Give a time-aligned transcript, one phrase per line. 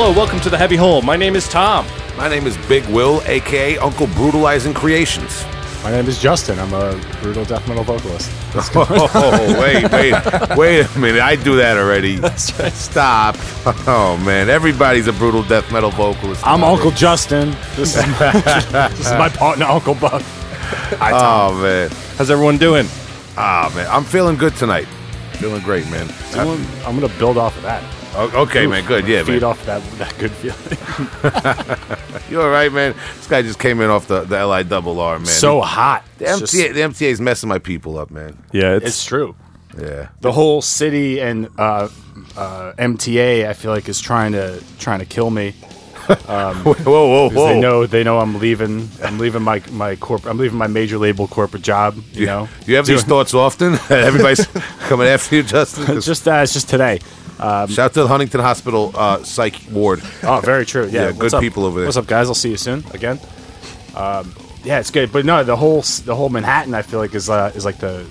[0.00, 1.02] Hello, welcome to the Heavy Hole.
[1.02, 1.84] My name is Tom.
[2.16, 5.44] My name is Big Will, aka Uncle Brutalizing Creations.
[5.82, 6.56] My name is Justin.
[6.60, 8.30] I'm a brutal death metal vocalist.
[8.54, 11.20] Oh, wait, wait, wait a minute.
[11.20, 12.18] I do that already.
[12.36, 13.34] Stop.
[13.88, 14.48] Oh, man.
[14.48, 16.46] Everybody's a brutal death metal vocalist.
[16.46, 16.78] I'm nowadays.
[16.78, 17.56] Uncle Justin.
[17.74, 18.40] This is my,
[18.90, 20.22] this is my partner, Uncle Buck.
[20.22, 21.54] Hi, Tom.
[21.56, 21.90] Oh, man.
[22.16, 22.86] How's everyone doing?
[23.36, 23.88] Ah, man.
[23.90, 24.86] I'm feeling good tonight.
[25.32, 26.08] Feeling great, man.
[26.34, 27.82] I'm, I'm gonna build off of that.
[28.18, 28.84] O- Okay, man.
[28.86, 29.06] Good.
[29.06, 29.44] Yeah, Feed man.
[29.44, 32.18] off that that good feeling.
[32.30, 32.94] You all right, man?
[33.16, 35.24] This guy just came in off the, the LI double R, man.
[35.26, 36.04] so hot.
[36.18, 38.36] the MTA, just- the MTA's messing my people up, man.
[38.52, 39.34] Yeah, it's true.
[39.80, 40.08] Yeah.
[40.20, 41.88] The whole city and uh,
[42.36, 45.52] uh, MTA, I feel like, is trying to trying to kill me.
[46.08, 47.48] Whoa, whoa, 'Cause whoa.
[47.54, 48.88] They know they know I'm leaving.
[49.02, 50.26] I'm leaving my my corp.
[50.26, 51.96] I'm leaving my major label corporate job.
[52.12, 52.48] You know.
[52.66, 53.74] You have these thoughts often?
[53.90, 54.46] Everybody's
[54.88, 55.84] coming after you, Justin?
[55.86, 57.00] 'Cause It's just uh, it's just today.
[57.38, 60.00] Shout out to the Huntington Hospital uh, psych ward.
[60.22, 60.86] Oh, very true.
[60.86, 61.40] Yeah, Yeah, good up?
[61.40, 61.86] people over there.
[61.86, 62.28] What's up, guys?
[62.28, 63.18] I'll see you soon again.
[63.94, 67.30] Um, yeah, it's good, but no, the whole the whole Manhattan, I feel like is
[67.30, 68.04] uh, is like the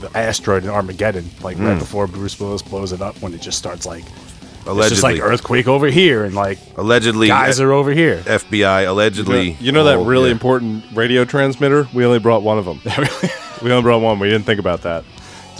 [0.00, 1.66] the asteroid in Armageddon, like Hmm.
[1.66, 5.02] right before Bruce Willis blows it up when it just starts like it's Allegedly, just
[5.02, 8.18] like earthquake over here and like allegedly, guys are over here.
[8.18, 9.56] FBI allegedly.
[9.60, 10.32] You know that oh, really yeah.
[10.32, 11.88] important radio transmitter?
[11.94, 12.80] We only brought one of them.
[13.62, 14.18] we only brought one.
[14.18, 15.04] We didn't think about that.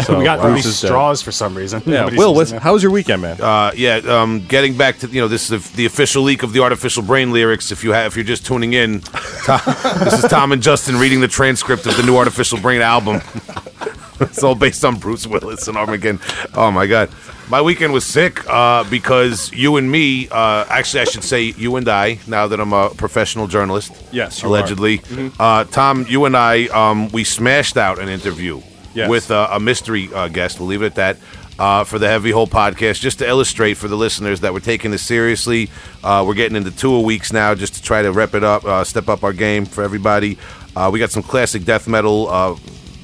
[0.04, 0.88] So we got Bruce these is dead.
[0.88, 1.82] straws for some reason.
[1.86, 2.60] Yeah, Nobody Will, seems what's, to know.
[2.60, 3.40] how was your weekend, man?
[3.40, 6.52] Uh, yeah, um, getting back to you know this is the, the official leak of
[6.52, 7.72] the artificial brain lyrics.
[7.72, 9.00] If you have, if you're just tuning in,
[9.44, 9.60] Tom,
[10.04, 13.20] this is Tom and Justin reading the transcript of the new artificial brain album.
[14.20, 16.20] it's all based on Bruce Willis and Armageddon.
[16.54, 17.10] Oh my god,
[17.48, 20.28] my weekend was sick uh, because you and me.
[20.28, 22.18] Uh, actually, I should say you and I.
[22.26, 24.50] Now that I'm a professional journalist, Yes, you are.
[24.50, 25.00] allegedly.
[25.38, 28.60] Uh, Tom, you and I, um, we smashed out an interview
[28.96, 29.08] Yes.
[29.10, 30.58] with uh, a mystery uh, guest.
[30.58, 31.16] We'll leave it at that.
[31.58, 34.90] Uh, for the Heavy Hole podcast, just to illustrate for the listeners that we're taking
[34.90, 35.70] this seriously.
[36.04, 38.84] Uh, we're getting into two weeks now, just to try to rep it up, uh,
[38.84, 40.36] step up our game for everybody.
[40.76, 42.54] Uh, we got some classic death metal uh,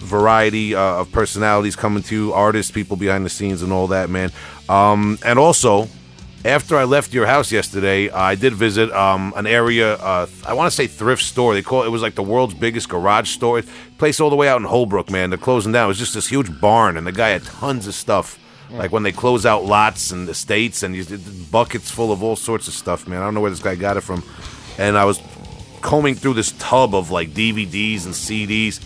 [0.00, 4.10] variety uh, of personalities coming to you, artists, people behind the scenes, and all that,
[4.10, 4.30] man.
[4.68, 5.88] Um, and also,
[6.44, 9.94] after I left your house yesterday, I did visit um, an area.
[9.94, 11.54] Uh, I want to say thrift store.
[11.54, 11.86] They call it.
[11.86, 13.62] It was like the world's biggest garage store.
[13.98, 15.30] Place all the way out in Holbrook, man.
[15.30, 15.84] They're closing down.
[15.84, 18.38] It was just this huge barn, and the guy had tons of stuff.
[18.70, 21.04] Like when they close out lots and estates, and you,
[21.50, 23.20] buckets full of all sorts of stuff, man.
[23.20, 24.24] I don't know where this guy got it from.
[24.78, 25.20] And I was
[25.82, 28.80] combing through this tub of like DVDs and CDs,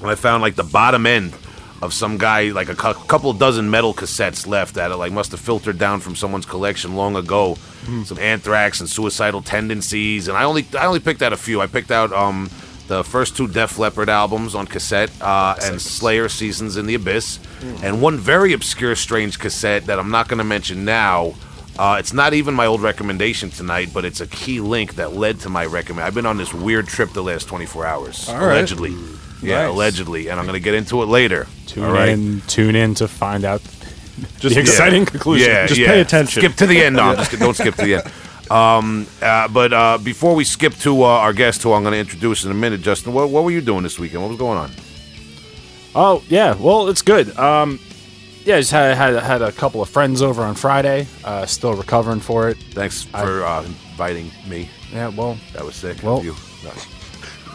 [0.00, 1.34] and I found like the bottom end
[1.82, 5.40] of some guy, like a cou- couple dozen metal cassettes left that like must have
[5.40, 7.56] filtered down from someone's collection long ago.
[8.04, 11.60] Some Anthrax and Suicidal Tendencies, and I only I only picked out a few.
[11.60, 12.50] I picked out um
[12.88, 17.38] the first two Def Leppard albums on cassette, uh, and Slayer Seasons in the Abyss,
[17.82, 21.34] and one very obscure, strange cassette that I'm not going to mention now.
[21.78, 25.38] Uh, it's not even my old recommendation tonight, but it's a key link that led
[25.40, 26.04] to my recommend.
[26.04, 28.42] I've been on this weird trip the last 24 hours, right.
[28.42, 28.94] allegedly.
[29.42, 29.70] Yeah, Nice.
[29.70, 31.46] allegedly, and I'm going to get into it later.
[31.66, 32.08] Tune all right?
[32.10, 33.62] in, tune in to find out
[34.38, 35.48] Just the exciting conclusion.
[35.48, 35.86] Yeah, Just yeah.
[35.88, 36.42] pay attention.
[36.42, 36.96] Skip to the end.
[36.96, 38.50] No, just don't skip to the end.
[38.50, 41.98] Um, uh, but uh, before we skip to uh, our guest, who I'm going to
[42.00, 44.22] introduce in a minute, Justin, what, what were you doing this weekend?
[44.22, 44.70] What was going on?
[45.94, 47.36] Oh yeah, well it's good.
[47.38, 47.80] Um,
[48.44, 51.06] yeah, I just had had had a couple of friends over on Friday.
[51.24, 52.56] Uh, still recovering for it.
[52.72, 54.68] Thanks for uh, inviting me.
[54.92, 56.02] Yeah, well, That was sick.
[56.02, 56.34] Well- of you.
[56.64, 56.72] No.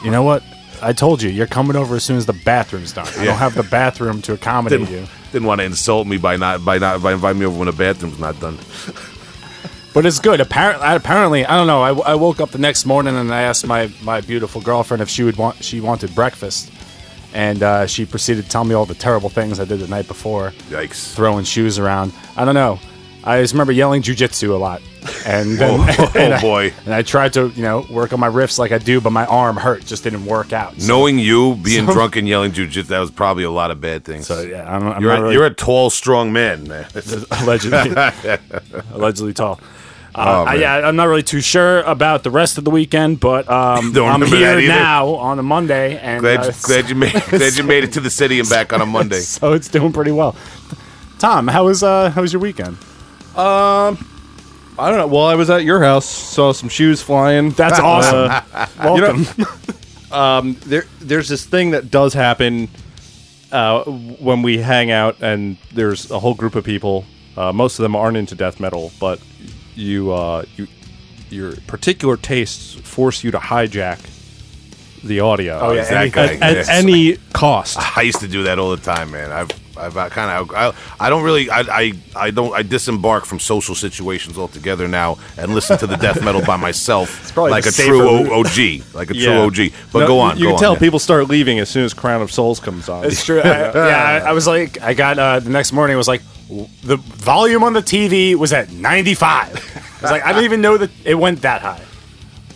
[0.04, 0.44] you know what?
[0.82, 3.08] I told you you're coming over as soon as the bathroom's done.
[3.18, 5.08] I don't have the bathroom to accommodate Didn't, you.
[5.32, 7.72] didn't want to insult me by not by not by inviting me over when the
[7.74, 8.58] bathroom's not done.
[9.94, 10.42] But it's good.
[10.42, 11.82] Apparently, apparently, I don't know.
[11.82, 15.08] I, I woke up the next morning and I asked my, my beautiful girlfriend if
[15.08, 16.70] she would want she wanted breakfast,
[17.34, 20.08] and uh, she proceeded to tell me all the terrible things I did the night
[20.10, 21.14] before, Yikes!
[21.16, 22.12] throwing shoes around.
[22.36, 22.80] I don't know.
[23.24, 24.82] I just remember yelling jujitsu a lot,
[25.26, 26.74] and then, Oh, and I- boy.
[26.86, 29.26] and I tried to you know work on my riffs like I do, but my
[29.26, 30.80] arm hurt, just didn't work out.
[30.82, 33.80] So, Knowing you, being So- drunk and yelling jujitsu, that was probably a lot of
[33.82, 34.28] bad things.
[34.28, 36.68] so yeah, I'm, I'm you're not a, really, you're a tall, strong man.
[36.68, 36.86] man.
[37.32, 37.94] allegedly
[38.94, 39.60] allegedly tall.
[39.64, 39.64] Uh,
[40.18, 43.50] Oh, I, yeah, I'm not really too sure about the rest of the weekend, but
[43.50, 46.96] um, Don't I'm remember here now on a Monday, and glad, uh, you, glad you
[46.96, 49.20] made glad you made it to the city and back on a Monday.
[49.20, 50.34] so it's doing pretty well.
[51.20, 52.78] Tom, how was uh, how was your weekend?
[54.78, 55.08] I don't know.
[55.08, 57.52] Well, I was at your house, saw some shoes flying.
[57.52, 58.30] That's awesome.
[58.54, 59.26] Uh, Welcome.
[60.12, 62.68] um, there, there's this thing that does happen
[63.52, 67.06] uh, when we hang out, and there's a whole group of people.
[67.38, 69.20] Uh, most of them aren't into death metal, but
[69.76, 70.68] you, uh, you,
[71.30, 74.00] your particular tastes force you to hijack
[75.06, 75.60] the audio.
[75.60, 76.26] Oh, yeah, that guy.
[76.34, 76.70] at, at yes.
[76.70, 77.78] any cost.
[77.98, 79.32] I used to do that all the time, man.
[79.32, 80.74] I've I've kind of I,
[81.06, 85.54] I don't really I, I I don't I disembark from social situations altogether now and
[85.54, 89.16] listen to the death metal by myself probably like a true o- OG, like a
[89.16, 89.26] Yeah.
[89.48, 89.74] true OG.
[89.92, 90.38] But No, go on.
[90.38, 90.80] You go can on, tell yeah.
[90.80, 93.04] people start leaving as soon as Crown of Souls comes on.
[93.06, 93.42] It's true.
[93.44, 95.96] I, yeah, I, I was like, I got uh, the next morning.
[95.96, 96.22] It was like
[96.84, 99.32] the volume on the TV was at 95.
[99.34, 101.82] I was like, I didn't even know that it went that high.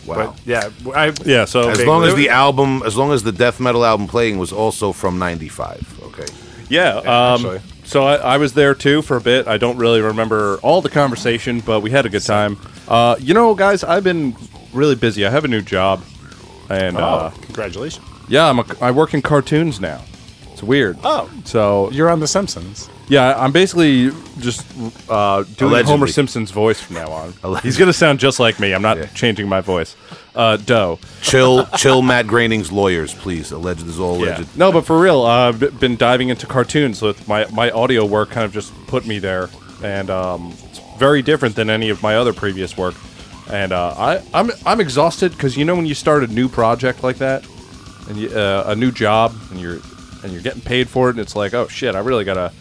[0.06, 0.34] Wow.
[0.36, 3.60] But yeah, I, yeah, so As long as the album, as long as the death
[3.60, 6.00] metal album playing was also from '95.
[6.04, 6.26] Okay.
[6.68, 6.96] Yeah.
[6.98, 9.46] Um, so I, I was there too for a bit.
[9.48, 12.56] I don't really remember all the conversation, but we had a good time.
[12.88, 14.36] Uh, you know, guys, I've been
[14.72, 15.26] really busy.
[15.26, 16.02] I have a new job,
[16.68, 18.06] and uh, oh, congratulations.
[18.28, 20.02] yeah, I'm a, I work in cartoons now.
[20.60, 20.98] It's weird.
[21.02, 21.30] Oh.
[21.46, 22.90] so You're on The Simpsons.
[23.08, 24.10] yeah, I'm basically
[24.40, 24.60] just
[25.08, 25.82] uh, doing Allegedly.
[25.84, 27.32] Homer Simpson's voice from now on.
[27.42, 27.60] Allegedly.
[27.68, 28.74] He's gonna sound just like me.
[28.74, 29.06] I'm not Yeah.
[29.06, 29.96] changing my voice.
[30.34, 30.98] Uh, Doe.
[31.22, 33.52] Chill, chill, Matt Groening's lawyers, please.
[33.52, 34.36] Alleged is all Yeah.
[34.36, 34.54] alleged.
[34.58, 37.00] No, but for real, uh, I've b- been diving into cartoons.
[37.00, 39.48] With my my audio work kind of just put me there,
[39.82, 42.94] and um, it's very different than any of my other previous work.
[43.50, 47.02] And uh, I I'm I'm exhausted because you know when you start a new project
[47.02, 47.46] like that,
[48.10, 49.78] and you, uh, a new job, and you're
[50.22, 52.52] and you're getting paid for it, and it's like, oh shit, I really gotta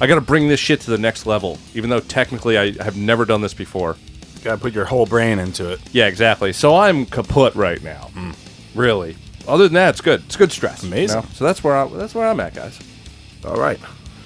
[0.00, 3.24] I gotta bring this shit to the next level, even though technically I have never
[3.24, 3.96] done this before.
[4.42, 5.80] Got to put your whole brain into it.
[5.92, 6.52] Yeah, exactly.
[6.52, 8.10] So I'm kaput right now.
[8.74, 9.16] Really.
[9.46, 10.24] Other than that, it's good.
[10.26, 10.82] It's good stress.
[10.82, 11.20] you Amazing.
[11.20, 11.26] know?
[11.32, 12.80] So that's where I, that's where I'm at, guys.
[13.44, 13.78] All right.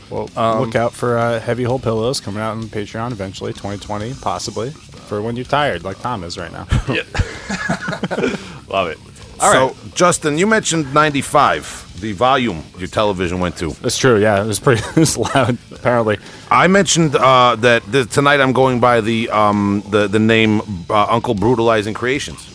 [0.08, 0.30] Well,
[0.60, 5.20] look out for uh, Heavy Hole Pillows coming out on Patreon eventually, 2020, possibly, for
[5.20, 6.66] when you're tired, like Tom is right now.
[8.68, 8.98] Love it.
[9.40, 13.70] So, Justin, you mentioned '95, the volume your television went to.
[13.82, 14.42] That's true, yeah.
[14.42, 16.18] It was pretty it was loud, apparently.
[16.50, 20.60] I mentioned uh, that th- tonight I'm going by the um, the the name
[20.90, 22.52] uh, Uncle Brutalizing Creations.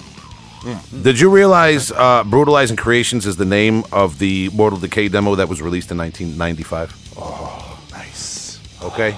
[1.02, 5.50] Did you realize uh, Brutalizing Creations is the name of the Mortal Decay demo that
[5.50, 7.14] was released in 1995?
[7.18, 8.60] Oh, Nice.
[8.84, 9.18] Okay.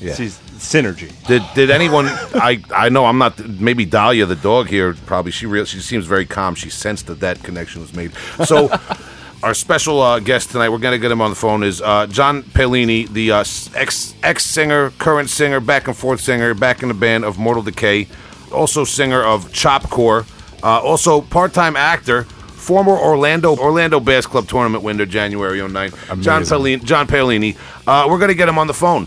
[0.00, 0.14] Yeah.
[0.14, 1.12] See, synergy.
[1.26, 2.06] Did did anyone?
[2.06, 3.38] I I know I'm not.
[3.46, 4.94] Maybe Dahlia the dog here.
[5.06, 5.64] Probably she real.
[5.64, 6.54] She seems very calm.
[6.54, 8.12] She sensed that that connection was made.
[8.44, 8.70] So.
[9.42, 12.06] Our special uh, guest tonight, we're going to get him on the phone, is uh,
[12.06, 13.40] John Paoline, the uh,
[13.74, 17.62] ex ex singer, current singer, back and forth singer, back in the band of Mortal
[17.62, 18.08] Decay,
[18.50, 20.24] also singer of Chopcore,
[20.62, 22.24] uh, also part time actor,
[22.64, 25.90] former Orlando Orlando Bass Club tournament winner, January 09.
[26.22, 26.42] John.
[26.42, 26.82] Paoline.
[26.82, 27.56] John Paoline.
[27.86, 29.06] Uh, we're going to get him on the phone.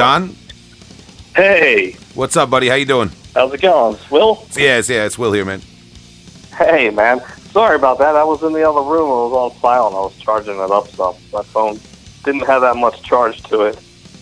[0.00, 0.34] John.
[1.36, 2.68] Hey, What's up, buddy?
[2.70, 3.10] How you doing?
[3.34, 3.96] how's it going?
[3.96, 4.46] It's Will?
[4.56, 5.60] Yes, yeah, it's Will here, man.
[6.56, 7.20] Hey, man.
[7.52, 8.16] Sorry about that.
[8.16, 9.10] I was in the other room.
[9.10, 9.94] It was all silent.
[9.94, 11.16] I was charging it up some.
[11.34, 11.78] My phone
[12.24, 13.78] didn't have that much charge to it.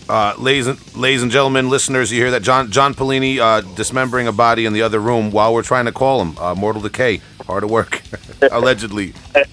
[0.09, 2.43] Uh, ladies, and, ladies and gentlemen, listeners, you hear that?
[2.43, 5.93] John John Paoline uh, dismembering a body in the other room while we're trying to
[5.93, 6.37] call him.
[6.37, 8.01] Uh, Mortal Decay, hard at work,
[8.51, 9.13] allegedly.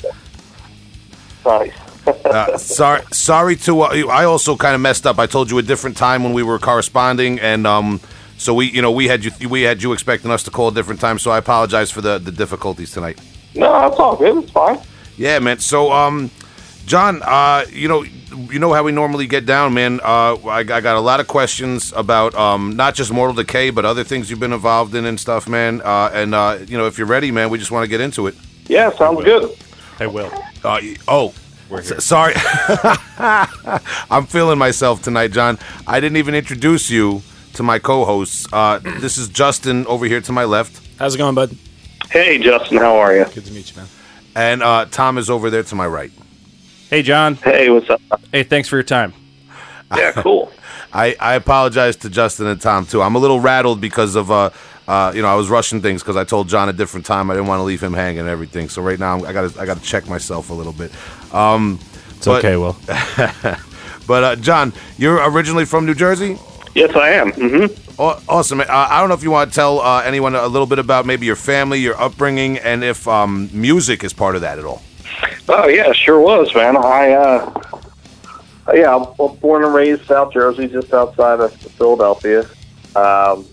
[1.45, 1.86] Nice.
[2.07, 3.83] Uh, sorry, sorry to.
[3.83, 5.19] Uh, I also kind of messed up.
[5.19, 8.01] I told you a different time when we were corresponding, and um,
[8.37, 10.73] so we, you know, we had you, we had you expecting us to call a
[10.75, 11.19] different time.
[11.19, 13.19] So I apologize for the the difficulties tonight.
[13.55, 14.45] no, it's all good.
[14.45, 14.79] It's fine.
[15.17, 15.59] Yeah, man.
[15.61, 16.31] So, um,
[16.85, 20.01] John, uh, you know, you know how we normally get down, man.
[20.03, 23.85] Uh, I, I got a lot of questions about um, not just Mortal Decay, but
[23.85, 25.81] other things you've been involved in and stuff, man.
[25.83, 28.27] Uh, and uh, you know, if you're ready, man, we just want to get into
[28.27, 28.35] it.
[28.67, 29.57] Yeah, sounds good.
[29.99, 30.31] Hey, Will.
[30.63, 30.81] Uh,
[31.71, 32.35] y- oh, s- sorry,
[34.11, 35.59] I'm feeling myself tonight, John.
[35.87, 37.23] I didn't even introduce you
[37.55, 38.47] to my co-hosts.
[38.53, 41.57] Uh, this is Justin over here to my left, How's it going, bud?
[42.11, 42.79] Hey, Justin.
[42.79, 43.25] How are you?
[43.27, 43.87] Good to meet you, man.
[44.35, 46.11] and uh, Tom is over there to my right.
[46.91, 47.35] Hey, John.
[47.37, 48.01] Hey, what's up?
[48.33, 49.13] Hey, thanks for your time.
[49.97, 50.53] Yeah, cool.
[50.93, 53.03] I, I apologize to Justin and Tom too.
[53.03, 54.51] I'm a little rattled because of uh,
[54.89, 57.31] uh you know I was rushing things because I told John a different time.
[57.31, 58.69] I didn't want to leave him hanging and everything.
[58.69, 60.93] So right now I'm, I got I got to check myself a little bit.
[61.33, 61.79] Um,
[62.17, 62.77] It's but, okay, Will.
[64.07, 66.39] But uh, John, you're originally from New Jersey.
[66.77, 67.33] yes, I am.
[67.33, 68.01] Mm-hmm.
[68.01, 68.61] Aw- Awesome.
[68.61, 71.07] Uh, I don't know if you want to tell uh, anyone a little bit about
[71.07, 74.81] maybe your family, your upbringing, and if um, music is part of that at all.
[75.49, 76.77] Oh, yeah, sure was, man.
[76.77, 77.61] I, uh,
[78.73, 82.49] yeah, I was born and raised South Jersey, just outside of Philadelphia.
[82.95, 83.45] Um,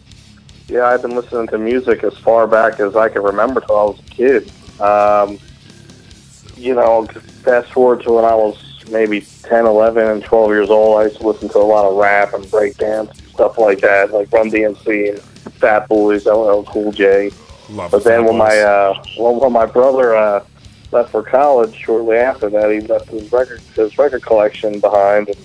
[0.68, 3.84] yeah, I've been listening to music as far back as I can remember till I
[3.86, 4.52] was a kid.
[4.80, 5.40] Um,
[6.58, 7.08] you know,
[7.44, 8.58] fast forward to when I was
[8.90, 11.96] maybe 10, 11, and 12 years old, I used to listen to a lot of
[11.96, 15.22] rap and breakdance, stuff like that, like Run DMC and
[15.54, 17.32] Fat Boys, LL Cool J.
[17.70, 20.46] Love But then when my uh, when, when my brother uh,
[20.92, 25.38] left for college, shortly after that, he left his record his record collection behind, and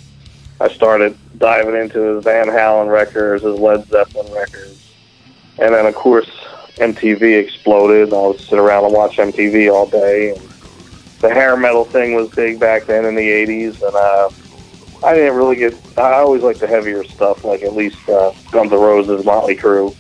[0.60, 4.92] I started diving into his Van Halen records, his Led Zeppelin records,
[5.58, 6.28] and then of course
[6.76, 8.08] MTV exploded.
[8.08, 10.30] And I would sit around and watch MTV all day.
[10.30, 10.57] And
[11.20, 15.36] the hair metal thing was big back then in the '80s, and uh, I didn't
[15.36, 15.74] really get.
[15.98, 19.94] I always liked the heavier stuff, like at least uh, Guns N' Roses, Motley Crue,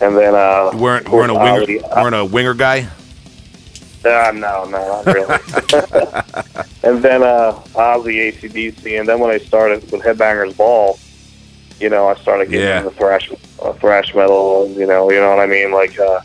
[0.00, 1.96] and then uh, weren't weren't a winger Ozzy.
[2.02, 2.88] weren't a winger guy.
[4.04, 5.26] Uh, no, no, not really.
[6.82, 10.98] and then uh, Ozzy, ACDC, and then when I started with Headbangers Ball,
[11.78, 12.78] you know, I started getting Yeah.
[12.78, 14.70] into thrash, uh, thrash metal.
[14.74, 16.20] You know, you know what I mean, like uh,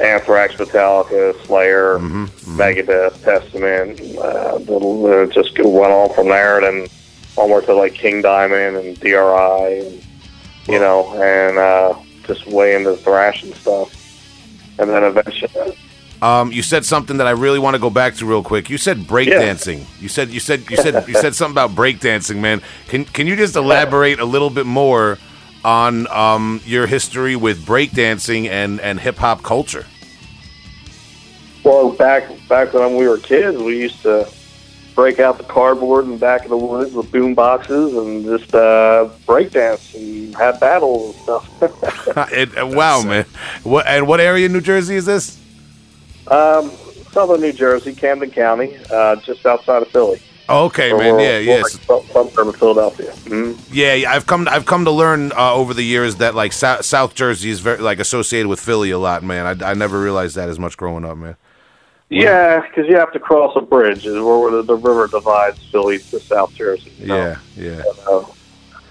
[0.00, 4.00] Anthrax, Metallica, Slayer, Megadeth, Testament.
[4.18, 6.88] Uh, the, the, just went on from there, and then
[7.36, 10.04] onward to like King Diamond and DRI, and
[10.68, 11.94] you know, and uh,
[12.26, 13.96] just way into thrash and stuff.
[14.78, 15.76] And then eventually,
[16.22, 18.68] Um, you said something that I really want to go back to real quick.
[18.70, 19.84] You said breakdancing.
[20.00, 22.60] You said you said you said you said something about breakdancing, man.
[22.88, 25.18] Can can you just elaborate a little bit more
[25.64, 29.86] on um, your history with breakdancing and and hip hop culture?
[31.64, 34.28] Well, back back when we were kids, we used to
[34.94, 38.54] break out the cardboard in the back of the woods with boom boxes and just
[38.54, 42.32] uh, break dance and have battles and stuff.
[42.32, 43.24] It- uh, wow, man.
[43.62, 45.38] What and what area in New Jersey is this?
[46.28, 46.70] um,
[47.12, 50.22] Southern New Jersey, Camden County, uh, just outside of Philly.
[50.48, 51.14] Oh, okay, Or man.
[51.16, 51.62] we're- Yeah, we're yes.
[51.74, 53.12] like some- Suburb of Philadelphia.
[53.12, 56.52] hmm Yeah, yeah, I've come I've come to learn uh, over the years that like
[56.52, 59.62] South, South Jersey is very like associated with Philly a lot, man.
[59.62, 61.36] I, I never realized that as much growing up, man.
[62.10, 65.98] Yeah, because you have to cross a bridge is where the, the river divides Philly
[65.98, 66.92] to South Jersey.
[66.98, 67.16] you know?
[67.16, 67.82] Yeah, yeah.
[68.08, 68.24] Uh,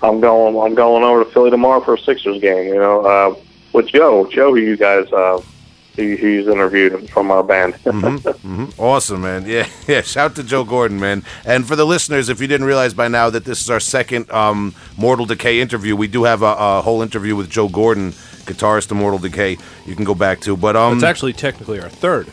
[0.01, 0.57] I'm going.
[0.57, 2.67] I'm going over to Philly tomorrow for a Sixers game.
[2.69, 3.35] You know, uh,
[3.73, 4.25] with Joe.
[4.31, 5.41] Joe, who you guys, uh,
[5.97, 7.75] who, who's interviewed from our band.
[8.79, 9.45] Awesome, man.
[9.45, 9.99] Yeah, yeah.
[10.01, 11.23] Shout to Joe Gordon, man.
[11.45, 14.31] And for the listeners, if you didn't realize by now that this is our second
[14.31, 18.11] um, Mortal Decay interview, we do have a, a whole interview with Joe Gordon,
[18.45, 19.57] guitarist of Mortal Decay.
[19.85, 22.31] You can go back to, but um, It's actually technically our third.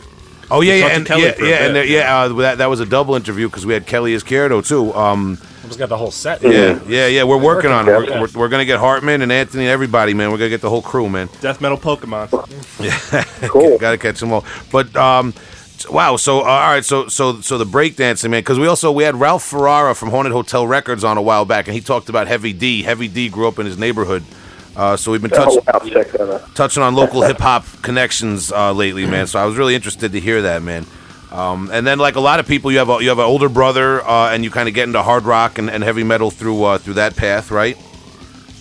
[0.50, 2.18] Oh yeah, yeah, and Kelly yeah, for yeah, and there- yeah.
[2.22, 4.92] Uh, that that was a double interview because we had Kelly Izquierdo too.
[4.94, 6.42] Um, I just got the whole set.
[6.42, 7.24] yeah, yeah, yeah.
[7.24, 7.92] We're working on it.
[7.92, 10.30] We're, we're, we're gonna get Hartman and Anthony and everybody, man.
[10.30, 11.28] We're gonna get the whole crew, man.
[11.40, 12.30] Death metal Pokemon.
[12.80, 13.76] Yeah, cool.
[13.78, 14.44] Got to catch them all.
[14.70, 15.34] But um,
[15.90, 16.16] wow.
[16.16, 16.84] So uh, all right.
[16.84, 20.32] So so so the breakdancing man, because we also we had Ralph Ferrara from Haunted
[20.32, 22.82] Hotel Records on a while back, and he talked about Heavy D.
[22.84, 24.22] Heavy D grew up in his neighborhood.
[24.76, 26.54] Uh, so we've been touch, Oh, wow, check that out.
[26.54, 29.26] touching on local hip hop connections uh, lately, man.
[29.26, 30.85] So I was really interested to hear that, man.
[31.33, 33.49] Um, and then, like a lot of people, you have a, you have an older
[33.49, 36.62] brother, uh, and you kind of get into hard rock and, and heavy metal through
[36.64, 37.76] uh, through that path, right?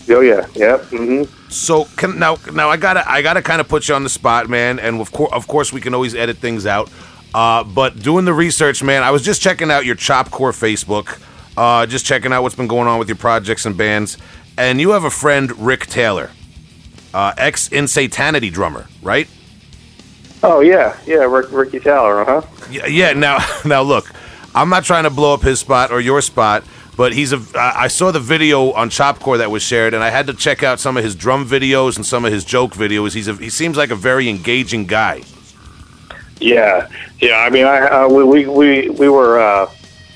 [0.09, 0.77] Oh yeah, yeah.
[0.77, 4.09] hmm So can, now, now I gotta, I gotta kind of put you on the
[4.09, 4.79] spot, man.
[4.79, 6.89] And of course, of course, we can always edit things out.
[7.33, 11.19] Uh, but doing the research, man, I was just checking out your Chopcore Facebook,
[11.57, 14.17] uh, just checking out what's been going on with your projects and bands.
[14.57, 16.31] And you have a friend, Rick Taylor,
[17.13, 19.27] uh, ex Insanity drummer, right?
[20.43, 21.23] Oh yeah, yeah.
[21.23, 22.41] Rick, Ricky Taylor, huh?
[22.69, 23.13] Yeah, yeah.
[23.13, 24.11] Now, now look,
[24.53, 26.63] I'm not trying to blow up his spot or your spot,
[26.95, 27.41] but he's a.
[27.55, 30.61] I I saw the video on Chopcore that was shared, and I had to check
[30.61, 33.13] out some of his drum videos and some of his joke videos.
[33.13, 35.23] He's a, he seems like a very engaging guy.
[36.39, 37.37] Yeah, yeah.
[37.39, 39.71] I mean, I uh, we, we we we were uh,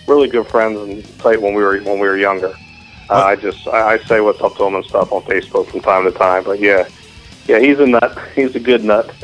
[0.07, 2.53] really good friends and tight when we were when we were younger.
[3.09, 5.79] Uh, I just I, I say what's up to him and stuff on Facebook from
[5.81, 6.43] time to time.
[6.43, 6.87] But yeah,
[7.47, 8.17] yeah, he's a nut.
[8.35, 9.09] He's a good nut.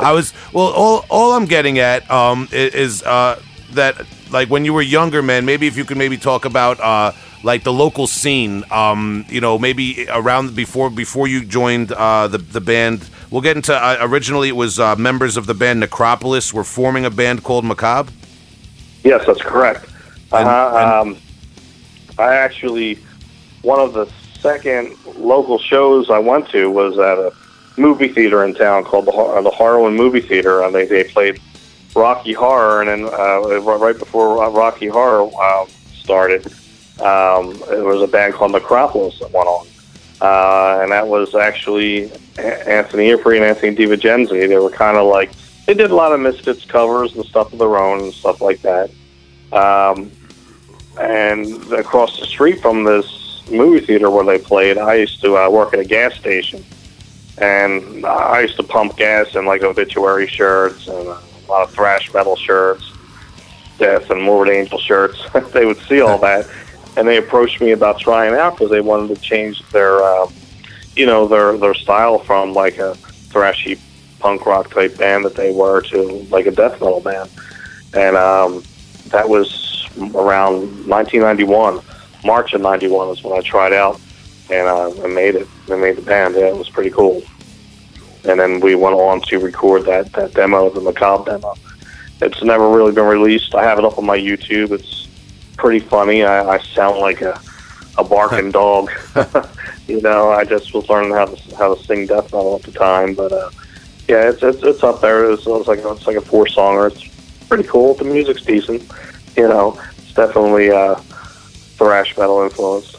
[0.00, 0.66] I was well.
[0.72, 3.40] All all I'm getting at um is uh
[3.72, 5.44] that like when you were younger, man.
[5.46, 8.64] Maybe if you could maybe talk about uh like the local scene.
[8.70, 13.08] Um, you know, maybe around before before you joined uh the the band.
[13.30, 13.74] We'll get into.
[13.74, 17.64] Uh, originally, it was uh, members of the band Necropolis were forming a band called
[17.64, 18.12] Macabre.
[19.02, 19.84] yes, that's correct.
[20.32, 21.00] And- Uh-huh.
[21.02, 21.16] um,
[22.18, 22.98] I actually
[23.62, 24.06] one of the
[24.40, 27.32] second local shows I went to was at a
[27.76, 31.40] movie theater in town called the Har- the Harlan Movie Theater, and they they played
[31.94, 36.46] Rocky Horror, and then uh, right before Rocky Horror uh, started,
[37.00, 39.66] um, there was a band called Necropolis that went on,
[40.20, 44.48] uh, and that was actually Anthony Ipri and Anthony DiVincenzi.
[44.48, 45.30] They were kind of like
[45.66, 48.62] they did a lot of Misfits covers and stuff of their own and stuff like
[48.62, 48.90] that.
[49.52, 50.10] Um,
[50.98, 53.15] and across the street from this
[53.50, 56.64] movie theater where they played, I used to uh, work at a gas station,
[57.38, 62.12] and I used to pump gas in like obituary shirts and a lot of thrash
[62.12, 62.92] metal shirts.
[63.78, 65.22] Death and Morbid Angel shirts.
[65.52, 66.48] they would see all that,
[66.96, 70.26] and they approached me about trying out because they wanted to change their, uh,
[70.94, 72.94] you know, their their style from like a
[73.28, 73.78] thrashy
[74.18, 77.28] punk rock type band that they were to like a death metal band,
[77.92, 78.62] and um,
[79.08, 81.80] that was around 1991.
[82.26, 84.00] March of '91 is when I tried out,
[84.50, 85.48] and uh, I made it.
[85.70, 86.34] I made the band.
[86.34, 87.22] Yeah, it was pretty cool.
[88.24, 91.54] And then we went on to record that that demo, the Macabre demo.
[92.20, 93.54] It's never really been released.
[93.54, 94.72] I have it up on my YouTube.
[94.72, 95.06] It's
[95.56, 96.24] pretty funny.
[96.24, 97.40] I, I sound like a
[97.98, 98.90] a barking dog.
[99.86, 102.72] you know, I just was learning how to how to sing death metal at the
[102.72, 103.50] time, but uh,
[104.08, 105.30] yeah, it's it's it's up there.
[105.30, 106.90] It's, it's like it's like a four songer.
[106.90, 107.04] It's
[107.46, 107.94] pretty cool.
[107.94, 108.82] The music's decent.
[109.36, 111.00] You know, it's definitely uh,
[111.76, 112.94] thrash metal influence.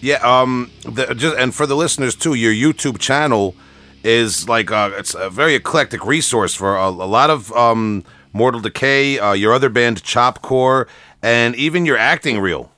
[0.00, 3.54] Yeah, um, the, just and for the listeners too, your YouTube channel
[4.02, 8.02] is like uh, it's a very eclectic resource for a, a lot of um,
[8.32, 10.86] Mortal Decay, uh, your other band Chopcore,
[11.22, 12.70] and even your acting reel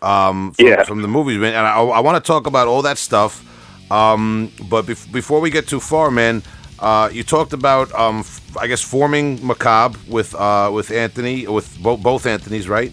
[0.00, 0.84] um, from, Yeah.
[0.84, 1.38] from the movies.
[1.38, 1.52] man.
[1.54, 3.44] And I, I want to talk about all that stuff,
[3.92, 6.42] um, but bef- before we get too far, man,
[6.78, 11.78] uh, you talked about um, f- I guess forming Macabre with uh, with Anthony, with
[11.82, 12.92] bo- both Anthony's, right?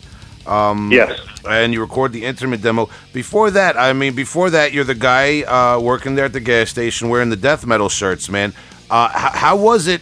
[0.91, 1.19] Yes.
[1.47, 2.89] and you record the intimate demo.
[3.13, 6.69] Before that, I mean, before that, you're the guy uh, working there at the gas
[6.69, 8.53] station wearing the death metal shirts, man.
[8.89, 10.01] Uh, h- how was it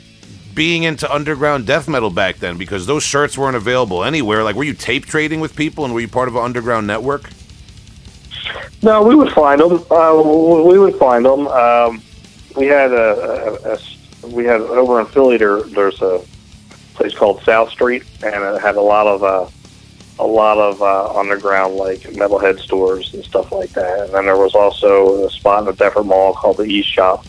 [0.53, 2.57] being into underground death metal back then?
[2.57, 4.43] Because those shirts weren't available anywhere.
[4.43, 7.29] Like, were you tape trading with people, and were you part of an underground network?
[8.81, 9.83] No, we would find them.
[9.89, 11.47] Uh, we would find them.
[11.47, 12.01] Um,
[12.55, 15.37] we had a, a, a we had over in Philly.
[15.37, 16.21] There, there's a
[16.93, 19.49] place called South Street, and it had a lot of uh,
[20.19, 24.05] a lot of uh, underground like metalhead stores and stuff like that.
[24.05, 27.25] And then there was also a spot in the Deptford Mall called the East Shop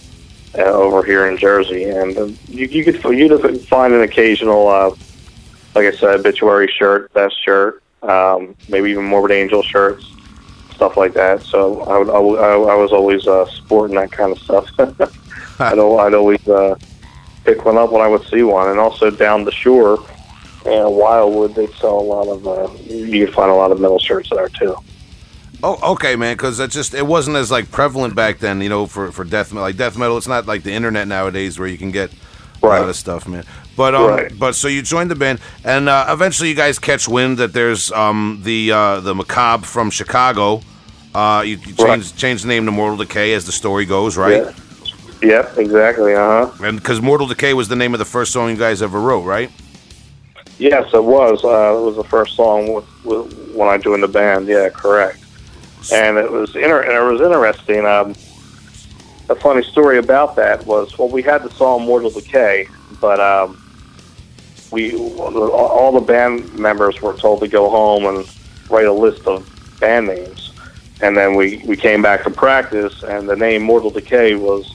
[0.57, 4.69] uh, over here in Jersey, and uh, you, you could you could find an occasional,
[4.69, 4.91] uh,
[5.75, 10.07] like I said, obituary shirt, best shirt, um, maybe even Morbid Angel shirts
[10.77, 11.43] stuff like that.
[11.43, 14.69] So I, would, I, would- I, I was always uh, sporting that kind of stuff.
[15.59, 16.77] I'd, I'd always uh,
[17.45, 20.05] pick one up when I would see one, and also down the shore,
[20.67, 22.47] uh, Wildwood, they sell a lot of.
[22.47, 24.77] Uh, you can find a lot of metal shirts there too.
[25.63, 26.35] Oh, okay, man.
[26.37, 29.53] Because it just it wasn't as like prevalent back then, you know, for for death
[29.53, 29.63] metal.
[29.63, 32.11] Like death metal, it's not like the internet nowadays where you can get
[32.63, 33.45] a lot of stuff, man.
[33.77, 34.39] But um, Right.
[34.39, 37.91] but so you joined the band, and uh, eventually you guys catch wind that there's
[37.93, 40.63] um the uh, the macabre from Chicago.
[41.15, 41.93] Uh, you, you Right.
[41.95, 44.43] changed changed the name to Mortal Decay as the story goes, right?
[44.43, 44.53] Yeah.
[45.23, 46.15] Yep, exactly.
[46.15, 46.65] Uh huh.
[46.65, 49.23] And because Mortal Decay was the name of the first song you guys ever wrote,
[49.23, 49.51] right?
[50.59, 51.45] Yes, it was.
[51.45, 54.47] Uh, it was the first song with, with, when I joined the band.
[54.49, 55.23] Yeah, correct.
[55.93, 57.85] And it was inter- and it was interesting.
[57.85, 58.15] Um,
[59.29, 62.69] a funny story about that was well, we had the song "Mortal Decay,"
[63.01, 63.63] but um,
[64.71, 68.29] we all the band members were told to go home and
[68.71, 70.53] write a list of band names.
[71.03, 74.73] And then we, we came back to practice, and the name Mortal Decay was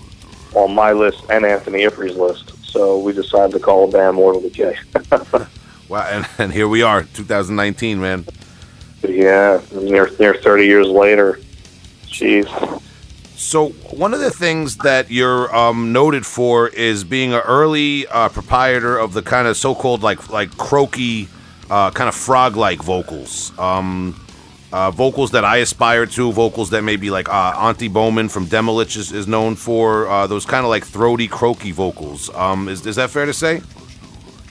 [0.53, 2.53] on my list and Anthony Ipri's list.
[2.63, 4.77] So we decided to call the band Mortal Decay.
[5.91, 8.25] Wow, and, and here we are, 2019, man.
[9.03, 11.39] Yeah, near near thirty years later.
[12.05, 12.47] Jeez.
[13.35, 18.29] So one of the things that you're um, noted for is being an early uh,
[18.29, 21.27] proprietor of the kind of so-called like like croaky,
[21.69, 23.51] uh, kind of frog-like vocals.
[23.59, 24.15] Um,
[24.71, 28.95] uh, vocals that I aspire to, vocals that maybe like uh, Antti Boman from Demilich
[28.95, 30.07] is, is known for.
[30.07, 32.29] Uh, those kind of like throaty, croaky vocals.
[32.35, 33.61] Um, is is that fair to say?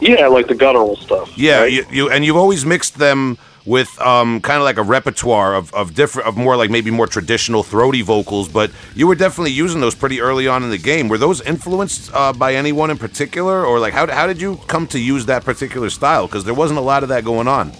[0.00, 1.36] Yeah, like the guttural stuff.
[1.36, 1.72] Yeah, right?
[1.72, 5.72] you, you and you've always mixed them with um, kind of like a repertoire of,
[5.74, 9.80] of different of more like maybe more traditional throaty vocals, but you were definitely using
[9.80, 11.08] those pretty early on in the game.
[11.08, 14.86] Were those influenced uh, by anyone in particular, or like how how did you come
[14.88, 16.26] to use that particular style?
[16.26, 17.72] Because there wasn't a lot of that going on.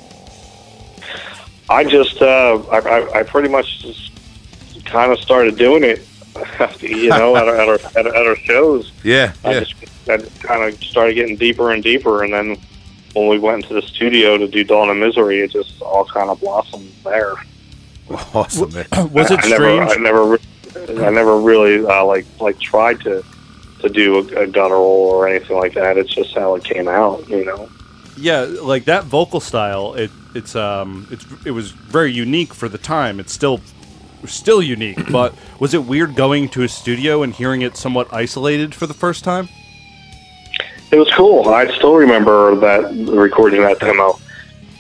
[1.71, 4.11] I just, uh, I, I, I pretty much just
[4.87, 6.05] kind of started doing it,
[6.81, 8.91] you know, at, our, at, our, at, our, shows.
[9.05, 9.61] Yeah, I yeah.
[9.61, 9.75] just
[10.11, 12.57] I kind of started getting deeper and deeper, and then
[13.15, 16.31] when we went into the studio to do Dawn of Misery, it just all kind
[16.31, 17.35] of blossomed there.
[18.35, 18.87] Awesome, man.
[19.13, 19.91] Was it I strange?
[19.91, 20.39] I never, re-
[21.07, 23.25] I never really uh, like like tried to
[23.81, 25.97] to do a, a guttural or anything like that.
[25.97, 27.69] It's just how it came out, you know.
[28.17, 29.95] Yeah, like that vocal style.
[29.95, 33.21] It it's um it's it was very unique for the time.
[33.21, 33.61] It's still
[34.27, 35.11] still unique.
[35.11, 38.95] but was it weird going to a studio and hearing it somewhat isolated for the
[38.95, 39.49] first time?
[40.91, 41.49] It was cool.
[41.49, 44.19] I still remember that recording that demo,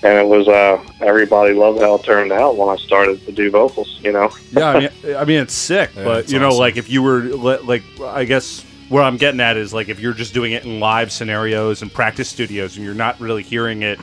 [0.02, 3.50] and it was uh, everybody loved how it turned out when I started to do
[3.50, 4.00] vocals.
[4.02, 6.58] You know, Yeah, I mean, I mean it's sick, Yeah, but it's you know, awesome.
[6.60, 10.12] like if you were like, I guess what I'm getting at is like if you're
[10.14, 14.00] just doing it in live scenarios and practice studios, and you're not really hearing it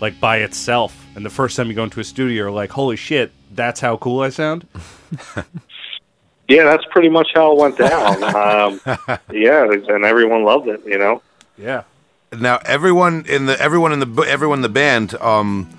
[0.00, 0.98] like by itself.
[1.14, 3.98] And the first time you go into a studio, you're like, "Holy shit, that's how
[3.98, 4.66] cool I sound."
[6.48, 8.22] Yeah, that's pretty much how it went down.
[8.24, 8.80] um,
[9.32, 10.82] yeah, and everyone loved it.
[10.84, 11.22] You know.
[11.56, 11.84] Yeah.
[12.32, 15.70] Now everyone in the everyone in the everyone in the band um,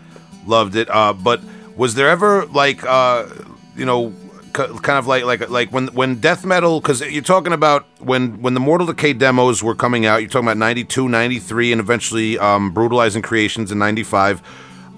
[0.45, 0.89] loved it.
[0.89, 1.41] Uh, but
[1.75, 3.28] was there ever like uh,
[3.75, 4.13] you know
[4.56, 8.41] k- kind of like like like when when death metal because you're talking about when
[8.41, 10.21] when the Mortal Decay demos were coming out.
[10.21, 14.41] You're talking about 92, 93, and eventually um, Brutalizing Creations in 95.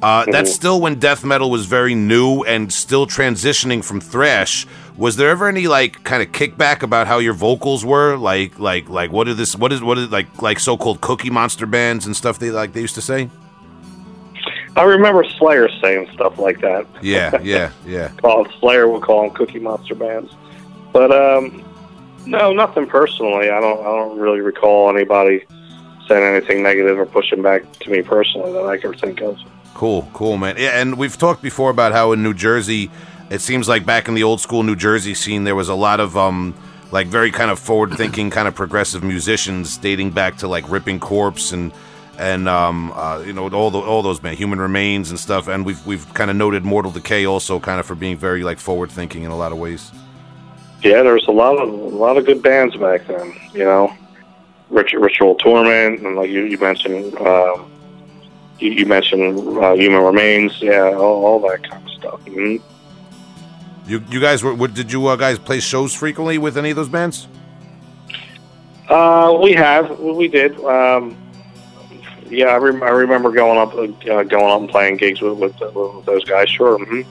[0.01, 4.67] Uh, That's still when death metal was very new and still transitioning from thrash.
[4.97, 8.15] Was there ever any like kind of kickback about how your vocals were?
[8.17, 9.55] Like like like what is this?
[9.55, 12.39] What is what is like like so-called Cookie Monster bands and stuff?
[12.39, 13.29] They like they used to say.
[14.75, 16.85] I remember Slayer saying stuff like that.
[17.01, 18.09] Yeah, yeah, yeah.
[18.21, 20.33] Call Slayer would call them Cookie Monster bands,
[20.93, 21.63] but um,
[22.25, 23.49] no, nothing personally.
[23.49, 23.79] I don't.
[23.79, 25.45] I don't really recall anybody
[26.07, 29.37] saying anything negative or pushing back to me personally that I can think of.
[29.73, 30.55] Cool, cool, man.
[30.57, 32.89] Yeah, and we've talked before about how in New Jersey,
[33.29, 35.99] it seems like back in the old school New Jersey scene, there was a lot
[35.99, 36.55] of um,
[36.91, 41.51] like very kind of forward-thinking, kind of progressive musicians dating back to like Ripping Corpse
[41.51, 41.71] and
[42.17, 45.47] and um, uh, you know all the, all those man, Human Remains and stuff.
[45.47, 48.59] And we've we've kind of noted Mortal Decay also kind of for being very like
[48.59, 49.91] forward-thinking in a lot of ways.
[50.83, 53.33] Yeah, there was a lot of a lot of good bands back then.
[53.53, 53.93] You know,
[54.69, 57.69] Rich, Ritual Torment, and like you, you mentioned, um,
[58.59, 60.61] you, you mentioned uh, Human Remains.
[60.61, 62.25] Yeah, all, all that kind of stuff.
[62.25, 62.61] Mhm.
[63.87, 66.75] You you guys were what, did you uh, guys play shows frequently with any of
[66.75, 67.27] those bands?
[68.89, 70.59] Uh, we have, we did.
[70.63, 71.17] Um,
[72.29, 75.59] yeah, I, rem- I remember going up, uh, going up and playing gigs with with,
[75.73, 76.49] with those guys.
[76.49, 76.77] Sure.
[76.83, 77.01] hmm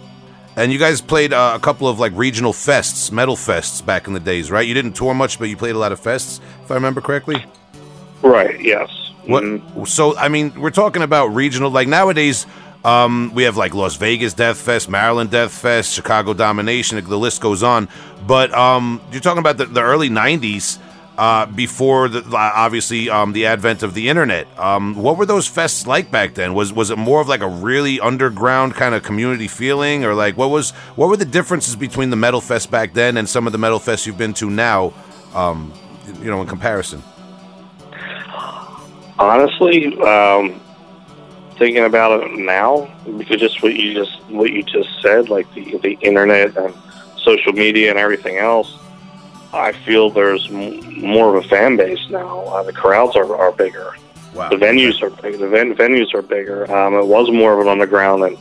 [0.57, 4.13] And you guys played uh, a couple of like regional fests, metal fests back in
[4.13, 4.67] the days, right?
[4.67, 7.45] You didn't tour much, but you played a lot of fests, if I remember correctly.
[8.23, 8.61] Right.
[8.61, 8.91] Yes.
[9.27, 9.43] What?
[9.45, 9.89] Mhm.
[9.89, 11.71] So I mean, we're talking about regional.
[11.71, 12.47] Like nowadays,
[12.87, 17.03] um, we have like Las Vegas Death Fest, Maryland Death Fest, Chicago Domination.
[17.05, 17.89] The list goes on.
[18.27, 20.79] But um, you're talking about the, the early '90s,
[21.19, 24.47] uh, before the obviously um, the advent of the internet.
[24.59, 26.55] Um, what were those fests like back then?
[26.55, 30.37] Was was it more of like a really underground kind of community feeling, or like
[30.37, 33.53] what was what were the differences between the metal fest back then and some of
[33.53, 34.93] the metal fests you've been to now?
[35.35, 35.73] Um,
[36.21, 37.03] you know, in comparison.
[39.19, 40.61] Honestly, um,
[41.59, 42.89] thinking about it now,
[43.19, 46.75] because just what you just what you just said, like the the internet and
[47.19, 48.79] social media and everything else,
[49.53, 52.41] I feel there's m- more of a fan base now.
[52.41, 53.93] Uh, the crowds are, are bigger.
[54.35, 54.51] Wow.
[54.51, 55.39] The venues are big.
[55.39, 56.71] The ven- venues are bigger.
[56.71, 58.39] Um, it was more of an underground and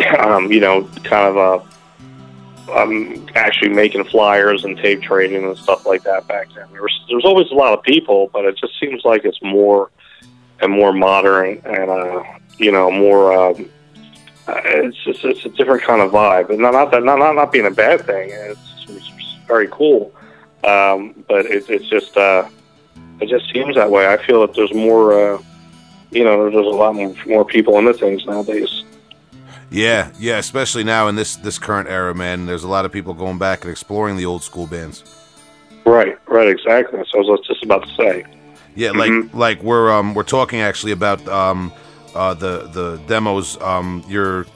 [0.20, 1.72] um, you know, kind of a
[2.72, 6.66] um, actually making flyers and tape trading and stuff like that back then.
[6.72, 9.42] There was there was always a lot of people, but it just seems like it's
[9.42, 9.90] more
[10.60, 12.22] and more modern and uh,
[12.58, 13.32] you know more.
[13.32, 13.68] Um,
[14.48, 17.34] uh, it's just it's a different kind of vibe, and not not that not not,
[17.34, 18.30] not being a bad thing.
[18.32, 20.12] It's, it's very cool,
[20.64, 22.48] um, but it, it's just uh,
[23.20, 24.12] it just seems that way.
[24.12, 25.12] I feel that there's more.
[25.12, 25.42] Uh,
[26.10, 28.84] you know, there's a lot more, more people into things nowadays.
[29.70, 32.44] Yeah, yeah, especially now in this this current era, man.
[32.44, 35.02] There's a lot of people going back and exploring the old school bands.
[35.86, 37.02] Right, right, exactly.
[37.10, 38.24] So I was just about to say.
[38.74, 41.72] Yeah, like like we're um we're talking actually about um
[42.14, 44.46] uh the the demos um your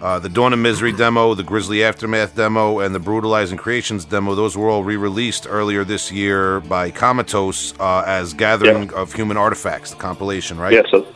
[0.00, 4.34] uh the Dawn of Misery demo, the Grisly Aftermath demo, and the Brutalizing Creations demo.
[4.34, 9.90] Those were all re-released earlier this year by Comatose uh, as Gathering of Human Artifacts,
[9.90, 10.72] the compilation, right?
[10.72, 11.06] Yes, that's,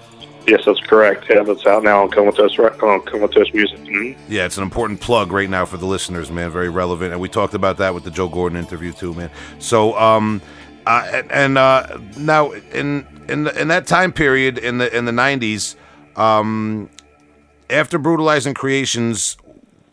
[0.48, 1.26] yes, that's correct.
[1.30, 3.78] Yeah, that's out now on Comatose, on Comatose Music.
[3.78, 4.16] Mhm.
[4.28, 6.50] Yeah, it's an important plug right now for the listeners, man.
[6.50, 9.30] Very relevant, and we talked about that with the Joe Gordon interview too, man.
[9.60, 10.42] So, um,
[10.86, 15.04] uh, and, and uh, now in in the, in that time period in the in
[15.04, 15.76] the nineties,
[16.16, 16.90] um,
[17.70, 19.36] after brutalizing creations,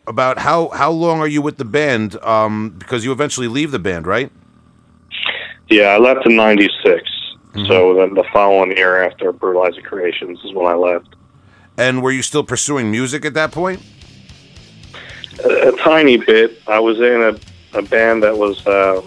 [0.06, 2.22] about how how long are you with the band?
[2.22, 4.30] Um, because you eventually leave the band, right?
[5.68, 7.08] Yeah, I left in '96.
[7.66, 11.16] So then the following year after Brutalizing Creations is when I left.
[11.76, 13.82] And were you still pursuing music at that point?
[15.44, 16.60] A, a tiny bit.
[16.68, 19.02] I was in a, a band that was uh,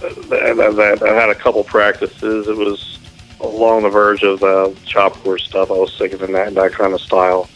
[0.00, 2.48] that, that, that had a couple practices.
[2.48, 2.97] It was
[3.40, 5.70] along the verge of uh, chopcore stuff.
[5.70, 7.48] I was singing in that that kind of style,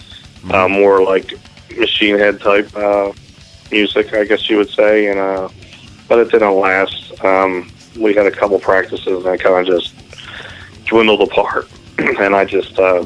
[0.50, 1.34] uh, more like
[1.76, 3.12] machine head type uh,
[3.70, 5.06] music, I guess you would say.
[5.06, 5.48] And uh,
[6.08, 7.22] but it didn't last.
[7.24, 9.94] Um, we had a couple practices, and I kind of just
[10.86, 11.68] dwindled apart.
[11.98, 13.04] and I just uh,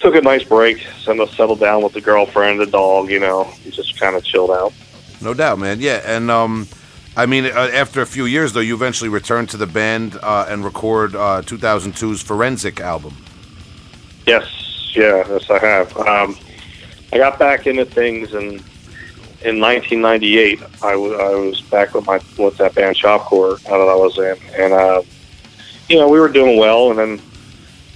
[0.00, 3.10] took a nice break, settled settled down with the girlfriend, the dog.
[3.10, 4.72] You know, just kind of chilled out.
[5.20, 5.80] No doubt, man.
[5.80, 6.68] Yeah, and um,
[7.16, 10.46] I mean, uh, after a few years, though, you eventually returned to the band uh,
[10.48, 13.16] and record uh, 2002's Forensic album.
[14.26, 15.96] Yes, Yeah, yes, I have.
[15.96, 16.36] Um,
[17.12, 18.62] I got back into things and
[19.44, 20.62] in 1998.
[20.82, 24.36] I, w- I was back with my with that band Chopcore that I was in,
[24.58, 25.02] and uh,
[25.88, 26.90] you know we were doing well.
[26.90, 27.22] And then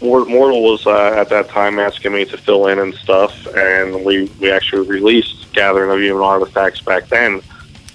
[0.01, 4.31] Mortal was uh, at that time asking me to fill in and stuff, and we
[4.39, 7.43] we actually released Gathering of Human Artifacts back then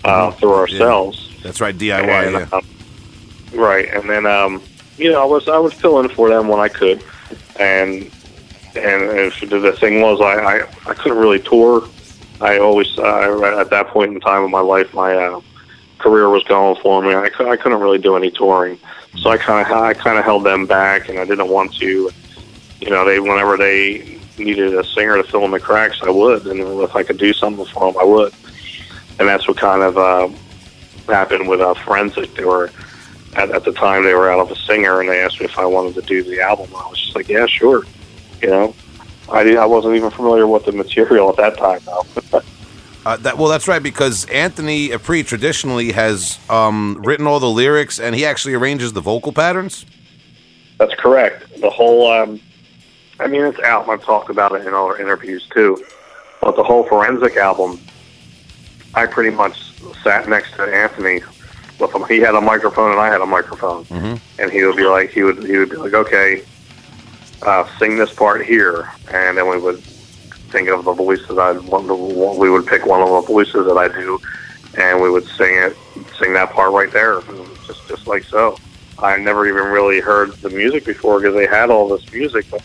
[0.03, 1.29] uh, through ourselves.
[1.43, 2.27] That's right, DIY.
[2.27, 2.57] And, yeah.
[2.57, 2.65] um,
[3.53, 4.61] right, and then um,
[4.97, 7.03] you know I was I would fill in for them when I could,
[7.59, 8.03] and
[8.75, 11.87] and if the, the thing was I, I I couldn't really tour.
[12.41, 15.41] I always uh, at that point in time of my life my uh,
[15.99, 17.13] career was going for me.
[17.13, 18.79] I, I couldn't really do any touring,
[19.17, 22.09] so I kind of I kind of held them back, and I didn't want to.
[22.79, 26.47] You know, they whenever they needed a singer to fill in the cracks, I would,
[26.47, 28.33] and if I could do something for them, I would.
[29.19, 30.29] And that's what kind of uh,
[31.07, 32.33] happened with uh, Forensic.
[32.35, 32.71] They were
[33.35, 35.57] at, at the time they were out of a singer, and they asked me if
[35.57, 36.69] I wanted to do the album.
[36.75, 37.83] I was just like, yeah, sure.
[38.41, 38.75] You know,
[39.31, 42.41] I did, I wasn't even familiar with the material at that time though.
[43.05, 47.99] Uh, that well, that's right because Anthony Ipri traditionally has um, written all the lyrics
[47.99, 49.85] and he actually arranges the vocal patterns.
[50.77, 51.59] That's correct.
[51.59, 52.39] The whole, um,
[53.19, 53.83] I mean, it's out.
[53.83, 55.83] and I've talked about it in other interviews too.
[56.39, 57.79] But the whole forensic album,
[58.95, 59.71] I pretty much
[60.03, 61.21] sat next to Anthony
[61.79, 62.05] with him.
[62.07, 63.85] He had a microphone and I had a microphone,
[64.39, 66.43] and he would be like, he would he would be like, okay,
[67.41, 72.49] uh, sing this part here, and then we would think of the voices I We
[72.49, 74.19] would pick one of the voices that I do,
[74.77, 75.75] and we would sing it,
[76.19, 77.21] sing that part right there,
[77.67, 78.57] just just like so.
[78.99, 82.63] I never even really heard the music before because they had all this music, but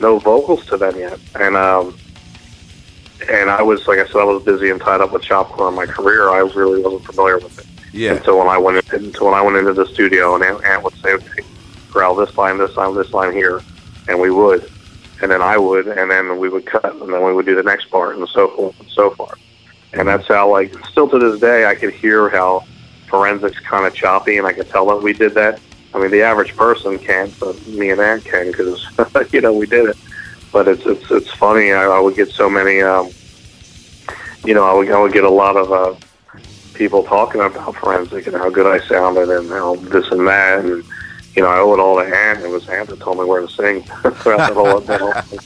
[0.00, 1.18] no vocals to them yet.
[1.34, 1.96] And um,
[3.28, 5.74] and I was like I said, I was busy and tied up with Chopcore in
[5.74, 6.28] my career.
[6.28, 9.42] I really wasn't familiar with it Yeah, until when I went in, until when I
[9.42, 11.42] went into the studio and Ant, Ant would say, "Okay,
[11.90, 13.62] growl this line, this line, this line here,"
[14.08, 14.70] and we would,
[15.22, 17.62] and then I would, and then we would cut, and then we would do the
[17.62, 19.38] next part, and so forth and so forth.
[19.92, 22.64] And that's how, like, still to this day, I could hear how
[23.06, 25.58] forensics kind of choppy, and I could tell that we did that.
[25.94, 28.86] I mean, the average person can't, but me and Ant can because
[29.32, 29.96] you know we did it.
[30.56, 31.72] But it's it's it's funny.
[31.72, 33.10] I, I would get so many, um,
[34.42, 35.70] you know, I would I would get a lot of.
[35.70, 35.94] Uh,
[36.72, 40.84] people talking about forensic and how good I sounded and how this and that and
[41.34, 42.40] you know I owe it all to Ant.
[42.40, 43.82] It was Ant that told me where to sing
[44.20, 45.40] throughout the whole, that whole thing.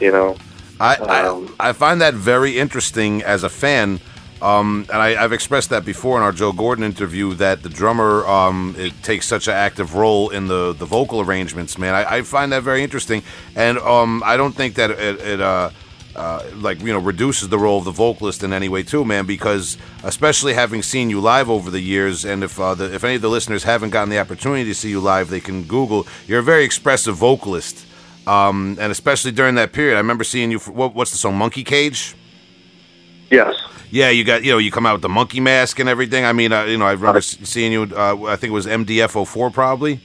[0.00, 0.36] You know,
[0.78, 4.00] I, um, I I find that very interesting as a fan.
[4.42, 8.26] Um, and I, I've expressed that before in our Joe Gordon interview that the drummer
[8.26, 11.78] um, it takes such an active role in the, the vocal arrangements.
[11.78, 13.22] Man, I, I find that very interesting,
[13.54, 15.70] and um, I don't think that it, it uh,
[16.14, 19.24] uh, like you know reduces the role of the vocalist in any way too, man.
[19.24, 23.16] Because especially having seen you live over the years, and if uh, the, if any
[23.16, 26.06] of the listeners haven't gotten the opportunity to see you live, they can Google.
[26.26, 27.86] You're a very expressive vocalist,
[28.26, 30.58] um, and especially during that period, I remember seeing you.
[30.58, 32.14] For, what, what's the song, Monkey Cage?
[33.30, 33.54] Yes,
[33.90, 36.24] Yeah, you got you know you come out with the monkey mask and everything.
[36.24, 37.82] I mean, uh, you know, I remember seeing you.
[37.84, 40.00] Uh, I think it was MDF 04 probably.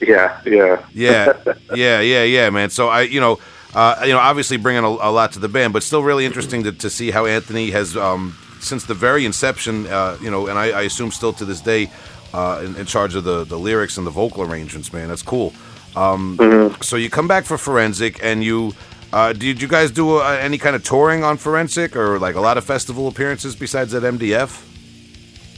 [0.00, 1.32] yeah, yeah, Yeah,
[1.74, 2.70] yeah, yeah, yeah, man.
[2.70, 3.38] So I, you know,
[3.74, 6.62] uh, you know, obviously bringing a, a lot to the band, but still really interesting
[6.64, 10.58] to, to see how Anthony has, um, since the very inception, uh, you know, and
[10.58, 11.90] I, I assume still to this day,
[12.32, 14.92] uh, in, in charge of the the lyrics and the vocal arrangements.
[14.92, 15.52] Man, that's cool.
[15.94, 18.72] Um, So you come back for Forensic, and you.
[19.14, 22.40] Uh, did you guys do uh, any kind of touring on Forensic, or like a
[22.40, 24.60] lot of festival appearances besides that MDF?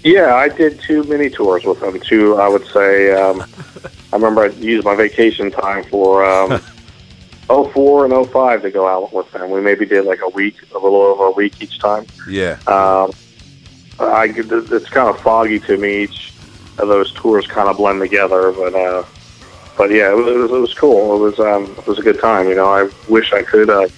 [0.04, 0.34] yeah.
[0.34, 1.98] I did two mini tours with them.
[2.00, 3.12] Two, I would say.
[3.12, 3.40] Um,
[4.12, 6.60] I remember I used my vacation time for um,
[7.46, 9.50] 04 and 05 to go out with them.
[9.50, 12.04] We maybe did like a week, a little over a week each time.
[12.28, 12.58] Yeah.
[12.66, 13.10] Um,
[13.98, 16.02] I it's kind of foggy to me.
[16.02, 16.30] Each
[16.76, 19.04] of those tours kind of blend together, but uh,
[19.76, 21.16] but yeah, it was, it was cool.
[21.16, 22.48] It was um, it was a good time.
[22.48, 23.88] You know, I wish I could uh,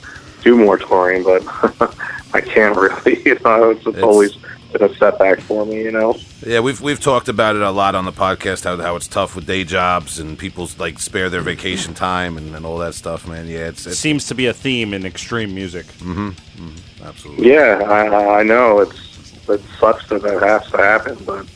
[0.43, 1.43] do more touring, but
[2.35, 3.23] I can't really.
[3.27, 4.37] You know, it's, it's, It's- always
[4.73, 5.83] been a setback for me.
[5.83, 6.15] You know.
[6.47, 9.35] Yeah, we've we've talked about it a lot on the podcast how how it's tough
[9.35, 13.27] with day jobs and people's like spare their vacation time and, and all that stuff,
[13.27, 13.47] man.
[13.47, 15.87] Yeah, it's, it's seems to be a theme in extreme music.
[17.03, 17.51] absolutely.
[17.53, 21.47] Yeah, I, I know it's it sucks that that has to happen, but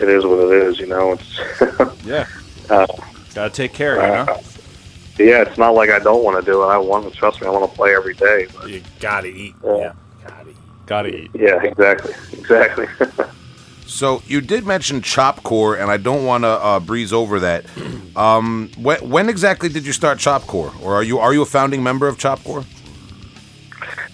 [0.00, 0.78] it is what it is.
[0.78, 2.26] You know, it's Yeah,
[2.70, 2.86] uh,
[3.34, 4.00] gotta take care.
[4.00, 4.42] Of you know, uh,
[5.18, 5.42] yeah.
[5.48, 6.66] It's not like I don't want to do it.
[6.66, 7.46] I want to trust me.
[7.46, 8.46] I want to play every day.
[8.54, 9.54] But You gotta eat.
[9.64, 9.76] Yeah.
[9.76, 9.92] Yeah,
[10.26, 10.56] gotta eat.
[10.86, 11.30] gotta eat.
[11.34, 12.86] yeah, exactly, exactly.
[13.86, 17.64] So you did mention Chopcore, and I don't want to uh, breeze over that.
[18.16, 21.82] Um, when, when exactly did you start Chopcore, or are you are you a founding
[21.82, 22.64] member of Chopcore?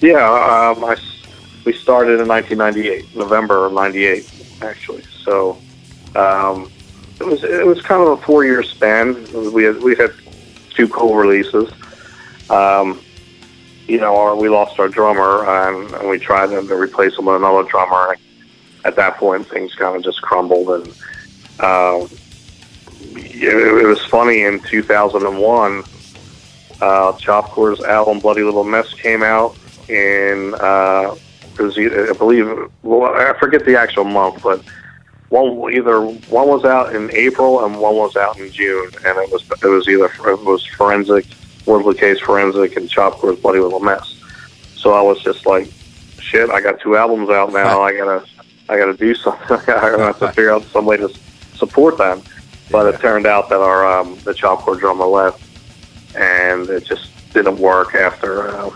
[0.00, 1.22] Yeah, um, I s
[1.66, 4.26] we started in 1998, November of '98,
[4.62, 5.02] actually.
[5.22, 5.59] So
[6.16, 6.70] um,
[7.20, 9.14] it was it was kind of a four year span.
[9.52, 10.12] We had we had
[10.74, 11.70] two co releases,
[12.48, 13.00] um,
[13.87, 17.37] you know, our, we lost our drummer, and, and we tried to replace him with
[17.37, 18.16] another drummer.
[18.85, 20.88] At that point, things kind of just crumbled, and
[21.61, 22.09] um,
[23.14, 24.42] it, it was funny.
[24.44, 25.85] In 2001,
[26.80, 29.54] uh, Chopcore's album "Bloody Little Mess" came out,
[29.90, 31.14] in uh,
[31.59, 32.48] it was I believe,
[32.83, 34.64] well, I forget the actual month, but
[35.30, 39.30] one either one was out in April and one was out in June, and it
[39.30, 41.24] was it was either it was forensic,
[41.66, 44.16] Woodley Case Forensic, and Chopcore's Bloody Little Mess.
[44.74, 45.70] So I was just like,
[46.18, 47.80] shit, I got two albums out now.
[47.80, 48.24] I gotta
[48.68, 49.56] I gotta do something.
[49.68, 51.08] I have to figure out some way to
[51.54, 52.22] support them.
[52.70, 55.42] But it turned out that our um, the Chopcore drummer left,
[56.16, 58.48] and it just didn't work after.
[58.48, 58.70] Uh,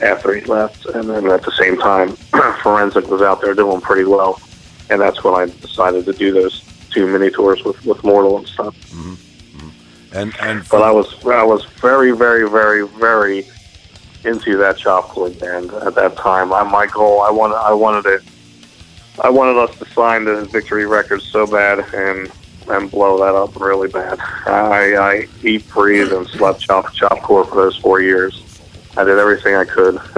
[0.00, 2.16] after he left, and then at the same time,
[2.62, 4.40] Forensic was out there doing pretty well,
[4.92, 8.46] and that's when I decided to do those two mini tours with with Mortal and
[8.46, 8.76] stuff.
[10.14, 13.46] And and But I was I was very very very very
[14.24, 16.52] into that Chopcore band at that time.
[16.52, 18.22] I, my goal I wanted I wanted it
[19.20, 22.30] I wanted us to sign the Victory Records so bad and
[22.68, 24.20] and blow that up really bad.
[24.46, 28.40] I, I eat, breathe, and slept chop chopcore for those four years.
[28.96, 29.96] I did everything I could.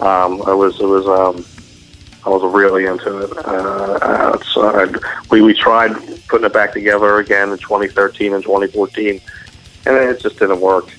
[0.00, 1.44] um, I was it was um,
[2.26, 3.36] I was really into it.
[3.38, 4.96] Uh, uh, so I'd,
[5.30, 5.92] we we tried
[6.26, 9.20] putting it back together again in 2013 and 2014,
[9.86, 10.92] and it just didn't work.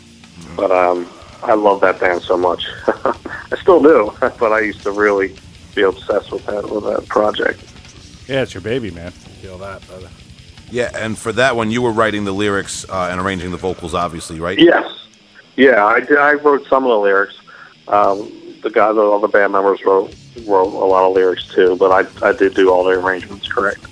[0.55, 1.05] But um,
[1.43, 2.65] I love that band so much.
[2.87, 5.35] I still do, but I used to really
[5.75, 7.61] be obsessed with that with that project.
[8.29, 9.11] Yeah, it's your baby, man.
[9.11, 10.09] Feel that, brother.
[10.71, 13.93] yeah, and for that one, you were writing the lyrics uh, and arranging the vocals,
[13.93, 14.57] obviously, right?
[14.57, 14.85] Yes.
[15.57, 16.17] Yeah, I did.
[16.17, 17.35] I wrote some of the lyrics.
[17.89, 20.15] Um, the guy, the other band members wrote
[20.45, 23.47] wrote a lot of lyrics too, but I I did do all the arrangements.
[23.47, 23.85] Correct.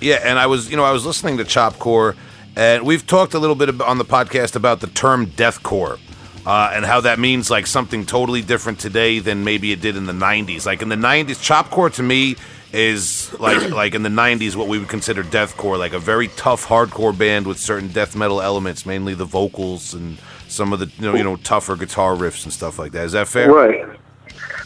[0.00, 2.16] Yeah, and I was, you know, I was listening to Chopcore,
[2.56, 5.98] and we've talked a little bit on the podcast about the term deathcore.
[6.46, 10.06] Uh, and how that means like something totally different today than maybe it did in
[10.06, 10.64] the 90s.
[10.64, 12.36] Like in the 90s, chopcore to me
[12.72, 16.66] is like like in the 90s what we would consider deathcore, like a very tough
[16.66, 20.18] hardcore band with certain death metal elements, mainly the vocals and
[20.50, 23.04] some of the you know, you know tougher guitar riffs and stuff like that.
[23.04, 23.50] Is that fair?
[23.50, 23.86] Right.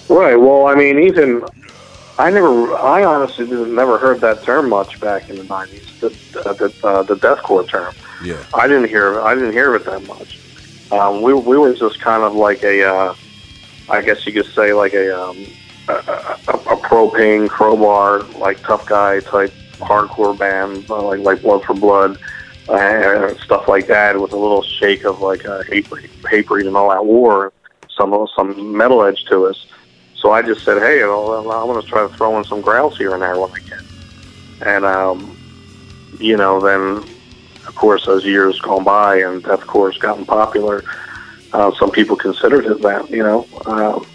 [0.09, 0.37] Right.
[0.37, 1.44] Well, I mean, even
[2.18, 6.01] I never, I honestly didn't, never heard that term much back in the '90s.
[6.01, 6.09] The
[6.42, 7.94] the, uh, the deathcore term.
[8.23, 8.42] Yeah.
[8.55, 10.38] I didn't hear, I didn't hear it that much.
[10.92, 13.14] Um, we we were just kind of like a, uh,
[13.88, 15.47] I guess you could say like a um,
[15.88, 21.64] a, a, a propane crowbar like tough guy type hardcore band uh, like like Blood
[21.64, 22.18] for Blood.
[22.68, 26.88] Uh, stuff like that with a little shake of like uh, hatebreed, hatebreed and all
[26.88, 27.53] that war,
[27.90, 29.66] some some metal edge to us.
[30.16, 33.12] So I just said, hey, I'm going to try to throw in some growls here
[33.12, 33.85] and there when I can.
[34.64, 35.37] And, um,
[36.18, 37.05] you know, then,
[37.66, 40.83] of course, as years gone by and deathcore's gotten popular,
[41.53, 43.46] uh, some people considered it that, you know.
[43.66, 44.07] Um,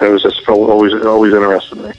[0.00, 1.92] it was just always always interested me.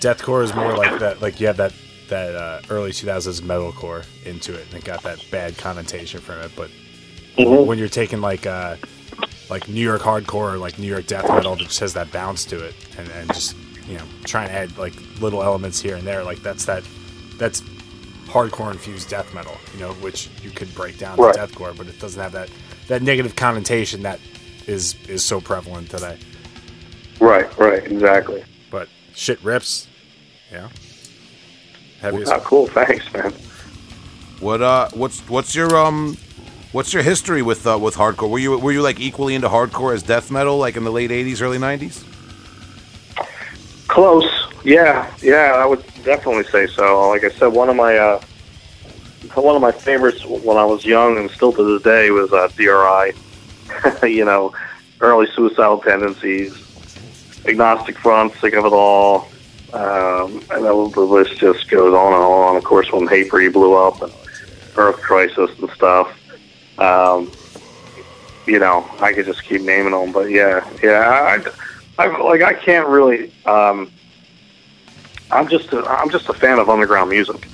[0.00, 1.20] Deathcore is more like that.
[1.20, 1.74] Like you have that
[2.12, 6.52] that uh, early 2000s metalcore into it, and it got that bad connotation from it.
[6.54, 6.70] But
[7.38, 7.64] Mhm.
[7.64, 8.76] when you're taking like uh,
[9.48, 12.44] like New York hardcore or like New York death metal that just has that bounce
[12.46, 13.56] to it, and, and just
[13.88, 16.84] you know trying to add like little elements here and there, like that's that
[17.38, 17.62] that's
[18.26, 21.32] hardcore infused death metal, you know, which you could break down Right.
[21.34, 22.50] to deathcore, but it doesn't have that
[22.88, 24.20] that negative connotation that
[24.66, 26.18] is is so prevalent today.
[27.20, 28.44] Right, right, exactly.
[28.70, 29.86] But shit rips,
[30.52, 30.68] yeah.
[32.02, 33.32] Heavy as Oh, cool, thanks, man.
[34.40, 36.16] What uh what's what's your um
[36.72, 38.28] what's your history with uh, with hardcore?
[38.28, 41.10] Were you were you like equally into hardcore as death metal like in the late
[41.10, 42.04] 80s early 90s?
[43.86, 44.28] Close.
[44.64, 47.08] Yeah, yeah, I would definitely say so.
[47.08, 48.20] Like I said, one of my uh,
[49.34, 52.48] one of my favorites when I was young and still to this day was uh,
[52.56, 53.12] DRI.
[54.08, 54.52] you know,
[55.00, 56.52] early suicidal tendencies,
[57.46, 59.28] agnostic front, sick of it all,
[59.72, 62.56] um, and the the list just goes on and on.
[62.56, 64.12] Of course, when Hatebreed blew up and
[64.76, 66.18] Earth Crisis and stuff.
[66.78, 67.30] Um,
[68.46, 71.40] you know, I could just keep naming them, but yeah, yeah,
[71.98, 73.32] I, I like I can't really.
[73.46, 73.90] Um,
[75.30, 77.48] I'm just a, I'm just a fan of underground music.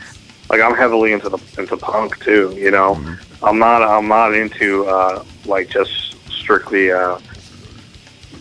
[0.50, 2.54] Like I'm heavily into the into punk too.
[2.56, 2.94] You know,
[3.42, 7.18] I'm not I'm not into uh, like just strictly uh,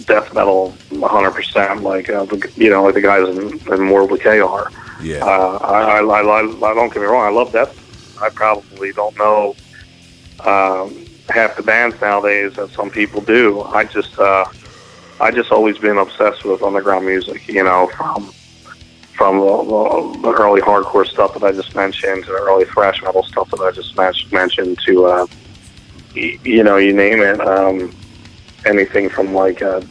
[0.07, 4.15] death metal 100 percent like uh, the, you know like the guys in, in Mortal
[4.17, 4.71] Decay are.
[5.01, 5.23] Yeah.
[5.23, 6.39] Uh, I, I, I, I,
[6.71, 7.25] I don't get me wrong.
[7.27, 7.73] I love death.
[8.21, 9.55] I probably don't know
[10.39, 13.61] um, half the bands nowadays that some people do.
[13.61, 14.45] I just, uh,
[15.19, 17.47] I just always been obsessed with underground music.
[17.47, 18.31] You know, from
[19.13, 23.01] from the, the, the early hardcore stuff that I just mentioned to the early thrash
[23.01, 23.95] metal stuff that I just
[24.31, 25.27] mentioned to, uh,
[26.15, 27.39] y- you know, you name it.
[27.41, 27.93] Um,
[28.65, 29.81] anything from like uh,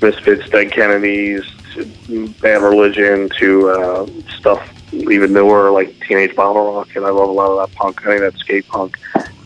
[0.00, 1.42] Misfits, Dead Kennedys,
[1.74, 4.06] to Bad Religion, to uh,
[4.38, 8.00] stuff even newer like Teenage Bottlerocket, and I love a lot of that punk.
[8.06, 8.96] I think that skate punk,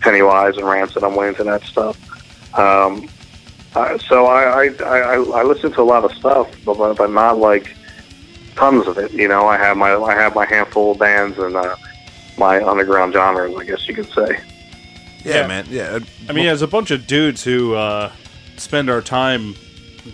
[0.00, 1.02] Pennywise and Rancid.
[1.02, 1.98] I'm way into that stuff.
[2.56, 3.08] Um,
[3.74, 7.38] uh, so I, I I I listen to a lot of stuff, but but not
[7.38, 7.74] like
[8.54, 9.12] tons of it.
[9.12, 11.74] You know, I have my I have my handful of bands and uh,
[12.38, 14.38] my underground genres, I guess you could say.
[15.24, 15.46] Yeah, Yeah.
[15.46, 15.66] man.
[15.70, 15.98] Yeah.
[16.28, 18.12] I mean, as a bunch of dudes who uh,
[18.56, 19.54] spend our time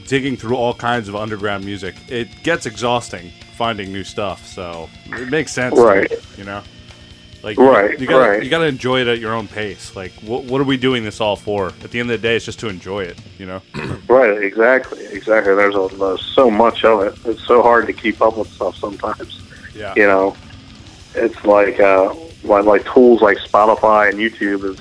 [0.07, 4.47] digging through all kinds of underground music, it gets exhausting finding new stuff.
[4.47, 6.11] So it makes sense, Right.
[6.39, 6.63] You know,
[7.43, 8.43] like Right, you gotta, right.
[8.43, 9.95] You got to enjoy it at your own pace.
[9.95, 11.67] Like, what, what are we doing this all for?
[11.83, 13.19] At the end of the day, it's just to enjoy it.
[13.39, 13.63] You know.
[14.09, 15.55] Right, exactly, exactly.
[15.55, 17.15] There's, a, there's so much of it.
[17.27, 19.43] It's so hard to keep up with stuff sometimes.
[19.75, 19.93] Yeah.
[19.97, 20.37] You know,
[21.15, 24.81] it's like uh, like, like tools like Spotify and YouTube is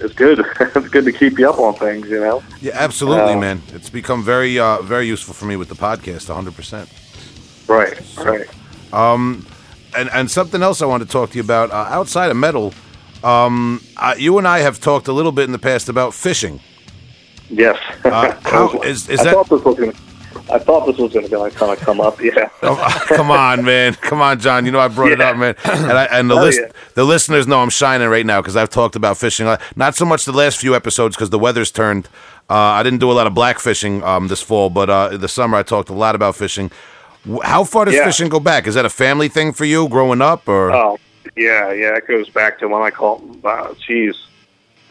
[0.00, 0.38] is good.
[0.60, 2.08] it's good to keep you up on things.
[2.08, 2.42] You know.
[2.60, 3.62] Yeah, absolutely, Uh, man.
[3.72, 6.88] It's become very, uh, very useful for me with the podcast, 100%.
[7.68, 8.48] Right, right.
[9.94, 12.74] And and something else I want to talk to you about uh, outside of metal.
[13.24, 16.60] Um, uh, you and I have talked a little bit in the past about fishing.
[17.48, 17.78] Yes.
[18.04, 19.34] Uh, how is is I that?
[19.34, 19.92] thought this was gonna.
[20.50, 22.20] I thought this was going to kind of come up.
[22.20, 22.48] Yeah.
[22.62, 23.94] Oh, come on, man.
[23.94, 24.64] Come on, John.
[24.66, 25.54] You know I brought it up, man.
[25.64, 26.72] And, I, and the Oh, list, yeah.
[26.94, 29.46] the listeners know I'm shining right now because I've talked about fishing.
[29.76, 32.08] Not so much the last few episodes because the weather's turned.
[32.50, 35.20] Uh, I didn't do a lot of black fishing um, this fall, but uh, in
[35.20, 36.70] the summer I talked a lot about fishing.
[37.44, 38.04] How far does Yeah.
[38.06, 38.66] fishing go back?
[38.66, 40.98] Is that a family thing for you growing up, or Oh,
[41.36, 41.96] yeah, yeah.
[41.96, 44.14] It goes back to when I call, uh, geez,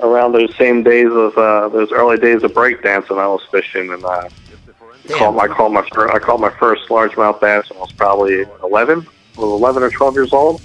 [0.01, 3.17] around those same days of uh, those early days of breakdancing.
[3.17, 4.29] I was fishing and uh,
[5.17, 8.45] caught, I caught my fir- I caught my first largemouth bass when I was probably
[8.63, 10.61] eleven, I was eleven or twelve years old.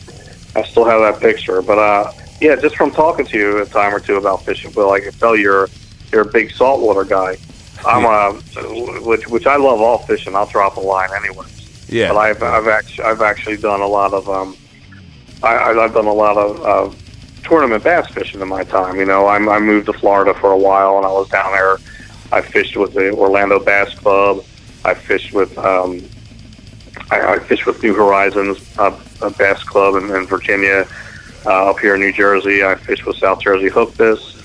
[0.57, 3.95] I still have that picture, but uh, yeah, just from talking to you a time
[3.95, 5.69] or two about fishing, Bill, I can tell you're
[6.13, 7.37] you're a big saltwater guy.
[7.87, 10.35] I'm a which which I love all fishing.
[10.35, 11.47] I'll drop a line anyway.
[11.89, 12.13] yeah?
[12.13, 14.57] But I've I've actually I've actually done a lot of um,
[15.43, 16.95] I, I- I've done a lot of uh,
[17.45, 18.97] tournament bass fishing in my time.
[18.97, 21.77] You know, I'm, I moved to Florida for a while, and I was down there.
[22.33, 24.45] I fished with the Orlando Bass Club.
[24.85, 26.03] I fished with um,
[27.11, 30.87] I, I fished with New Horizons uh, a Bass Club in, in Virginia.
[31.47, 34.37] Uh, up here in New Jersey, I fished with South Jersey Hook Fish.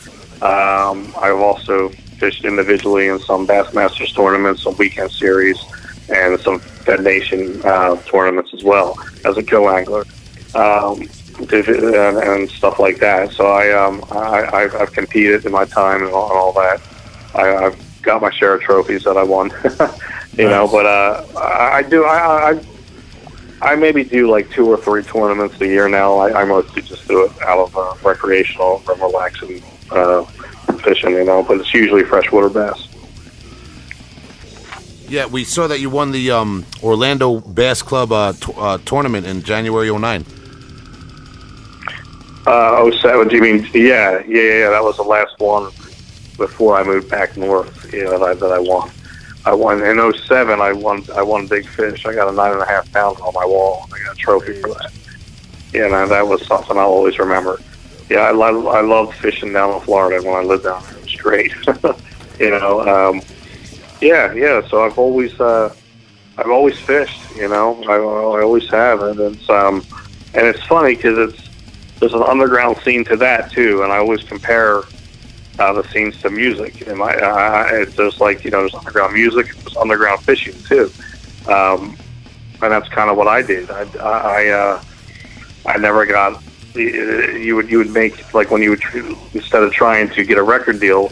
[0.41, 5.57] Um, I've also fished individually in some Bassmasters tournaments, some weekend series,
[6.09, 10.05] and some Fed Nation uh, tournaments as well as a co-angler
[10.53, 11.07] um,
[11.39, 13.31] and, and stuff like that.
[13.31, 16.81] So I, um, I I've, competed in my time and all that.
[17.35, 19.49] I, I've got my share of trophies that I won,
[20.37, 20.67] you know.
[20.67, 22.65] But uh, I, I do I, I
[23.61, 26.17] I maybe do like two or three tournaments a year now.
[26.17, 30.23] I, I mostly just do it out of uh, recreational, from relaxing uh,
[30.83, 31.43] fishing, you know.
[31.43, 32.87] But it's usually freshwater bass.
[35.07, 39.25] yeah, we saw that you won the um, Orlando Bass Club uh, t- uh, tournament
[39.25, 40.25] in January 09.
[42.47, 43.27] Uh, oh seven?
[43.27, 43.67] Do you mean?
[43.73, 44.69] Yeah, yeah, yeah.
[44.69, 45.71] That was the last one
[46.37, 47.93] before I moved back north.
[47.93, 48.91] You know that I, that I won.
[49.45, 51.03] I won in 07, I won.
[51.15, 52.05] I won a big fish.
[52.05, 53.87] I got a nine and a half pound on my wall.
[53.93, 54.91] I got a trophy for that.
[55.73, 57.59] Yeah, and that was something I'll always remember.
[58.09, 60.97] Yeah, I love I loved fishing down in Florida when I lived down there.
[60.97, 61.53] It was great.
[62.39, 62.81] you know.
[62.81, 63.21] Um,
[64.01, 64.67] yeah, yeah.
[64.67, 65.73] So I've always uh,
[66.37, 67.21] I've always fished.
[67.35, 69.83] You know, I, I always have, and it's um,
[70.33, 71.49] and it's funny because it's
[71.99, 74.83] there's an underground scene to that too, and I always compare
[75.59, 76.87] uh, the scenes to music.
[76.87, 80.91] And my, uh, it's just like you know, there's underground music, there's underground fishing too,
[81.47, 81.97] um,
[82.61, 83.69] and that's kind of what I did.
[83.69, 84.83] I, I, uh,
[85.65, 86.41] I never got.
[86.75, 88.83] You would you would make like when you would
[89.33, 91.09] instead of trying to get a record deal,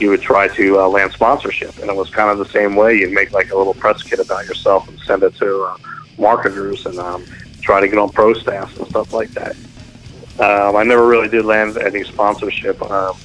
[0.00, 2.98] you would try to uh, land sponsorship, and it was kind of the same way.
[2.98, 5.76] You'd make like a little press kit about yourself and send it to uh,
[6.18, 7.24] marketers and um,
[7.60, 9.56] try to get on pro staffs and stuff like that.
[10.38, 13.16] Um, I never really did land any sponsorship, um,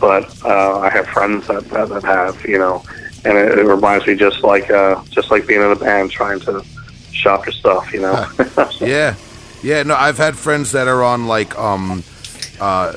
[0.00, 2.82] but uh, I have friends that, that, that have, you know,
[3.24, 6.40] and it, it reminds me just like uh, just like being in a band trying
[6.40, 6.64] to
[7.12, 8.26] shop your stuff, you know.
[8.80, 9.14] Yeah,
[9.62, 9.82] yeah.
[9.82, 12.02] No, I've had friends that are on like um,
[12.60, 12.92] uh,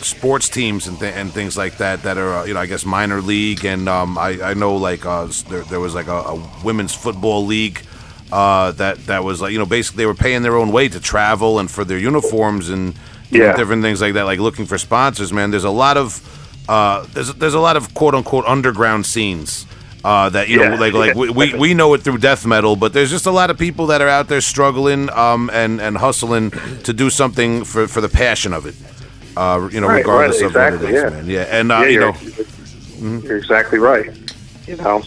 [0.00, 2.84] sports teams and th- and things like that that are uh, you know I guess
[2.84, 6.50] minor league and um, I I know like uh, there there was like a, a
[6.64, 7.82] women's football league.
[8.30, 10.98] Uh, that that was like you know basically they were paying their own way to
[11.00, 12.94] travel and for their uniforms and
[13.30, 13.56] Yeah.
[13.56, 16.20] different things like that like looking for sponsors man there's a lot of
[16.68, 19.66] uh, there's there's a lot of quote unquote underground scenes
[20.04, 20.80] uh, that you know Yeah.
[20.80, 23.50] like like we, we we know it through death metal but there's just a lot
[23.50, 26.50] of people that are out there struggling um, and and hustling
[26.84, 28.74] to do something for for the passion of it
[29.36, 31.10] Uh, you know, Right, regardless right, of what it is, yeah.
[31.10, 31.26] man.
[31.28, 32.14] Yeah, and uh, yeah, you know,
[33.20, 34.08] you're exactly right.
[34.66, 35.02] You know,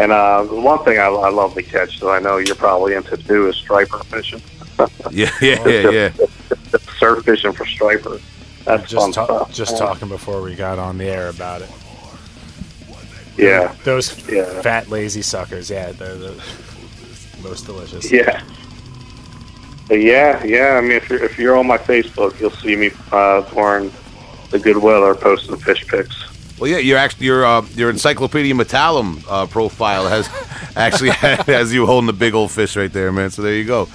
[0.00, 3.16] and uh, one thing I, I love to catch that I know you're probably into
[3.18, 4.40] too is striper fishing.
[5.12, 6.10] yeah, yeah, yeah, yeah.
[6.98, 8.18] Surf fishing for striper.
[8.64, 9.52] That's fun Just ta- stuff.
[9.52, 11.70] just talking before we got on the air about it.
[13.36, 14.62] Yeah, Those Yeah.
[14.62, 16.34] fat lazy suckers, yeah, they're the
[17.42, 18.10] most delicious.
[18.10, 18.42] yeah.
[19.88, 20.76] But yeah, yeah.
[20.78, 23.92] I mean, if you're if you're on my Facebook, you'll see me uh, during
[24.50, 26.14] the good weather posting fish pics.
[26.58, 30.26] Well, yeah, your actually your uh, your Encyclopedia Metallum uh, profile has
[30.76, 33.28] actually has you holding the big old fish right there, man.
[33.30, 33.88] So there you go.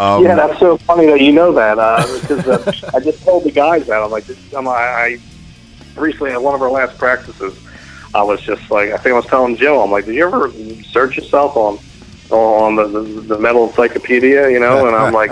[0.00, 2.46] Um, yeah, that's so funny that you know that uh, because
[2.84, 4.24] uh, I just told the guys that I'm like,
[4.56, 5.18] I'm, I, I
[5.94, 7.58] recently at one of our last practices,
[8.14, 10.50] I was just like, I think I was telling Joe, I'm like, did you ever
[10.84, 11.78] search yourself on
[12.30, 14.86] on the, the, the metal encyclopedia, you know?
[14.86, 15.30] And I'm like,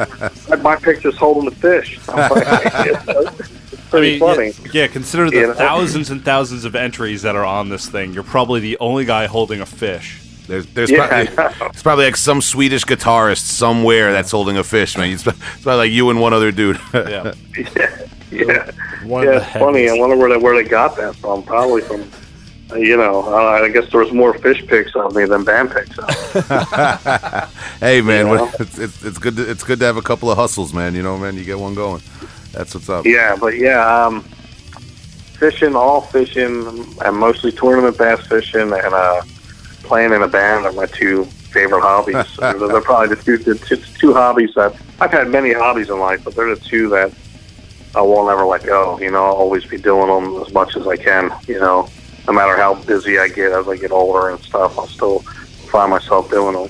[0.63, 1.99] my picture's holding the fish.
[2.09, 2.45] I'm like,
[2.87, 4.53] it's I pretty mean, funny.
[4.67, 5.55] yeah, yeah, consider the You know?
[5.55, 8.13] thousands and thousands of entries that are on this thing.
[8.13, 10.21] You're probably the only guy holding a fish.
[10.49, 14.97] There's there's Yeah, probably, it's probably like some Swedish guitarist somewhere that's holding a fish,
[14.97, 15.11] man.
[15.11, 16.81] It's, it's probably like you and one other dude.
[16.95, 17.33] Yeah.
[17.57, 18.71] Yeah, yeah.
[19.05, 19.89] One yeah it's funny.
[19.89, 21.43] I wonder where they, where they got that from.
[21.43, 22.11] Probably from,
[22.71, 25.71] uh, you know, uh, I guess there was more fish pics of me than band
[25.71, 25.99] pics.
[25.99, 26.43] Of me.
[27.81, 28.51] hey, man, You know?
[28.59, 30.95] it's, it's it's good to, it's good to have a couple of hustles, man.
[30.95, 32.03] You know, man, you get one going.
[32.53, 33.05] That's what's up.
[33.07, 34.23] Yeah, but yeah, um,
[35.39, 36.67] fishing, all fishing,
[37.05, 39.23] and mostly tournament bass fishing, and uh,
[39.89, 42.37] playing in a band are my two favorite hobbies.
[42.39, 45.99] they're, they're probably the two, the two, two hobbies that I've had many hobbies in
[45.99, 47.13] life, but they're the two that
[47.95, 49.01] I won't ever let go.
[49.01, 51.33] You know, I'll always be doing them as much as I can.
[51.49, 51.89] You know,
[52.27, 55.21] no matter how busy I get as I get older and stuff, I'll still
[55.71, 56.69] find myself doing them.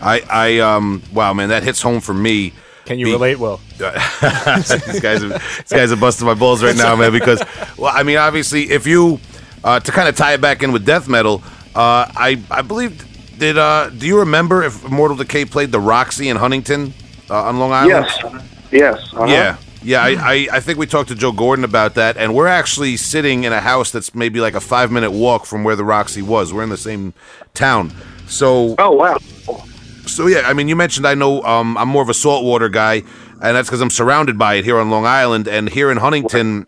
[0.00, 2.52] I I um wow, man, that hits home for me.
[2.84, 3.60] Can you Be- relate, Will?
[3.78, 7.12] these guys are these guys are busting my balls right now, man.
[7.12, 7.42] Because
[7.76, 9.18] well, I mean, obviously, if you
[9.64, 11.42] uh, to kind of tie it back in with death metal,
[11.76, 13.04] uh, I I believe
[13.38, 16.94] did uh, do you remember if Mortal Decay played the Roxy in Huntington
[17.28, 18.06] uh, on Long Island?
[18.08, 19.26] Yes, yes, uh-huh.
[19.26, 19.56] Yeah.
[19.82, 22.96] Yeah, I, I, I think we talked to Joe Gordon about that, and we're actually
[22.96, 26.22] sitting in a house that's maybe like a five minute walk from where the Roxy
[26.22, 26.52] was.
[26.52, 27.14] We're in the same
[27.54, 27.92] town.
[28.26, 29.18] So Oh wow.
[30.06, 33.04] so yeah, I mean, you mentioned I know um, I'm more of a saltwater guy,
[33.40, 36.66] and that's because I'm surrounded by it here on Long Island, and here in Huntington,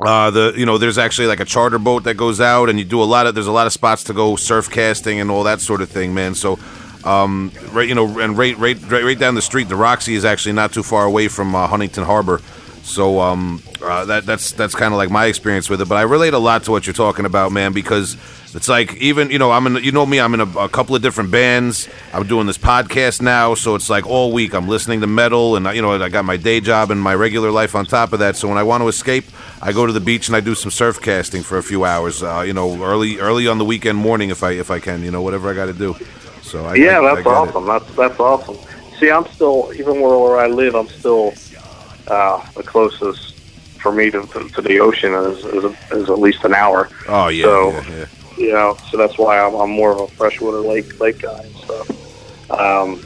[0.00, 2.84] uh, the you know there's actually like a charter boat that goes out, and you
[2.84, 5.44] do a lot of there's a lot of spots to go surf casting and all
[5.44, 6.34] that sort of thing, man.
[6.34, 6.58] So.
[7.04, 10.54] Um, right, you know, and right, right, right, down the street, the Roxy is actually
[10.54, 12.40] not too far away from uh, Huntington Harbor.
[12.82, 15.88] So um, uh, that that's that's kind of like my experience with it.
[15.88, 18.16] But I relate a lot to what you're talking about, man, because
[18.54, 20.96] it's like even you know I'm in you know me I'm in a, a couple
[20.96, 21.88] of different bands.
[22.12, 25.66] I'm doing this podcast now, so it's like all week I'm listening to metal, and
[25.74, 28.36] you know I got my day job and my regular life on top of that.
[28.36, 29.24] So when I want to escape,
[29.60, 32.22] I go to the beach and I do some surf casting for a few hours.
[32.22, 35.10] Uh, you know, early early on the weekend morning if I if I can, you
[35.10, 35.94] know, whatever I got to do.
[36.42, 37.30] So I, Yeah, I- I that's it.
[37.30, 37.66] awesome.
[37.66, 38.56] That's that's awesome.
[38.98, 40.74] See, I'm still even where, where I live.
[40.74, 41.34] I'm still
[42.08, 43.34] uh, the closest
[43.78, 46.88] for me to, to, to the ocean is, is, is at least an hour.
[47.08, 48.04] Oh yeah, So- yeah, yeah.
[48.38, 51.56] You know, so that's why I'm, I'm more of a freshwater lake lake guy and
[51.56, 52.50] stuff.
[52.50, 53.02] Um,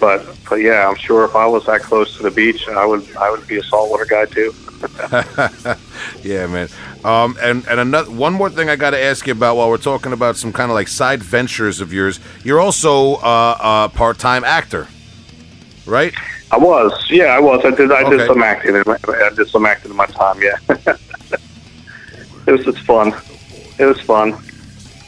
[0.00, 3.06] but but yeah, I'm sure if I was that close to the beach, I would
[3.16, 4.54] I would be a saltwater guy too.
[6.22, 6.68] Yeah, man.
[7.04, 9.76] Um, and and another one more thing I got to ask you about while we're
[9.76, 12.18] talking about some kind of like side ventures of yours.
[12.44, 14.88] You're also uh, a part-time actor,
[15.86, 16.12] right?
[16.50, 17.60] I was, yeah, I was.
[17.64, 18.16] I did I Okay.
[18.16, 18.74] did some acting.
[18.74, 20.40] In my, I did some acting in my time.
[20.40, 20.56] Yeah,
[22.46, 23.14] it was just fun.
[23.78, 24.38] It was fun.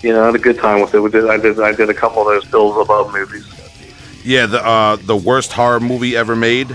[0.03, 1.01] You know, I had a good time with it.
[1.01, 1.29] We did.
[1.29, 1.61] I did.
[1.61, 3.47] I did a couple of those Bill Zebub movies.
[4.25, 6.75] Yeah, the uh, the worst horror movie ever made,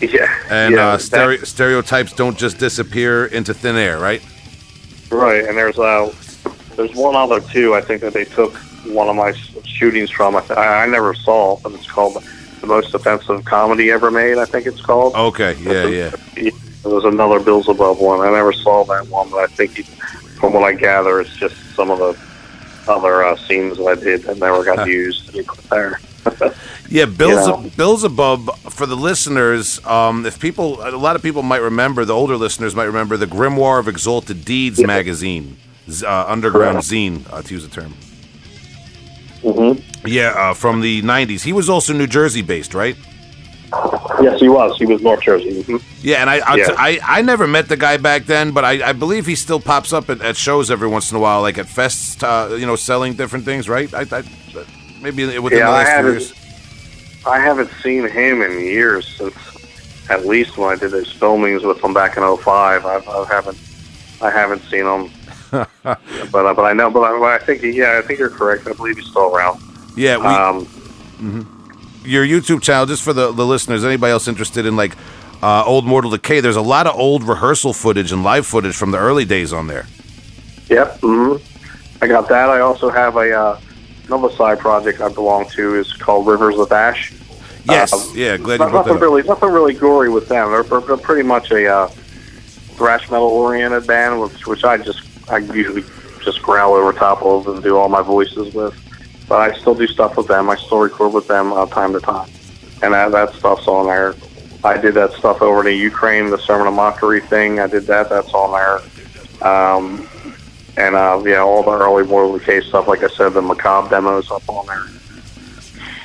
[0.00, 4.22] Yeah, and yeah, uh, stere- stereotypes don't just disappear into thin air, right?
[5.10, 5.44] right.
[5.44, 6.12] And there's uh,
[6.76, 7.74] there's one other too.
[7.74, 8.54] I think that they took
[8.86, 9.32] one of my
[9.64, 10.36] shootings from.
[10.36, 12.22] I, th- I never saw, but it's called
[12.60, 14.38] the most offensive comedy ever made.
[14.38, 15.14] I think it's called.
[15.14, 16.50] Okay, yeah, yeah.
[16.82, 18.20] There was another Bill Zebub one.
[18.20, 21.54] I never saw that one, but I think, he, from what I gather, it's just
[21.76, 22.18] some of the
[22.88, 26.00] other uh, scenes that I did that never got used to be put there.
[26.88, 28.42] Yeah, Bill's You know?
[28.68, 29.84] For the listeners.
[29.86, 33.26] Um, if people, a lot of people might remember, the older listeners might remember the
[33.26, 35.56] Grimoire of Exalted Deeds magazine,
[36.04, 37.94] uh, underground zine, uh, to use the term.
[39.40, 39.72] hmm
[40.06, 41.40] Yeah, uh, from the '90s.
[41.40, 42.96] He was also New Jersey based, right?
[44.20, 44.76] Yes, he was.
[44.78, 45.62] He was North Jersey.
[45.62, 45.82] Mhm.
[46.02, 46.74] Yeah, and I I, Yeah.
[46.76, 49.92] I, I never met the guy back then, but I, I believe he still pops
[49.92, 52.76] up at, at shows every once in a while, like at fests, uh, you know,
[52.76, 53.92] selling different things, right?
[53.94, 54.22] I, I
[55.00, 56.32] maybe within Yeah, the I last few years.
[57.26, 59.34] I haven't seen him in years since
[60.10, 62.84] at least when I did those filmings with him back in 05.
[62.84, 63.58] I, I haven't
[64.20, 65.10] I haven't seen him,
[65.50, 65.66] but
[66.46, 66.90] uh, but I know.
[66.90, 68.66] But I, but I think yeah, I think you're correct.
[68.68, 69.60] I believe he's still around.
[69.96, 70.66] Yeah, we, Um,
[72.04, 74.96] your YouTube channel, just for the, the listeners, anybody else interested in like
[75.42, 78.90] uh, old Mortal Decay, there's a lot of old rehearsal footage and live footage from
[78.90, 79.86] the early days on there.
[80.68, 80.98] Yep.
[81.00, 81.36] hmm
[82.00, 82.48] I got that.
[82.48, 83.60] I also have a uh,
[84.06, 87.12] another side project I belong to is called Rivers of Ash.
[87.64, 89.00] Yes, Uh, yeah, glad you brought that nothing up.
[89.02, 90.50] really, nothing really gory with them.
[90.50, 95.00] They're, they're, they're pretty much a uh, thrash metal oriented band, which which I just
[95.30, 95.84] I usually
[96.24, 98.74] just growl over top of and do all my voices with.
[99.28, 100.50] But I still do stuff with them.
[100.50, 102.28] I still record with them uh, time to time,
[102.82, 104.14] and that that stuff's on there.
[104.64, 107.58] I did that stuff over in Ukraine, the Sermon of Mockery thing.
[107.58, 108.08] I did that.
[108.10, 109.46] That's on there.
[109.48, 110.08] Um,
[110.76, 112.86] and uh, yeah, all the early Mortal Decay stuff.
[112.88, 114.84] Like I said, the macabre demos up on there.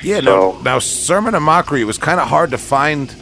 [0.02, 3.14] Yeah, now, So- now Sermon of Mockery, it was kind of hard to find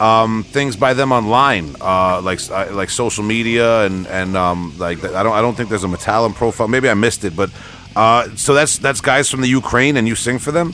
[0.00, 5.02] um, things by them online, uh, like uh, like social media and and um, like
[5.04, 6.68] I don't I don't think there's a Metallum profile.
[6.68, 7.50] Maybe I missed it, but
[7.98, 10.72] uh, so that's that's guys from the Ukraine, and you sing for them.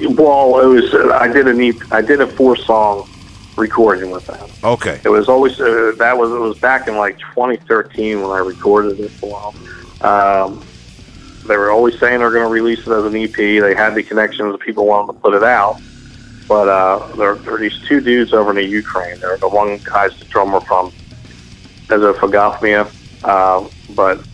[0.00, 0.94] Well, it was.
[1.10, 3.08] I did an EP, I did a four song
[3.56, 4.48] recording with them.
[4.62, 8.38] Okay, It was always uh, that was it was back in like 2013 when I
[8.38, 10.06] recorded it for them.
[10.06, 10.64] Um,
[11.48, 13.34] they were always saying they're going to release it as an EP.
[13.34, 15.80] They had the connections, people wanted to put it out.
[16.46, 19.18] But uh, there, there are these two dudes over in the Ukraine.
[19.18, 20.92] They're the one guy's the drummer from
[21.88, 22.86] Ezophagothmia,
[23.24, 24.24] uh, but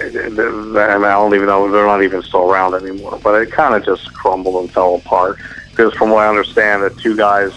[0.00, 0.40] and
[0.78, 3.20] I don't even know they're not even still around anymore.
[3.22, 5.38] But it kind of just crumbled and fell apart
[5.70, 7.52] because, from what I understand, the two guys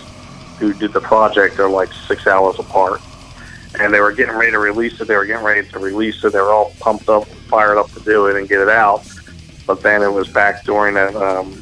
[0.60, 3.02] who did the project are like six hours apart,
[3.80, 5.08] and they were getting ready to release it.
[5.08, 6.34] They were getting ready to release it.
[6.34, 9.08] They were all pumped up, fired up to do it and get it out.
[9.66, 11.54] But then it was back during that, um,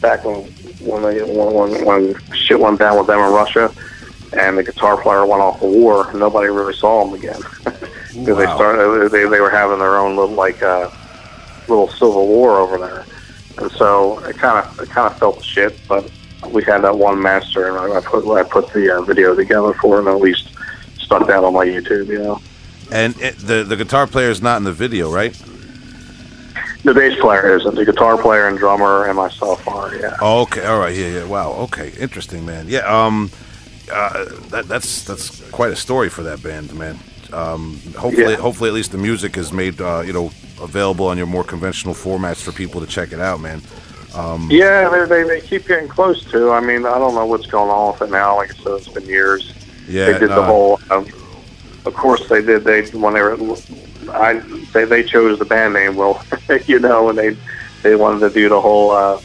[0.00, 0.44] back when
[0.80, 3.72] when, they, when when shit went down with them in Russia,
[4.38, 6.12] and the guitar player went off the war.
[6.12, 7.40] Nobody really saw him again
[8.08, 9.10] because they started.
[9.10, 10.90] They they were having their own little like uh,
[11.68, 13.04] little civil war over there,
[13.58, 15.78] and so it kind of it kind of felt shit.
[15.88, 16.10] But
[16.52, 19.72] we had that one master, and I, I put I put the uh, video together
[19.74, 20.50] for it, and at least
[20.98, 22.06] stuck that on my YouTube.
[22.08, 22.40] You know,
[22.90, 25.36] and it, the the guitar player is not in the video, right?
[26.84, 27.74] the bass player isn't.
[27.74, 29.94] The guitar player and drummer and myself are.
[29.94, 30.16] Yeah.
[30.20, 31.24] Oh, okay, all right, yeah, yeah.
[31.24, 32.66] Wow, okay, interesting, man.
[32.68, 33.30] Yeah, um,
[33.92, 36.98] uh, that, that's that's quite a story for that band, man.
[37.32, 38.36] Um, hopefully, Yeah.
[38.36, 41.94] hopefully, at least the music is made, uh, you know, available on your more conventional
[41.94, 43.62] formats for people to check it out, man.
[44.50, 46.50] Yeah, they, they they keep getting close to.
[46.50, 48.36] I mean, I don't know what's going on with it now.
[48.36, 49.52] Like I said, it's been years.
[49.86, 50.80] Yeah, they did the whole.
[50.90, 51.06] Um,
[51.84, 52.64] of course, they did.
[52.64, 53.36] They when they were,
[54.10, 54.34] I
[54.72, 55.94] they they chose the band name.
[55.96, 56.24] Well,
[56.66, 57.36] you know, and they
[57.82, 59.20] they wanted to do the whole uh,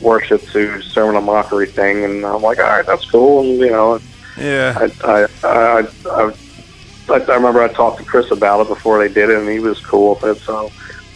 [0.00, 3.44] worship to sermon of mockery thing, and I'm like, all right, that's cool.
[3.44, 4.00] You know,
[4.36, 6.34] Yeah, I I I I,
[7.08, 9.58] I, I remember I talked to Chris about it before they did it, and he
[9.60, 10.42] was cool with it.
[10.42, 10.70] So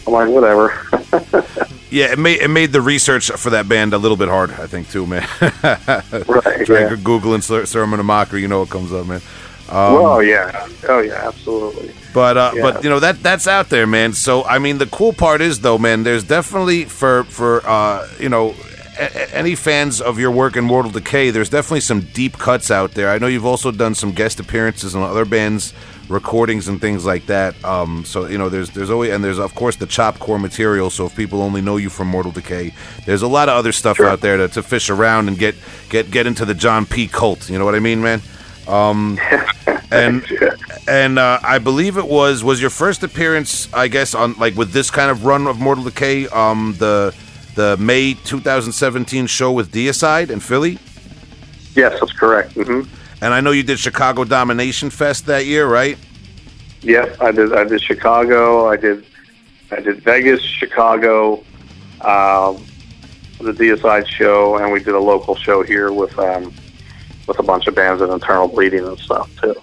[0.07, 0.73] I'm like, whatever.
[1.89, 2.11] yeah.
[2.13, 4.89] It made it made the research for that band a little bit hard, I think,
[4.89, 5.27] too, man.
[5.41, 6.65] right.
[6.65, 6.95] Trying yeah.
[7.03, 9.21] Google and ser- sermon of mockery, you know what comes up, man.
[9.69, 10.67] well, yeah.
[10.87, 11.27] Oh, yeah.
[11.27, 11.91] Absolutely.
[12.13, 12.61] But uh, Yeah.
[12.63, 14.13] but you know that that's out there, man.
[14.13, 16.03] So I mean, the cool part is though, man.
[16.03, 18.55] There's definitely for for uh, you know
[18.99, 21.31] a- any fans of your work in Mortal Decay.
[21.31, 23.09] There's definitely some deep cuts out there.
[23.09, 25.73] I know you've also done some guest appearances on other bands'
[26.09, 27.53] recordings and things like that.
[27.63, 30.89] Um, so you know, there's there's always and there's of course the chop core material.
[30.89, 32.73] So if people only know you from Mortal Decay,
[33.05, 34.07] there's a lot of other stuff Sure.
[34.07, 35.55] out there to, to fish around and get
[35.89, 37.07] get get into the John P.
[37.07, 37.49] cult.
[37.49, 38.21] You know what I mean, man?
[38.67, 39.19] Um,
[39.91, 40.23] and
[40.87, 44.71] and uh, I believe it was was your first appearance, I guess, on like with
[44.71, 47.15] this kind of run of Mortal Decay, um, the
[47.59, 50.79] the May 2017 show with Deicide in Philly,
[51.75, 52.53] Yes, that's correct.
[52.53, 52.83] hmm
[53.21, 55.97] and I know you did Chicago Domination Fest that year, right?
[56.83, 57.53] Yep, I did.
[57.53, 58.69] I did Chicago.
[58.69, 59.05] I did.
[59.71, 61.43] I did Vegas, Chicago,
[61.99, 62.63] um,
[63.41, 66.53] the Deicide show, and we did a local show here with um,
[67.27, 69.55] with a bunch of bands and internal bleeding and stuff too.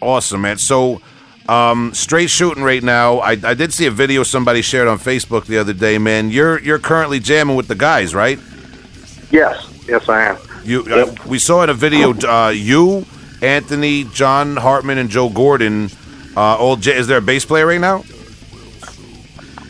[0.00, 0.58] Awesome, man.
[0.58, 1.02] So.
[1.48, 3.20] Um, straight shooting right now.
[3.20, 6.30] I, I did see a video somebody shared on Facebook the other day, man.
[6.30, 8.38] You're you're currently jamming with the guys, right?
[9.30, 10.36] Yes, yes, I am.
[10.62, 13.06] You, uh, we saw in a video uh, you,
[13.40, 15.88] Anthony, John Hartman, and Joe Gordon.
[16.36, 18.04] Uh, all j- is there a bass player right now?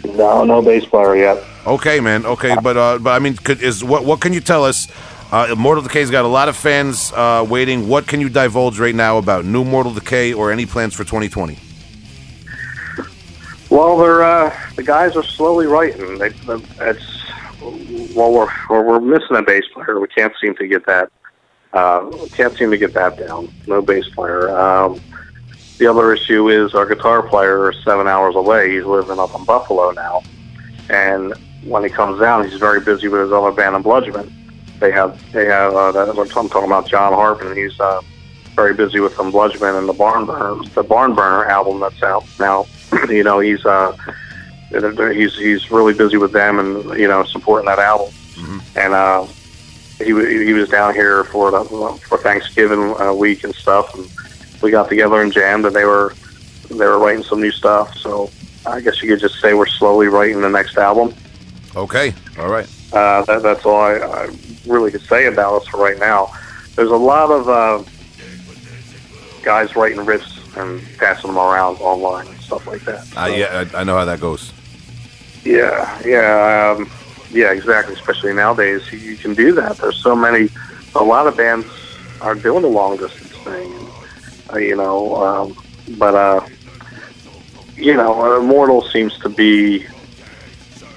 [0.04, 1.44] No, no bass player yet.
[1.64, 2.26] Okay, man.
[2.26, 4.88] Okay, but uh, but I mean, could, is what what can you tell us?
[5.30, 7.86] Uh, Mortal Decay's got a lot of fans uh, waiting.
[7.86, 11.67] What can you divulge right now about new Mortal Decay or any plans for 2020?
[13.78, 16.18] Well, they're uh, the guys are slowly writing.
[16.18, 16.32] They,
[16.80, 17.22] it's
[18.12, 20.00] well, we're, we're missing a bass player.
[20.00, 21.12] We can't seem to get that
[21.72, 23.48] Uh, can't seem to get that down.
[23.68, 24.50] No bass player.
[24.50, 25.00] Um,
[25.78, 28.74] the other issue is our guitar player is seven hours away.
[28.74, 30.24] He's living up in Buffalo now,
[30.90, 34.28] and when he comes down, he's very busy with his other band, Bludgeon.
[34.80, 37.56] They have they have uh, that, I'm talking about John Harpen.
[37.56, 38.00] He's uh,
[38.56, 42.66] very busy with some Bludgeon and the Barn the Barn Burner album that's out now.
[43.08, 43.96] you know, he's uh,
[44.70, 48.12] he's he's really busy with them and you know supporting that album.
[48.76, 49.26] And uh,
[49.98, 51.64] he he was down here for the,
[52.06, 54.08] for Thanksgiving uh, week and stuff, and
[54.62, 56.14] we got together and jammed, and they were
[56.68, 57.96] they were writing some new stuff.
[57.96, 58.30] So
[58.66, 61.14] I guess you could just say we're slowly writing the next album.
[61.74, 62.68] Okay, all right.
[62.92, 64.28] Uh, that, that's all I, I
[64.66, 66.32] really could say about us for right now.
[66.74, 67.82] There's a lot of uh,
[69.42, 73.06] guys writing riffs and passing them around online stuff like that.
[73.16, 74.52] Uh, yeah, I, I know how that goes.
[75.44, 76.90] yeah, yeah, um,
[77.30, 77.94] yeah, exactly.
[77.94, 79.76] Especially nowadays, you, you can do that.
[79.76, 80.48] There's so many.
[80.94, 81.66] A lot of bands
[82.22, 83.88] are doing the long distance thing, and,
[84.54, 85.14] uh, you know.
[85.16, 85.56] Um,
[85.98, 86.40] but uh,
[87.76, 89.86] you know, Immortal seems to be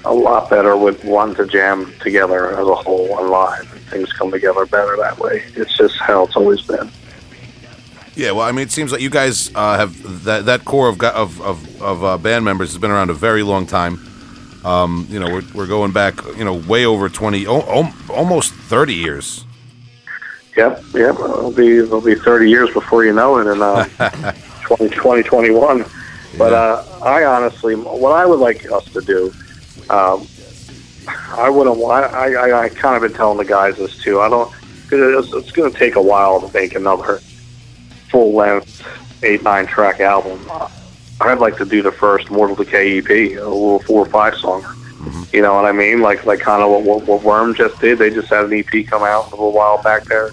[0.04, 3.68] a lot better with one to jam together as a whole and live.
[3.90, 5.44] Things come together better that way.
[5.54, 6.90] It's just how it's always been.
[8.14, 11.02] Yeah, well, I mean, it seems like you guys uh, have that that core of
[11.02, 13.98] of of, of uh, band members has been around a very long time.
[14.64, 18.52] Um, you know, we're, we're going back, you know, way over twenty, o- o- almost
[18.52, 19.44] thirty years.
[20.56, 21.14] Yep, yep.
[21.14, 23.84] It'll be it'll be 30 years before you know it in uh,
[24.66, 25.86] 20, 2021.
[26.36, 29.32] But uh, I honestly, what I would like us to do,
[29.88, 30.26] um,
[31.30, 31.78] I wouldn't.
[31.82, 34.20] I, I I kind of been telling the guys this too.
[34.20, 34.52] I don't.
[34.90, 37.20] Cause it's, it's going to take a while to make another
[38.12, 38.86] full length
[39.24, 40.38] eight nine track album.
[40.48, 40.68] Uh,
[41.20, 44.62] I'd like to do the first Mortal Decay EP, a little four or five song.
[45.32, 46.00] You know what I mean?
[46.00, 47.98] Like like kind of what, what what Worm just did.
[47.98, 50.30] They just had an EP come out a little while back there.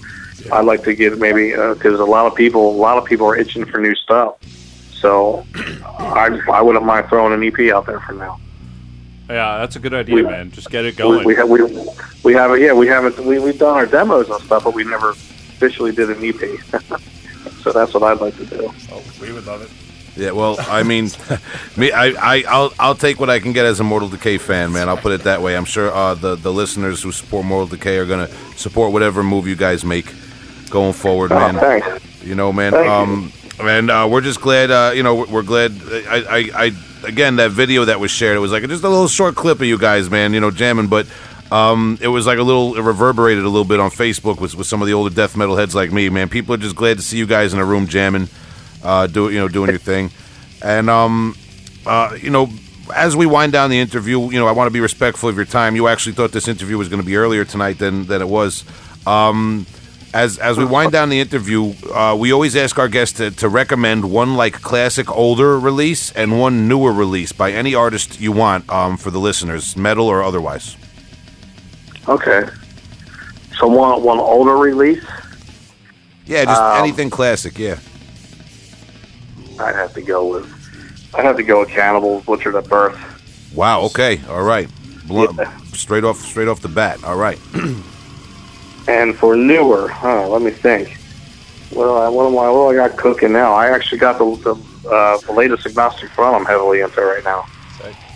[0.51, 3.35] I'd like to get maybe because a lot of people a lot of people are
[3.35, 4.35] itching for new stuff.
[4.93, 5.45] So
[5.97, 8.39] I I wouldn't mind throwing an EP out there for now.
[9.29, 10.51] Yeah, that's a good idea, We- man.
[10.51, 11.23] Just get it going.
[11.23, 11.61] we have we
[12.23, 12.61] we have it.
[12.61, 16.09] yeah we haven't we we've done our demos and stuff, but we never officially did
[16.09, 16.59] an EP.
[17.71, 18.71] so that's what I'd like to do.
[18.91, 19.69] oh, we would love it.
[20.19, 21.09] Yeah, well, I mean,
[21.77, 24.73] me, I, I, I'll, I'll take what I can get as a Mortal Decay fan,
[24.73, 24.89] man.
[24.89, 25.55] I'll put it that way.
[25.55, 29.47] I'm sure uh, the the listeners who support Mortal Decay are gonna support whatever move
[29.47, 30.11] you guys make
[30.69, 31.55] going forward, Oh, man.
[31.55, 32.23] thanks.
[32.25, 32.73] You know, man.
[32.73, 32.91] Thank you.
[32.91, 34.71] um, and uh, we're just glad.
[34.71, 35.71] Uh, you know, we're, we're glad.
[35.89, 36.71] I, I, I,
[37.07, 39.65] again, that video that was shared, it was like just a little short clip of
[39.67, 40.33] you guys, man.
[40.33, 41.07] You know, jamming, but.
[41.51, 44.67] Um, it was like a little it reverberated a little bit on Facebook with, with
[44.67, 46.29] some of the older death metal heads like me, man.
[46.29, 48.29] People are just glad to see you guys in a room jamming,
[48.83, 50.11] uh, you know doing your thing,
[50.61, 51.35] and um,
[51.85, 52.49] uh, you know,
[52.95, 55.45] as we wind down the interview, you know, I want to be respectful of your
[55.45, 55.75] time.
[55.75, 58.63] You actually thought this interview was going to be earlier tonight than than it was.
[59.07, 59.65] Um,
[60.13, 63.49] as as we wind down the interview, uh, we always ask our guests to, to
[63.49, 68.69] recommend one like classic older release and one newer release by any artist you want
[68.69, 70.75] um, for the listeners, metal or otherwise.
[72.09, 72.49] Okay.
[73.59, 75.03] So one one older release,
[76.25, 77.57] Yeah, just Um, anything classic.
[77.57, 77.77] Yeah.
[79.59, 80.47] I'd have to go with
[81.13, 82.97] I'd have to go with Cannibals Butchered at Birth.
[83.53, 83.81] Wow.
[83.83, 84.21] Okay.
[84.29, 84.69] All right.
[85.07, 85.51] Blunt, Yeah.
[85.73, 87.03] Straight off, straight off the bat.
[87.03, 87.39] All right.
[88.87, 90.97] And for newer, huh, let me think.
[91.71, 92.49] Well, I, what am I?
[92.49, 93.53] What do I got cooking now?
[93.53, 96.35] I actually got the the, uh, the latest agnostic front.
[96.35, 97.45] I'm heavily into right now.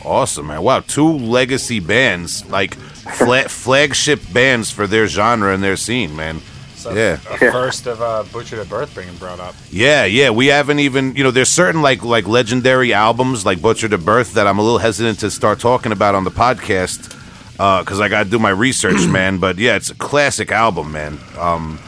[0.04, 0.64] Awesome, man.
[0.64, 2.76] Wow, two legacy bands, like
[3.12, 6.42] fla- flagship bands for their genre and their scene, man.
[6.76, 7.14] So Yeah.
[7.30, 9.56] a first of uh, Butchered at Birth being brought up.
[9.72, 10.32] Yeah, yeah.
[10.32, 14.34] We haven't even, you know, there's certain like like legendary albums like Butchered at Birth
[14.34, 17.10] that I'm a little hesitant to start talking about on the podcast
[17.54, 19.38] because I got to do my research, man.
[19.38, 21.20] But yeah, it's a classic album, man.
[21.40, 21.80] Um,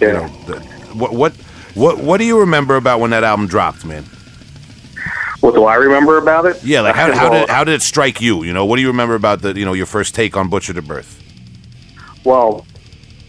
[0.00, 0.06] Yeah.
[0.08, 0.60] you know, the,
[0.94, 1.32] what what
[1.74, 4.04] what what do you remember about when that album dropped, man?
[5.44, 6.64] What do I remember about it?
[6.64, 8.44] Yeah, like how, how did how did it strike you?
[8.44, 10.78] You know, what do you remember about the you know your first take on Butchered
[10.78, 11.22] at Birth?
[12.24, 12.66] Well,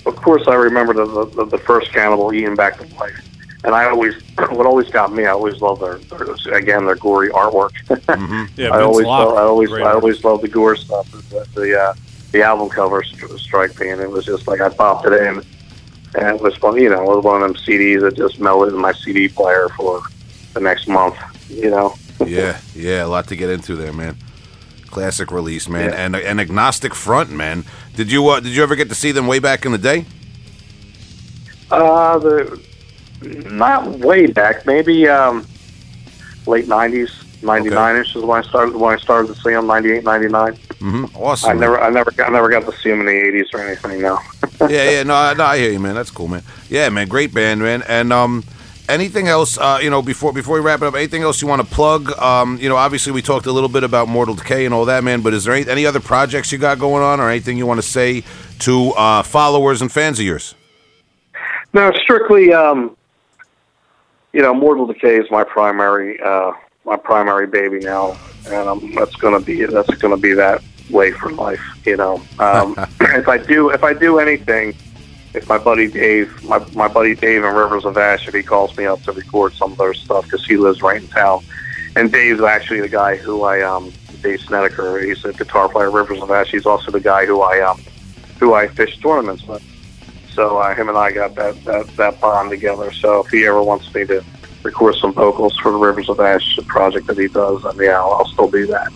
[0.05, 3.21] of course, I remember the the, the first Cannibal Eaten Back to Life,
[3.65, 5.25] and I always what always got me.
[5.25, 7.73] I always loved their, their again their gory artwork.
[8.55, 11.11] Yeah, I always Locke, I always I always loved the gore stuff.
[11.11, 11.93] The the, uh,
[12.31, 15.43] the album cover st- strike me, and it was just like I popped it in,
[16.17, 16.77] and it was fun.
[16.77, 19.67] You know, it was one of them CDs that just melted in my CD player
[19.75, 20.01] for
[20.53, 21.17] the next month.
[21.49, 21.93] You know.
[22.25, 24.15] Yeah, yeah, a lot to get into there, man.
[24.87, 25.95] Classic release, man, Yeah.
[26.05, 27.65] and an agnostic front, man.
[27.95, 30.05] Did you uh, did you ever get to see them way back in the day?
[31.71, 32.61] Uh, the
[33.49, 35.45] not way back, maybe um,
[36.45, 37.11] late nineties,
[37.41, 40.57] ninety nine ish is when I started when I started to see them, 98, 99.
[41.15, 41.49] Awesome.
[41.49, 41.59] I man.
[41.61, 44.01] never, I never, got, I never got to see them in the '80s or anything.
[44.01, 44.19] No.
[44.69, 45.95] yeah, yeah, no, I- no, I hear you, man.
[45.95, 46.43] That's cool, man.
[46.69, 47.81] Yeah, man, great band, man.
[47.87, 48.43] And um,
[48.89, 49.57] anything else?
[49.57, 52.11] Uh, you know, before before we wrap it up, anything else you want to plug?
[52.19, 55.03] Um, you know, obviously we talked a little bit about Mortal Decay and all that,
[55.03, 55.21] man.
[55.21, 57.79] But is there any, any other projects you got going on, or anything you want
[57.79, 58.23] to say
[58.59, 60.55] to uh, followers and fans of yours?
[61.73, 62.95] No, strictly, um,
[64.31, 66.53] you know, Mortal Decay is my primary, uh,
[66.85, 68.17] my primary baby now,
[68.47, 71.61] and um, that's gonna be that's gonna be that way for life.
[71.85, 74.75] You know, um, if I do if I do anything,
[75.35, 78.75] if my buddy Dave, my my buddy Dave in Rivers of Ash, if he calls
[78.77, 81.43] me up to record some of their stuff because he lives right in town,
[81.95, 86.21] and Dave's actually the guy who I um, Dave Snedeker, he's a guitar player, Rivers
[86.21, 86.49] of Ash.
[86.49, 87.81] He's also the guy who I um,
[88.39, 89.63] who I fish tournaments with.
[90.33, 92.91] So uh, him and I got that, that that bond together.
[92.91, 94.23] So if he ever wants me to
[94.63, 98.13] record some vocals for the Rivers of Ash project that he does, then yeah, I'll,
[98.13, 98.91] I'll still do that.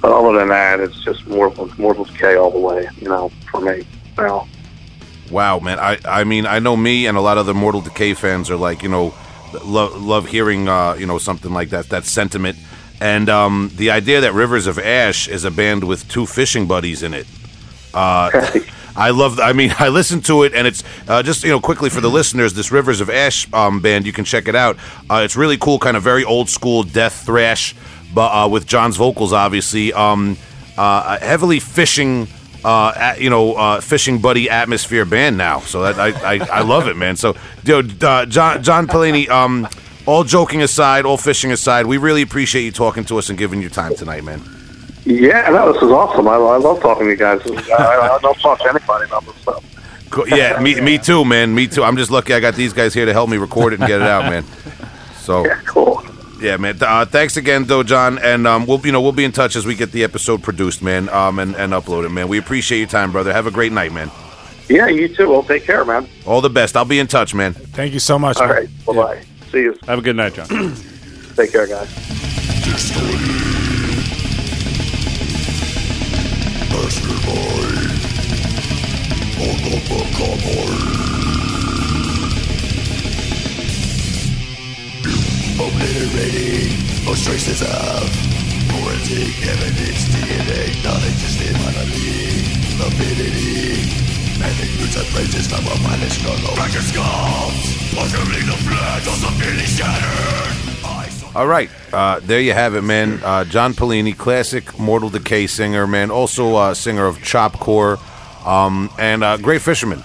[0.00, 2.88] But other than that, it's just Mortal Mortal Decay all the way.
[3.00, 3.84] You know, for me.
[4.18, 4.46] Now,
[5.30, 5.78] Wow, man.
[5.78, 8.56] I I mean, I know me and a lot of the Mortal Decay fans are
[8.56, 9.14] like, you know,
[9.64, 12.58] love love hearing uh, you know, something like that that sentiment.
[13.00, 17.02] And um, the idea that Rivers of Ash is a band with two fishing buddies
[17.02, 17.26] in it.
[17.92, 18.30] Uh,
[18.96, 19.40] I love.
[19.40, 22.10] I mean, I listened to it, and it's uh, just you know quickly for the
[22.10, 22.54] listeners.
[22.54, 24.76] This Rivers of Ash um, band, you can check it out.
[25.10, 27.74] Uh, it's really cool, kind of very old school death thrash,
[28.14, 29.92] but uh, with John's vocals, obviously.
[29.92, 30.36] Um,
[30.76, 32.26] uh, heavily fishing,
[32.64, 35.60] uh, at, you know, uh, fishing buddy atmosphere band now.
[35.60, 37.16] So that I, I, I love it, man.
[37.16, 39.28] So, know, uh, John John Paoline.
[39.28, 39.68] Um,
[40.06, 43.60] all joking aside, all fishing aside, we really appreciate you talking to us and giving
[43.62, 44.42] your time tonight, man.
[45.04, 46.28] yeah, no, this is awesome.
[46.28, 47.40] I, I love talking to you guys.
[47.46, 49.64] I, I don't talk to anybody about this stuff.
[50.10, 50.28] Cool.
[50.28, 51.54] Yeah, me, me too, man.
[51.54, 51.82] Me too.
[51.82, 54.00] I'm just lucky I got these guys here to help me record it and get
[54.00, 54.44] it out, man.
[55.16, 56.04] So Yeah, cool.
[56.40, 56.78] Yeah, man.
[56.80, 59.66] Uh, thanks again, though, John, and um, we'll you know we'll be in touch as
[59.66, 62.28] we get the episode produced, man, um, and and upload it, man.
[62.28, 63.32] We appreciate your time, brother.
[63.32, 64.10] Have a great night, man.
[64.68, 65.30] Yeah, you too.
[65.30, 66.08] Well, take care, man.
[66.26, 66.76] All the best.
[66.76, 67.52] I'll be in touch, man.
[67.52, 68.38] Thank you so much.
[68.38, 68.56] All man.
[68.56, 68.68] right.
[68.86, 69.24] Bye bye.
[69.50, 69.78] See you.
[69.86, 70.48] Have a good night, John.
[71.36, 73.43] Take care, guys.
[87.24, 88.04] Traces of
[88.68, 91.88] forensic evidence, DNA, non-existent and
[95.48, 96.54] from a violent struggle.
[96.82, 99.06] Skulls, puncturing the flesh
[99.66, 101.34] shattered.
[101.34, 103.20] All right, uh, there you have it, man.
[103.24, 106.10] Uh, John Paoline, classic Mortal Decay singer, man.
[106.10, 107.98] Also uh, singer of Chopcore,
[108.46, 110.04] um, and uh, great fisherman.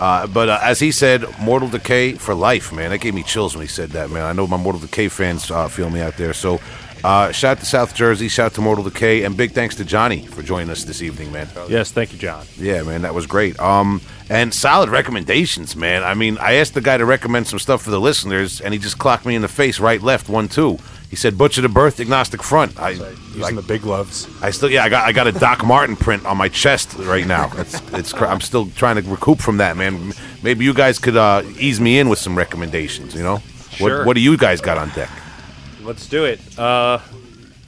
[0.00, 2.90] Uh, but uh, as he said, Mortal Decay for life, man.
[2.90, 4.24] That gave me chills when he said that, man.
[4.24, 6.32] I know my Mortal Decay fans uh, feel me out there.
[6.32, 6.58] So,
[7.04, 9.84] uh, shout out to South Jersey, shout out to Mortal Decay, and big thanks to
[9.84, 11.48] Johnny for joining us this evening, man.
[11.68, 12.46] yes, thank you, John.
[12.58, 13.58] Yeah, man, that was great.
[13.60, 16.02] Um, and solid recommendations, man.
[16.02, 18.80] I mean, I asked the guy to recommend some stuff for the listeners, and he
[18.80, 20.78] just clocked me in the face, right, left, one, two.
[21.10, 24.28] He said, "Butchered at Birth, Agnostic Front." I, Using I, the big gloves.
[24.42, 27.26] I still, yeah, I got, I got a Doc Martin print on my chest right
[27.26, 27.50] now.
[27.56, 30.12] It's, it's, cr- I'm still trying to recoup from that, man.
[30.42, 33.14] Maybe you guys could uh, ease me in with some recommendations.
[33.14, 33.38] You know,
[33.70, 33.98] Sure.
[33.98, 35.10] what, what do you guys got on deck?
[35.82, 36.40] Let's do it.
[36.58, 36.98] Uh,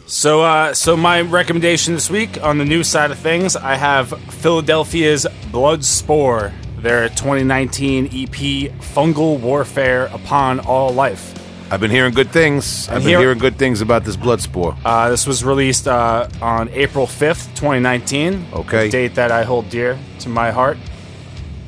[0.06, 4.08] So, uh, so my recommendation this week on the new side of things, I have
[4.34, 11.32] Philadelphia's Blood Spore, their 2019 EP, "Fungal Warfare Upon All Life."
[11.72, 12.86] I've been hearing good things.
[12.90, 14.76] I've been hear- hearing good things about this blood spore.
[14.84, 18.46] Uh, this was released uh, on April 5th, 2019.
[18.52, 18.88] Okay.
[18.88, 20.76] A date that I hold dear to my heart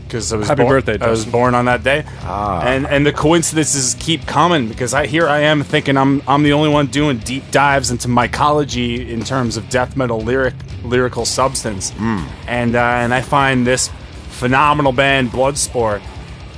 [0.06, 1.32] because I was Happy born, birthday, I was Dustin.
[1.32, 2.04] born on that day.
[2.20, 2.60] Ah.
[2.62, 6.52] And and the coincidences keep coming because I here I am thinking I'm I'm the
[6.52, 11.92] only one doing deep dives into mycology in terms of death metal lyric lyrical substance.
[11.92, 12.26] Hmm.
[12.46, 13.90] And uh, and I find this
[14.28, 16.02] phenomenal band Blood Spore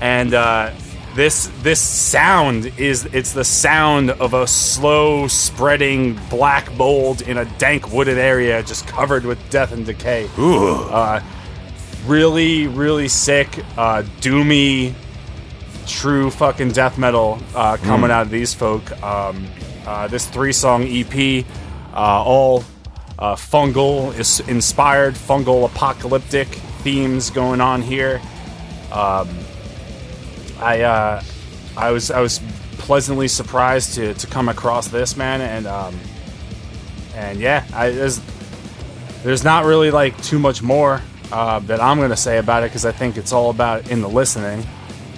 [0.01, 0.71] and uh,
[1.17, 7.45] this this sound is it's the sound of a slow spreading black mold in a
[7.59, 10.29] dank wooded area just covered with death and decay.
[10.93, 11.21] Uh,
[12.07, 13.49] really really sick
[13.79, 14.95] uh, doomy
[15.87, 18.91] true fucking death metal uh, coming out of these folk.
[19.03, 19.47] Um,
[19.87, 21.47] uh, this three song EP,
[21.95, 22.64] uh, all
[23.19, 26.49] uh, fungal is inspired, fungal apocalyptic
[26.83, 28.21] themes going on here.
[28.93, 29.29] Um,
[30.61, 31.23] I uh,
[31.77, 32.41] I was I was
[32.79, 35.99] pleasantly surprised to, to come across this man and um,
[37.15, 38.21] and yeah, I, there's
[39.23, 41.01] there's not really like too much more
[41.33, 44.09] uh, that I'm gonna say about it because I think it's all about in the
[44.09, 44.65] listening,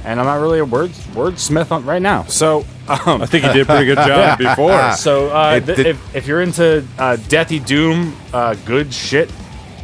[0.05, 2.24] and I'm not really a word wordsmith on right now.
[2.24, 4.93] So um, I think you did a pretty good job before.
[4.93, 9.30] so uh, It th- did- if, if you're into uh, deathy doom, uh, good shit,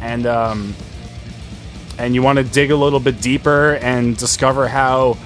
[0.01, 0.73] and um,
[1.99, 5.17] and you want to dig a little bit deeper and discover how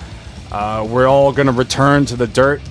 [0.51, 2.61] uh, we're all going to return to the dirt,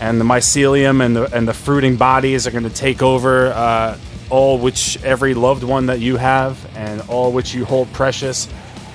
[0.00, 3.98] and the mycelium and the and the fruiting bodies are going to take over uh,
[4.30, 8.48] all which every loved one that you have and all which you hold precious.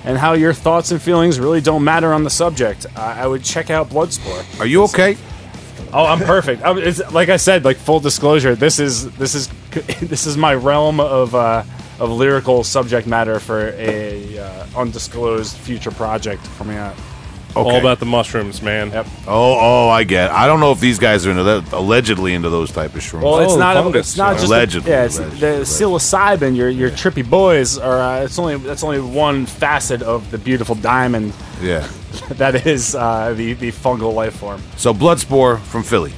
[0.05, 2.85] And how your thoughts and feelings really don't matter on the subject.
[2.95, 4.43] I I would check out Blood Spore.
[4.59, 5.17] Are you okay?
[5.91, 6.63] Oh, I'm perfect.
[6.63, 9.47] I, it's, like I said, like full disclosure, this is this is
[10.01, 11.63] this is my realm of uh,
[11.99, 16.95] of lyrical subject matter for a uh, undisclosed future project coming out.
[17.49, 17.59] Okay.
[17.59, 18.91] All about the mushrooms, man.
[18.91, 19.07] Yep.
[19.27, 20.29] Oh, oh, I get.
[20.29, 20.33] It.
[20.35, 23.23] I don't know if these guys are into that, allegedly into those type of shrooms.
[23.23, 23.75] Well, it's Oh, not.
[23.75, 25.05] fungus, It's not just Allegedly, yeah.
[25.05, 25.85] It's allegedly, the allegedly.
[25.87, 26.55] psilocybin.
[26.55, 27.99] Your your trippy boys are.
[27.99, 31.87] Uh, it's only that's only one facet of the beautiful diamond yeah.
[32.31, 34.61] that is uh, the the fungal life form.
[34.77, 36.13] So Blood Spore from Philly.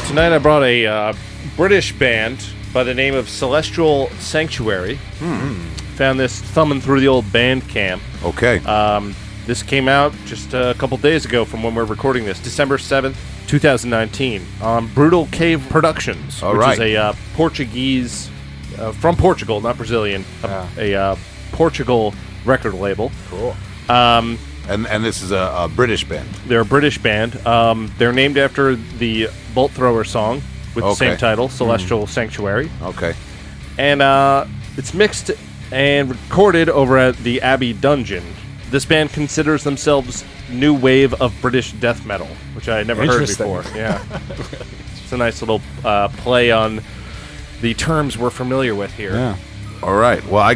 [0.00, 1.12] Uh, tonight I brought a uh,
[1.56, 4.96] British band by the name of Celestial Sanctuary.
[5.96, 8.00] Found this thumbing through the old Bandcamp.
[8.24, 8.58] Okay.
[8.64, 9.14] Um,
[9.46, 13.16] this came out just a couple days ago from when we're recording this, December 7th,
[13.48, 16.74] 2019, on Brutal Cave Productions, All which right.
[16.74, 18.30] is a uh, Portuguese,
[18.78, 21.16] uh, from Portugal, not Brazilian, a, a uh,
[21.52, 23.10] Portugal record label.
[23.28, 23.54] Cool.
[23.88, 24.38] Um,
[24.70, 26.28] and and this is a, a British band.
[26.46, 27.44] they're a British band.
[27.46, 30.36] Um, they're named after the Bolt Thrower song
[30.74, 31.10] with the Okay.
[31.10, 32.70] same title, Celestial Sanctuary.
[32.82, 33.14] Okay.
[33.78, 34.46] and uh,
[34.76, 35.30] it's mixed
[35.72, 38.24] and recorded over at the Abbey Dungeon.
[38.70, 43.20] This band considers themselves new wave of British death metal, which I had never heard
[43.22, 43.46] Interesting.
[43.46, 43.64] before.
[43.76, 44.02] Yeah,
[45.02, 46.80] it's a nice little uh, play on
[47.62, 49.12] the terms we're familiar with here.
[49.14, 49.36] Yeah.
[49.82, 50.24] All right.
[50.26, 50.54] Well, I,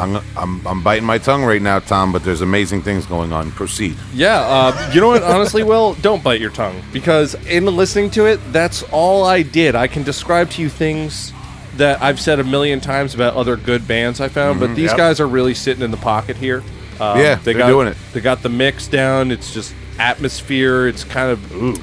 [0.00, 2.12] I'm, I'm I'm biting my tongue right now, Tom.
[2.12, 3.50] But there's amazing things going on.
[3.52, 3.96] Proceed.
[4.14, 5.22] Yeah, uh, you know what?
[5.22, 9.74] Honestly, Will, don't bite your tongue because in listening to it, that's all I did.
[9.74, 11.32] I can describe to you things
[11.76, 14.96] that I've said a million times about other good bands I found, but these Yep.
[14.96, 16.62] guys are really sitting in the pocket here.
[17.00, 17.96] Um, Yeah, they they're got, doing it.
[18.12, 19.30] They got the mix down.
[19.30, 20.86] It's just atmosphere.
[20.88, 21.76] It's kind of ooh,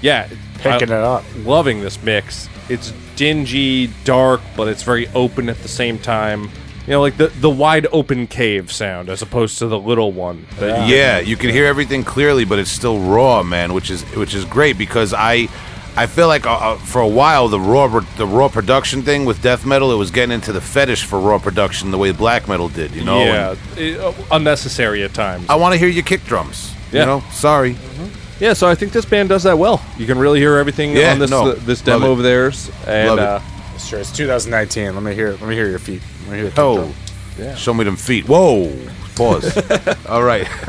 [0.00, 1.24] yeah, Picking I- it up.
[1.44, 2.48] Loving this mix.
[2.68, 6.50] It's dingy, dark, but it's very open at the same time.
[6.86, 10.46] You know, like the the wide open cave sound as opposed to the little one.
[10.58, 14.34] that- Yeah, you can hear everything clearly, but it's still raw, man, which is which
[14.34, 15.48] is great because I
[15.96, 19.40] I feel like uh, uh, for a while the raw the raw production thing with
[19.42, 22.68] death metal it was getting into the fetish for raw production the way black metal
[22.68, 23.22] did, you know.
[23.22, 25.46] yeah, it- uh, unnecessary at times.
[25.48, 26.72] I want to hear your kick drums.
[26.90, 27.00] Yeah.
[27.00, 27.76] You know, sorry.
[28.40, 29.80] Yeah, so I think this band does that well.
[29.98, 32.12] You can really hear everything Yeah, on this no, this love demo it.
[32.14, 33.22] of theirs, and Love it.
[33.24, 33.40] uh,
[33.78, 33.98] Sure.
[34.00, 34.94] It's 2019.
[34.94, 35.30] Let me hear.
[35.32, 36.02] Let me hear your feet.
[36.22, 36.44] Let me hear.
[36.46, 36.94] your Oh,
[37.38, 37.54] yeah.
[37.54, 38.26] show me them feet.
[38.26, 38.72] Whoa,
[39.16, 39.56] pause.
[40.06, 40.46] All right,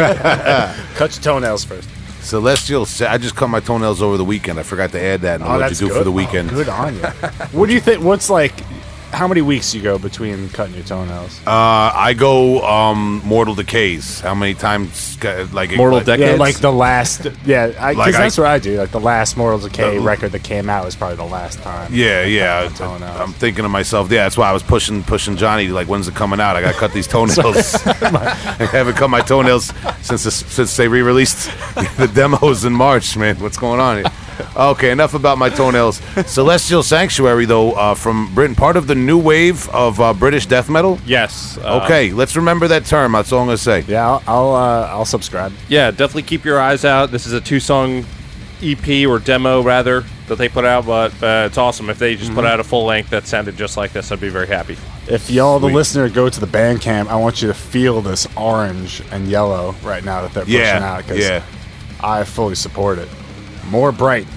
[0.96, 1.90] Cut your toenails first.
[2.22, 2.86] Celestial.
[2.86, 4.60] Sa- I just cut my toenails over the weekend.
[4.60, 5.36] I forgot to add that.
[5.42, 5.98] And Oh, what that's you do good.
[6.00, 6.50] for the oh, weekend?
[6.50, 7.02] Good on you.
[7.52, 8.02] what do you think?
[8.04, 8.54] What's like?
[9.14, 11.40] How many weeks you go between cutting your toenails?
[11.46, 11.52] Uh,
[11.94, 14.20] I go um, Mortal Decays.
[14.22, 15.18] How many times?
[15.24, 16.32] uh, Like Mortal like, Decades.
[16.32, 17.28] yeah, like the last.
[17.46, 18.78] Yeah, I, 'cause Like I- that's what I do.
[18.78, 21.94] Like the last Mortal Decay The- record that came out was probably the last time.
[21.94, 22.64] Yeah, yeah.
[22.70, 23.20] Cutting my toenails.
[23.22, 25.68] I'm thinking to myself, yeah, that's why I was pushing pushing Johnny.
[25.68, 26.56] Like, when's it coming out?
[26.56, 27.76] I got to cut these toenails.
[27.86, 31.52] I haven't cut my toenails since this, since they re-released
[31.98, 33.16] the demos in March.
[33.16, 34.06] Man, what's going on here?
[34.56, 35.98] Okay, enough about my toenails.
[36.28, 40.70] Celestial Sanctuary, though, uh, from Britain, part of the new wave of uh, British death
[40.70, 41.00] metal.
[41.06, 43.14] yes, uh, Okay, let's remember that term.
[43.14, 43.82] That's all I'm gonna say.
[43.88, 45.52] Yeah, I'll I'll, uh, I'll subscribe.
[45.70, 47.12] yeah, definitely keep your eyes out.
[47.12, 48.06] This is a two song
[48.62, 52.28] EP or demo rather that they put out, but uh, it's awesome if they just
[52.28, 52.36] Mm-hmm.
[52.36, 54.12] put out a full length that sounded just like this.
[54.12, 54.78] I'd be very happy.
[55.08, 59.02] If y'all, the listener, go to the Bandcamp, I want you to feel this orange
[59.12, 61.06] and yellow right now that they're pushing Yeah, out.
[61.08, 61.44] 'cause yeah.
[62.00, 63.10] I fully support it.
[63.70, 64.28] More bright.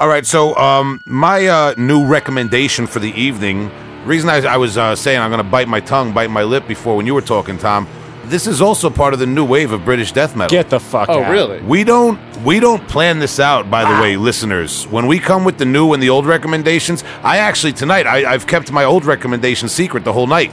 [0.00, 3.70] All right, so um, my uh, new recommendation for the evening.
[4.06, 6.66] Reason I, I was uh, saying I'm going to bite my tongue, bite my lip
[6.66, 7.86] before when you were talking, Tom.
[8.24, 10.56] This is also part of the new wave of British death metal.
[10.56, 11.30] Get the fuck Oh, out.
[11.30, 11.60] really?
[11.60, 14.86] We don't we don't plan this out, by the way, listeners.
[14.86, 18.46] When we come with the new and the old recommendations, I actually tonight I, I've
[18.46, 20.50] kept my old recommendation secret the whole night.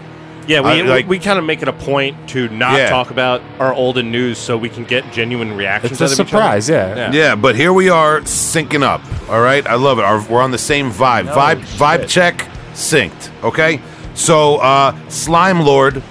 [0.48, 2.90] Yeah, we, I- like- we, we kind of make it a point to not Yeah.
[2.90, 5.94] talk about our olden news so we can get genuine reactions.
[5.94, 6.30] It's a out of each other.
[6.30, 7.12] surprise, yeah.
[7.12, 9.02] Yeah, but here we are syncing up.
[9.30, 10.06] All right, I love it.
[10.06, 11.26] Our, we're on the same vibe.
[11.28, 13.30] vibe vibe check synced.
[13.44, 13.82] Okay,
[14.14, 16.02] so uh, Slimelord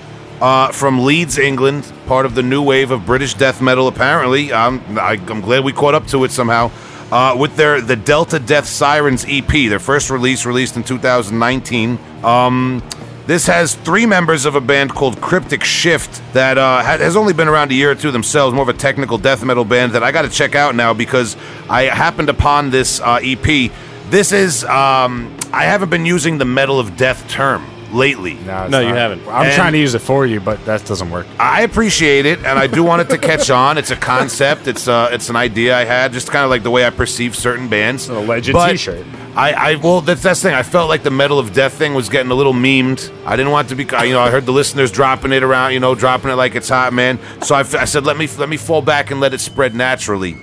[0.40, 3.88] uh, from Leeds, England, part of the new wave of British death metal.
[3.88, 6.70] Apparently, um, I, I'm glad we caught up to it somehow.
[7.10, 11.98] Uh, with their the Delta Death Sirens EP, their first release, released in 2019.
[12.24, 12.82] Um,
[13.26, 17.32] this has three members of a band called Cryptic Shift that uh, ha- has only
[17.32, 20.02] been around a year or two themselves, more of a technical death metal band that
[20.02, 21.36] I got to check out now because
[21.68, 23.70] I happened upon this uh, EP.
[24.10, 28.34] This is, um, I haven't been using the metal of death term lately.
[28.34, 29.26] No, it's No, you haven't.
[29.26, 31.26] I'm And- trying to use it for you, but that doesn't work.
[31.40, 33.76] I appreciate it, and I do want it to catch on.
[33.78, 34.68] It's a concept.
[34.68, 37.34] It's uh, it's an idea I had, just kind of like the way I perceive
[37.34, 38.08] certain bands.
[38.08, 39.04] a legend t-shirt.
[39.36, 40.54] I, I well, that's that's the thing.
[40.56, 43.12] I felt like the Metal of Death thing was getting a little memed.
[43.26, 44.20] I didn't want to be, you know.
[44.20, 47.18] I heard the listeners dropping it around, you know, dropping it like it's hot, man.
[47.42, 50.36] So I, I said, let me let me fall back and let it spread naturally.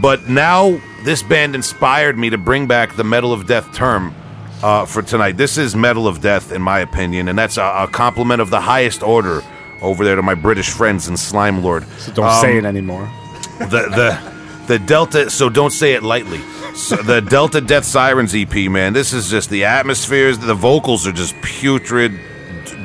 [0.00, 4.14] But now this band inspired me to bring back the Metal of Death term
[4.62, 5.32] uh, for tonight.
[5.36, 8.60] This is Metal of Death, in my opinion, and that's a, a compliment of the
[8.60, 9.42] highest order
[9.82, 11.84] over there to my British friends in Slimelord.
[11.98, 13.06] So don't Um, say it anymore.
[13.58, 14.29] the the
[14.70, 15.28] the Delta.
[15.30, 16.38] So don't say it lightly.
[16.74, 18.92] So the Delta Death Sirens EP, man.
[18.92, 20.38] This is just the atmospheres.
[20.38, 22.12] The vocals are just putrid,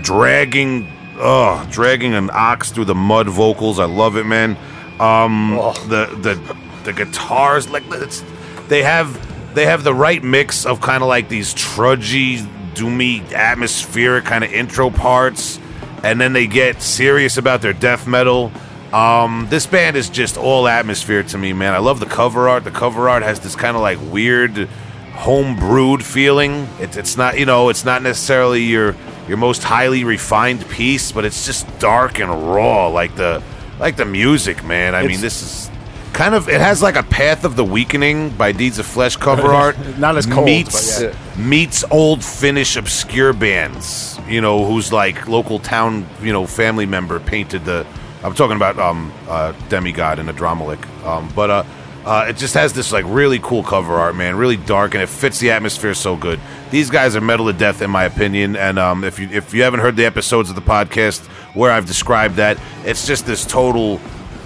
[0.02, 3.78] dragging, oh, dragging an ox through the mud vocals.
[3.78, 4.58] I love it, man.
[5.00, 5.52] Um,
[5.88, 8.24] the the the guitars, like it's,
[8.68, 12.40] they have they have the right mix of kind of like these trudgy,
[12.74, 15.60] doomy, atmospheric kind of intro parts,
[16.02, 18.52] and then they get serious about their death metal.
[18.96, 21.74] Um, this band is just all atmosphere to me, man.
[21.74, 22.64] I love the cover art.
[22.64, 24.70] The cover art has this kind of like weird,
[25.16, 26.70] home brewed feeling.
[26.80, 28.96] It's it's not you know it's not necessarily your
[29.28, 33.44] your most highly refined piece, but it's just dark and raw, like the
[33.80, 34.96] like the music, man.
[34.96, 35.70] I mean, this is
[36.14, 39.48] kind of it has like a Path of the Weakening by Deeds of Flesh cover
[39.54, 39.78] art.
[39.98, 44.18] Not as cold, meets but meets old Finnish obscure bands.
[44.26, 47.86] You know, whose like local town you know family member painted the.
[48.26, 50.84] I'm talking about um, uh, Demigod and Adramelech.
[51.06, 51.64] Um, but uh,
[52.06, 54.36] uh, it just has this like really cool cover art, man.
[54.36, 56.40] Really dark, and it fits the atmosphere so good.
[56.72, 58.56] These guys are metal to death, in my opinion.
[58.56, 61.24] And um, if you if you haven't heard the episodes of the podcast
[61.54, 64.02] where I've described that, it's just this total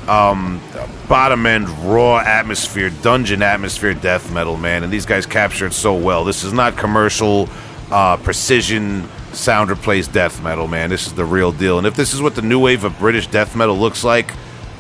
[0.10, 0.62] um,
[1.08, 4.84] bottom end raw atmosphere, dungeon atmosphere, death metal, man.
[4.84, 6.26] And these guys capture it so well.
[6.26, 7.48] This is not commercial
[7.92, 10.90] uh, precision sound replaced death metal, man.
[10.90, 11.78] This is the real deal.
[11.78, 14.34] And if this is what the new wave of British death metal looks like,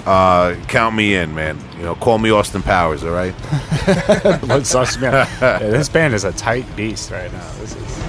[0.06, 1.60] uh, count me in, man.
[1.78, 3.34] You know, call me Austin Powers, all right?
[4.44, 5.28] What sucks, man.
[5.42, 7.52] Yeah, this band is a tight beast right now.
[7.60, 8.09] This is.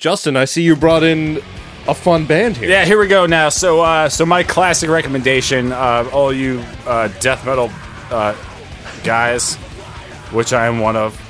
[0.00, 1.42] Justin, I see you brought in
[1.86, 2.70] a fun band here.
[2.70, 3.50] Yeah, here we go now.
[3.50, 7.70] So, uh, so my classic recommendation, uh, all you uh, death metal
[8.10, 8.34] uh,
[9.04, 9.56] guys,
[10.32, 11.20] which I am one of,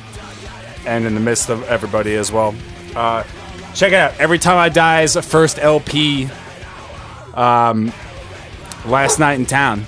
[0.87, 2.55] and in the midst of everybody as well.
[2.95, 3.25] Uh,
[3.75, 4.21] check it out.
[4.21, 6.29] Every time I die's first LP.
[7.35, 7.93] Um,
[8.87, 9.85] last night in town.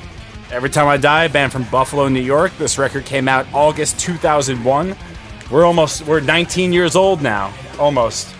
[0.50, 2.52] Every time I die, band from Buffalo, New York.
[2.59, 4.96] This record came out August 2001.
[5.52, 8.34] We're almost we're 19 years old now, almost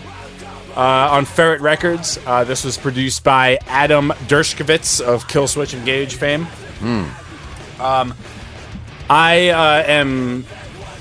[0.75, 2.19] uh, on Ferret Records.
[2.25, 6.47] Uh, this was produced by Adam Dershkovitz of Killswitch Engage fame.
[7.79, 8.13] Um,
[9.09, 10.45] I uh, am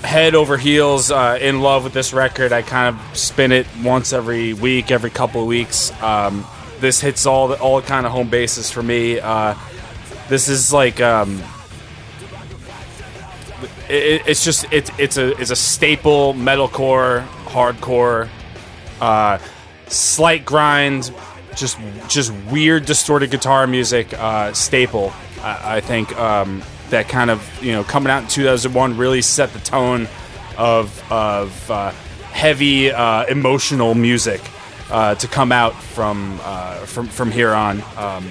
[0.02, 2.52] head over heels uh, in love with this record.
[2.52, 5.92] I kind of spin it once every week, every couple of weeks.
[6.02, 6.44] Um,
[6.80, 9.20] this hits all the, all kind of home bases for me.
[9.20, 9.54] Uh,
[10.28, 11.40] this is like um,
[13.88, 18.28] it, it's just it's it's a it's a staple metalcore, hardcore
[19.00, 19.38] uh,
[19.88, 21.12] slight grind,
[21.56, 21.78] just
[22.08, 25.12] just weird distorted guitar music uh, staple.
[25.42, 29.52] I, I think um, that kind of you know coming out in 2001 really set
[29.52, 30.08] the tone
[30.56, 31.90] of of uh,
[32.30, 34.40] heavy uh, emotional music
[34.90, 37.82] uh, to come out from uh, from from here on.
[37.96, 38.24] Um,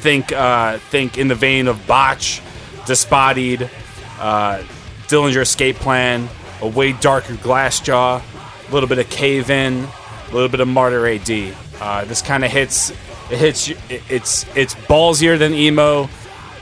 [0.00, 2.42] think uh, think in the vein of Botch,
[2.82, 4.62] uh,
[5.08, 6.28] Dillinger Escape Plan,
[6.60, 8.22] a way darker Glassjaw,
[8.68, 9.86] a little bit of Cave In,
[10.30, 11.54] a little bit of Martyr AD.
[11.80, 12.90] Uh, this kind of hits
[13.30, 16.08] it hits it- it's it's ballsier than emo.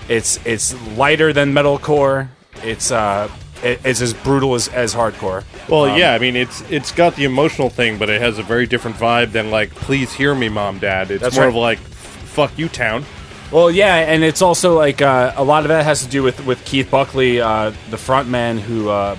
[0.08, 2.28] It's it's lighter than metalcore.
[2.62, 3.28] It's uh
[3.62, 5.42] it, it's as brutal as, as hardcore.
[5.68, 8.42] Well, Um, yeah, I mean it's it's got the emotional thing, but it has a
[8.42, 11.48] very different vibe than like "Please hear me, mom, dad." It's more right.
[11.48, 13.04] of like "Fuck you, town."
[13.50, 16.44] Well, yeah, and it's also like uh, a lot of that has to do with
[16.46, 19.16] with Keith Buckley, uh, the front man who, uh,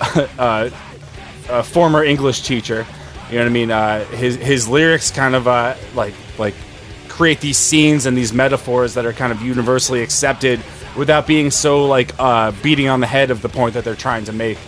[0.38, 0.70] uh,
[1.48, 2.86] a former English teacher.
[3.30, 3.70] You know what I mean?
[3.70, 6.54] Uh, his his lyrics kind of uh, like like
[7.08, 10.60] create these scenes and these metaphors that are kind of universally accepted
[10.96, 14.24] without being so like uh, beating on the head of the point that they're trying
[14.24, 14.58] to make,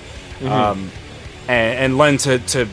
[0.45, 0.91] um,
[1.49, 2.69] and, and lend to, to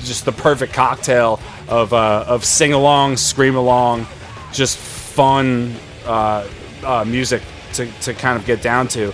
[0.00, 4.06] just the perfect cocktail of uh, of sing along, scream along,
[4.52, 5.74] just fun
[6.04, 6.46] uh,
[6.84, 7.42] uh, music
[7.74, 9.12] to, to kind of get down to.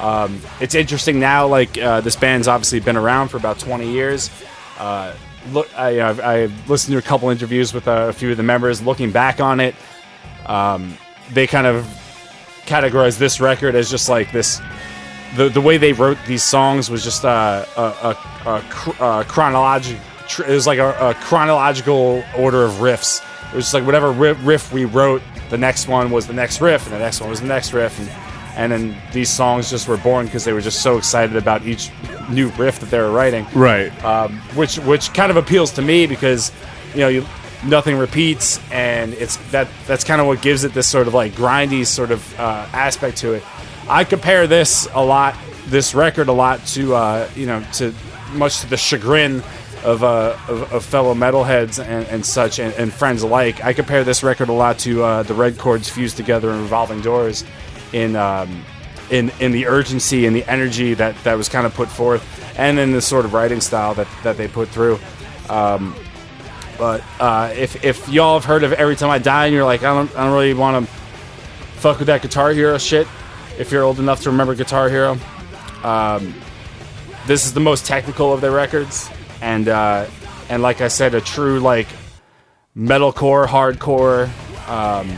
[0.00, 1.46] Um, it's interesting now.
[1.46, 4.30] Like uh, this band's obviously been around for about 20 years.
[4.78, 5.14] Uh,
[5.52, 8.82] look, I, I've listened to a couple interviews with a few of the members.
[8.82, 9.74] Looking back on it,
[10.46, 10.96] um,
[11.32, 11.84] they kind of
[12.66, 14.60] categorize this record as just like this.
[15.36, 18.10] The, the way they wrote these songs was just uh, a, a,
[18.46, 20.00] a, cr- uh chronological.
[20.28, 23.22] Tr- it was like a, a chronological order of riffs.
[23.52, 26.60] It was just like whatever riff, riff we wrote, the next one was the next
[26.60, 28.08] riff, and the next one was the next riff, and,
[28.56, 31.90] and then these songs just were born because they were just so excited about each
[32.30, 33.90] new riff that they were writing Right.
[34.04, 36.52] um, which which kind of appeals to me because
[36.94, 37.26] you know you,
[37.64, 41.32] nothing repeats and it's that that's kind of what gives it this sort of like
[41.32, 43.42] grindy sort of uh, aspect to it.
[43.88, 45.34] I compare this a lot,
[45.66, 47.92] this record a lot to uh, you know to
[48.32, 49.42] much to the chagrin
[49.84, 53.62] of uh, of, of fellow metalheads and, and such and, and friends alike.
[53.64, 57.02] I compare this record a lot to uh, the Red Chord's fused together in Revolving
[57.02, 57.44] Doors
[57.94, 58.16] in.
[58.16, 58.64] Um,
[59.10, 62.24] in in the urgency and the energy that that was kind of put forth,
[62.58, 64.98] and in the sort of writing style that that they put through.
[65.48, 65.94] Um,
[66.78, 69.82] but uh, if if y'all have heard of Every Time I Die and you're like
[69.82, 70.92] I don't I don't really want to
[71.76, 73.06] fuck with that Guitar Hero shit,
[73.58, 75.18] if you're old enough to remember Guitar Hero,
[75.82, 76.34] um,
[77.26, 79.08] this is the most technical of their records,
[79.40, 80.06] and uh,
[80.48, 81.88] and like I said, a true like
[82.76, 84.28] metalcore, hardcore.
[84.68, 85.10] Um,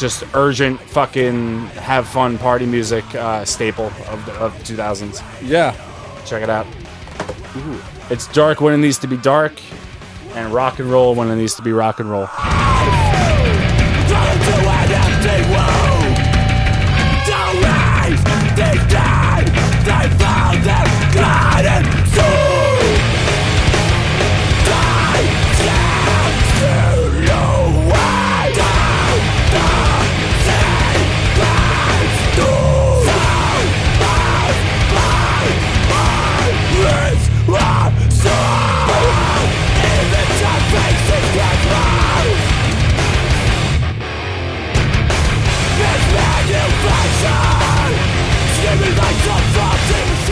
[0.00, 5.22] just urgent fucking have fun party music uh, staple of the of 2000s.
[5.42, 5.72] yeah.
[6.26, 6.66] Check it out.
[8.10, 9.60] It's dark when it needs to be dark,
[10.34, 12.28] and rock and roll when it needs to be rock and roll.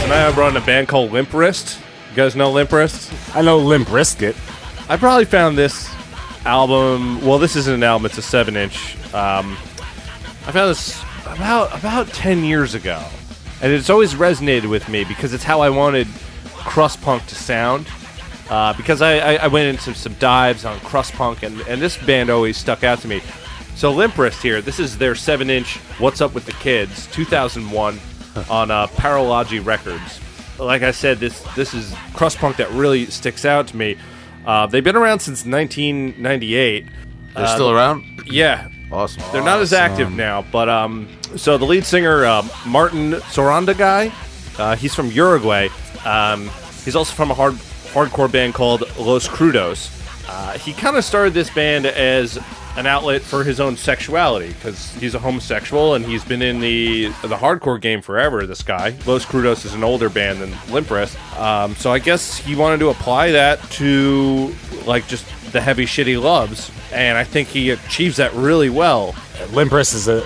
[0.08, 1.78] And I run a band called Limp Wrist.
[2.08, 3.12] You guys know Limp Wrist?
[3.36, 4.34] I know Limp Brisket.
[4.88, 5.94] I probably found this
[6.46, 7.20] album.
[7.20, 8.96] Well, this isn't an album; it's a seven-inch.
[9.12, 9.52] Um,
[10.46, 13.04] I found this about about ten years ago,
[13.60, 16.08] and it's always resonated with me because it's how I wanted
[16.54, 17.86] crust punk to sound.
[18.48, 21.98] Uh, because I, I, I went into some dives on crust punk, and, and this
[21.98, 23.20] band always stuck out to me.
[23.74, 24.62] So Limp Wrist here.
[24.62, 28.00] This is their seven-inch "What's Up with the Kids" 2001
[28.50, 30.20] on uh, Paralogy Records.
[30.58, 33.96] Like I said, this this is crust punk that really sticks out to me.
[34.46, 36.86] Uh, they've been around since 1998.
[37.36, 38.04] They're still around?
[38.26, 39.22] Yeah, Awesome.
[39.32, 44.12] they're not as active now, but um, so the lead singer uh, Martin Sorrondeguy,
[44.58, 45.68] uh, he's from Uruguay.
[46.04, 46.50] Um,
[46.84, 47.54] he's also from a hard
[47.92, 49.94] hardcore band called Los Crudos.
[50.28, 52.38] Uh, he kind of started this band as
[52.78, 57.06] an outlet for his own sexuality because he's a homosexual and he's been in the
[57.22, 58.46] the hardcore game forever.
[58.46, 61.18] This guy, Los Crudos, is an older band than Limp Wrist.
[61.38, 64.54] Um, so I guess he wanted to apply that to
[64.86, 69.14] like just the heavy shit he loves, and I think he achieves that really well.
[69.52, 70.24] Limp Brisket is a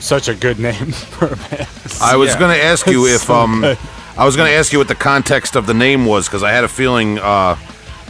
[0.00, 1.68] such a good name for a band.
[2.02, 2.38] I was Yeah.
[2.38, 3.78] going to ask you if So um, good.
[4.18, 6.50] I was going to ask you what the context of the name was because I
[6.52, 7.56] had a feeling uh,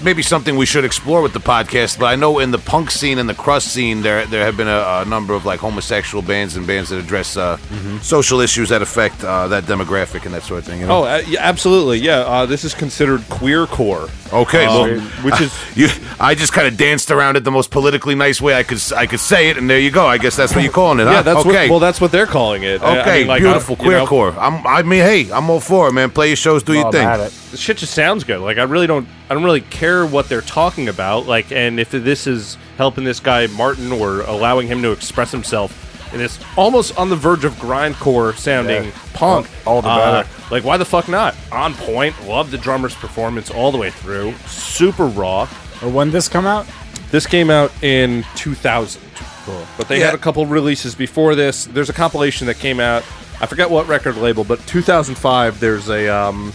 [0.05, 1.99] maybe something we should explore with the podcast.
[1.99, 4.69] But I know in the punk scene and the crust scene, there there have been
[4.69, 7.57] a, a number of like homosexual bands and bands that address uh,
[8.03, 10.81] social issues that affect uh, that demographic and that sort of thing.
[10.81, 11.03] You know?
[11.03, 11.99] Oh, uh, yeah, absolutely.
[11.99, 14.09] Yeah, uh, this is considered queer core.
[14.33, 14.67] okay.
[14.67, 15.89] Um, well, which is you,
[16.21, 19.07] I just kind of danced around it the most politically nice way I could I
[19.07, 20.07] could say it, and there you go.
[20.07, 21.05] I guess that's what you're calling it.
[21.05, 21.23] yeah, huh?
[21.23, 21.69] that's okay.
[21.69, 22.83] what, well, that's what they're calling it.
[22.83, 24.37] I- I okay, mean, like, beautiful I- you know, queercore.
[24.39, 24.67] I'm.
[24.67, 26.11] I mean, hey, I'm all for it, man.
[26.11, 27.44] Play your shows, do your Well, thing.
[27.55, 27.59] I'm at it.
[27.59, 28.41] This shit just sounds good.
[28.41, 31.27] Like I really don't, I don't really care what they're talking about.
[31.27, 35.81] Like, and if this is helping this guy Martin or allowing him to express himself
[36.13, 38.91] in this almost on the verge of grindcore sounding Yeah.
[39.15, 40.29] punk, All- all the uh, better.
[40.51, 41.35] like, why the fuck not?
[41.51, 42.15] On point.
[42.27, 44.33] Love the drummer's performance all the way through.
[44.47, 45.49] Super raw.
[45.83, 46.67] Or when this come out?
[47.11, 49.01] This came out in 2000.
[49.45, 49.67] Cool.
[49.77, 50.07] But they Yeah.
[50.07, 51.65] had a couple releases before this.
[51.67, 53.03] There's a compilation that came out.
[53.41, 55.61] I forget what record label, but 2005.
[55.61, 56.53] There's a um,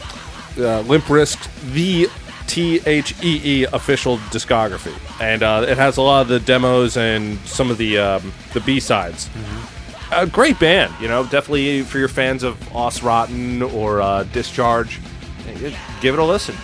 [0.58, 2.08] uh, Limp Bizkit the
[2.48, 6.98] T H E E official discography, and uh, it has a lot of the demos
[6.98, 9.30] and some of the um, the B sides.
[10.12, 11.24] A great band, you know.
[11.24, 15.00] Definitely for your fans of Os Rotten or uh, Discharge,
[15.48, 16.56] eh, give it a listen.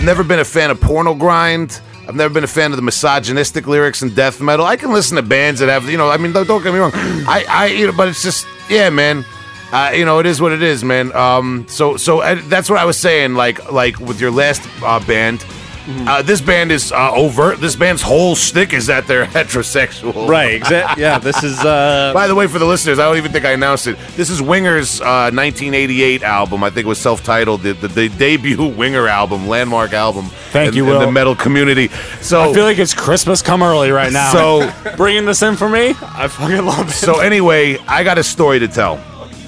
[0.00, 1.78] I've never been a fan of porno grind.
[2.08, 4.64] I've never been a fan of the misogynistic lyrics and death metal.
[4.64, 6.92] I can listen to bands that have, you know, I mean, don't, get me wrong.
[6.94, 9.26] I, I, you know, but it's just, yeah, man.
[9.70, 11.14] Uh, you know, it is what it is, man.
[11.14, 13.34] Um, so, so uh, that's what I was saying.
[13.34, 15.44] Like, like with your last uh, band,
[15.88, 17.60] uh, this band is uh, overt.
[17.60, 20.28] This band's whole shtick is that they're heterosexual.
[20.28, 20.54] Right?
[20.54, 21.00] Exactly.
[21.02, 21.18] Yeah.
[21.18, 21.58] This is.
[21.60, 23.96] Uh, By the way, for the listeners, I don't even think I announced it.
[24.16, 26.62] This is Winger's uh, 1988 album.
[26.62, 30.26] I think it was self-titled, the, the, the debut Winger album, landmark album.
[30.52, 31.88] Thank in, you, in the metal community.
[32.20, 34.32] So, I feel like it's Christmas come early right now.
[34.32, 36.92] So- bringing this in for me, I fucking love it.
[36.92, 39.02] so anyway, I got a story to tell.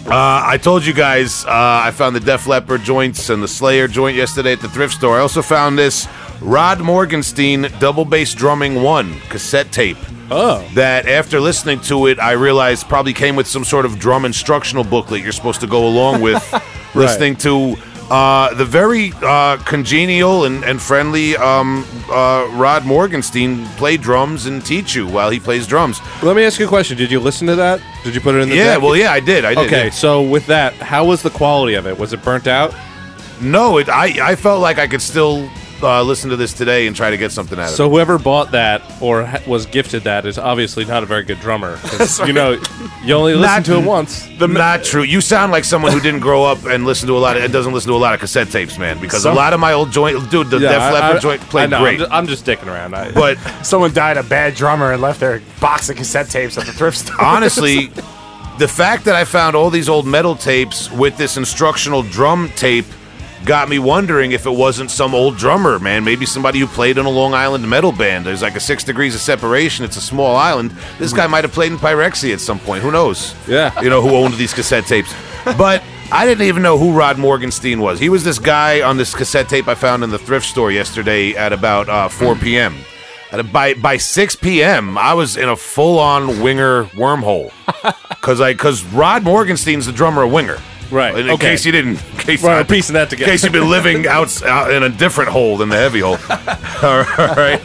[0.04, 3.86] Uh, I told you guys uh, I found the Def Leppard joints and the Slayer
[3.86, 5.16] joint yesterday at the thrift store.
[5.16, 6.08] I also found this
[6.42, 9.96] Rod Morgenstein double bass drumming one cassette tape.
[10.30, 10.68] Oh.
[10.74, 14.82] That after listening to it, I realized probably came with some sort of drum instructional
[14.82, 16.42] booklet you're supposed to go along with
[16.94, 17.76] listening to
[18.10, 24.64] uh, the very uh, congenial and, and friendly um, uh, Rod Morgenstein play drums and
[24.64, 26.00] teach you while he plays drums.
[26.22, 26.96] Let me ask you a question.
[26.96, 27.80] Did you listen to that?
[28.02, 28.82] Did you put it in the Yeah, deck?
[28.82, 29.44] well, yeah, I did.
[29.44, 29.66] I did.
[29.66, 29.90] Okay, yeah.
[29.90, 31.98] so with that, how was the quality of it?
[31.98, 32.74] Was it burnt out?
[33.40, 35.48] No, it, I I felt like I could still
[35.82, 37.76] uh, listen to this today and try to get something out of it.
[37.76, 41.40] So whoever bought that or ha- was gifted that is obviously not a very good
[41.40, 41.76] drummer.
[41.76, 42.60] 'cause, you know,
[43.04, 44.28] you only listen Not- to it once.
[44.38, 45.02] The Not true.
[45.02, 47.52] You sound like someone who didn't grow up and listen to a lot of and
[47.52, 48.98] doesn't listen to a lot of cassette tapes, man.
[48.98, 51.70] Because Some- a lot of my old joint, dude, the Def Leppard joint I played
[51.70, 51.94] know, great.
[51.94, 52.94] I'm just, I'm just dicking around.
[52.94, 56.66] I, but Someone died a bad drummer and left their box of cassette tapes at
[56.66, 57.20] the thrift store.
[57.20, 57.90] honestly,
[58.58, 62.86] the fact that I found all these old metal tapes with this instructional drum tape
[63.44, 66.04] got me wondering if it wasn't some old drummer, man.
[66.04, 68.26] Maybe somebody who played in a Long Island metal band.
[68.26, 69.84] There's like a six degrees of separation.
[69.84, 70.72] It's a small island.
[70.98, 72.82] This guy might have played in Pyrexia at some point.
[72.82, 73.34] Who knows?
[73.48, 73.78] Yeah.
[73.80, 75.14] You know, who owned these cassette tapes.
[75.44, 77.98] But I didn't even know who Rod Morgenstein was.
[77.98, 81.34] He was this guy on this cassette tape I found in the thrift store yesterday
[81.34, 82.76] at about uh, 4 p.m.
[83.32, 87.50] At by by 6 p.m., I was in a full-on winger wormhole
[88.10, 90.58] because I because Rod Morgenstein's the drummer of Winger.
[90.92, 91.52] Right, In, in okay.
[91.52, 93.30] case you didn't, in case Right, we're piecing that together.
[93.30, 96.18] In case you've been living out, out in a different hole than the heavy hole.
[96.82, 97.04] All
[97.34, 97.60] right.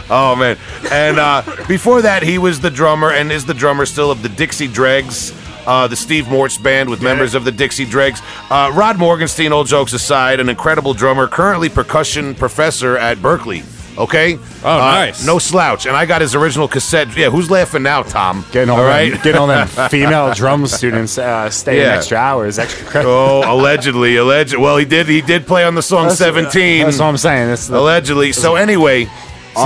[0.10, 0.56] oh man.
[0.90, 4.30] And uh, before that, he was the drummer and is the drummer still of the
[4.30, 5.34] Dixie Dregs.
[5.66, 8.22] Uh, the Steve Morse band with members of the Dixie Dregs.
[8.48, 13.62] Uh, Rod Morgenstein, old jokes aside, an incredible drummer, currently percussion professor at Berklee.
[13.98, 14.38] Okay?
[14.62, 15.26] Oh, Uh, nice.
[15.26, 15.84] No slouch.
[15.86, 17.16] And I got his original cassette.
[17.16, 18.44] Yeah, who's laughing now, Tom?
[18.52, 21.96] Getting all, all them, getting all them female drum students uh, staying Yeah.
[21.96, 23.08] extra hours, extra credit.
[23.08, 24.54] Oh, allegedly, alleged.
[24.54, 25.08] Well, he did.
[25.08, 27.50] He did play on the song "17." That's what I'm saying.
[27.50, 28.30] It's the, allegedly.
[28.32, 29.10] So anyway, see,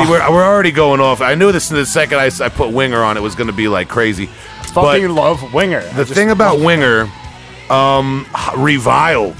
[0.08, 1.20] we're, we're already going off.
[1.20, 3.52] I knew this in the second I, I put Winger on, it was going to
[3.52, 4.26] be like crazy.
[4.72, 5.82] fucking But love Winger.
[5.92, 7.06] the thing about Winger,
[7.68, 8.26] um,
[8.56, 9.36] reviled,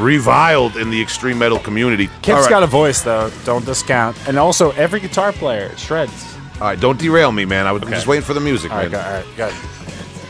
[0.00, 2.08] reviled in the extreme metal community.
[2.22, 2.50] Kip's All right.
[2.50, 3.30] got a voice though.
[3.44, 4.16] Don't discount.
[4.28, 6.36] And also, every guitar player shreds.
[6.54, 7.66] All right, don't derail me, man.
[7.66, 9.24] I was just waiting for the music, All right, man.
[9.36, 9.54] go, all right,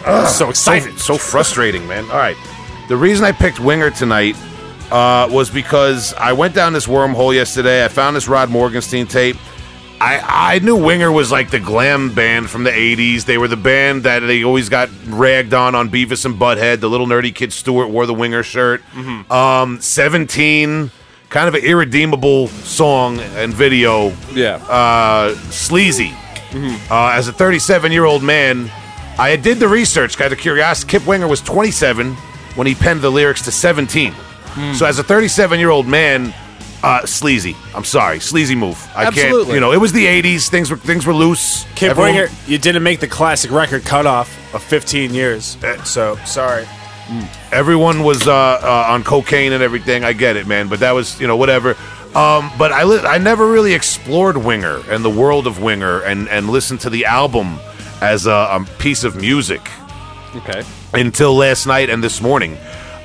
[0.05, 0.11] go.
[0.11, 0.99] I'm so excited.
[0.99, 2.05] So, so frustrating, man.
[2.05, 2.37] All right.
[2.89, 4.37] The reason I picked Winger tonight
[4.91, 7.85] uh, was because I went down this wormhole yesterday.
[7.85, 9.37] I found this Rod Morgenstein tape.
[10.01, 13.25] I, I knew Winger was like the glam band from the 80s.
[13.27, 16.81] They were the band that they always got ragged on on Beavis and Butthead.
[16.81, 18.83] The little nerdy kid Stewart wore the Winger shirt.
[19.31, 20.91] Um, 17,
[21.29, 24.55] kind of an irredeemable song and video Yeah.
[24.69, 26.15] uh, sleazy.
[26.91, 28.71] Uh, as a 37 year old man,
[29.19, 30.91] I did the research, got the curiosity.
[30.93, 32.15] Kip Winger was 27
[32.55, 34.15] when he penned the lyrics to 17.
[34.75, 36.35] So as a 37 year old man,
[36.83, 37.57] uh, sleazy.
[37.75, 38.79] I'm sorry, sleazy move.
[38.95, 39.49] I can't.
[39.49, 40.49] You know, it was the 80s.
[40.49, 41.65] Things were things were loose.
[41.83, 45.57] Everyone- Winger, you didn't make the classic record cutoff of 15 years.
[45.85, 46.67] So sorry.
[47.53, 50.05] everyone was uh, uh, on cocaine and everything.
[50.05, 51.77] I get it, man, but that was you know whatever.
[52.15, 56.29] Um, but I li- I never really explored Winger and the world of Winger and
[56.29, 57.59] and listened to the album
[58.01, 59.61] as a, a piece of music
[60.35, 60.65] okay.
[60.95, 62.57] until last night and this morning.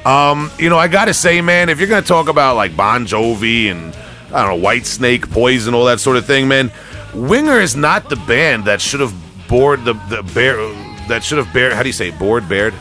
[0.05, 3.71] Um, you know, I gotta say, man, if you're gonna talk about like Bon Jovi
[3.71, 3.95] and
[4.31, 6.71] I don't know Whitesnake, Poison, all that sort of thing, man,
[7.13, 9.13] Winger is not the band that should have
[9.47, 10.57] bored the the bear
[11.07, 11.73] that should have bear.
[11.75, 12.73] How do you say bored bared?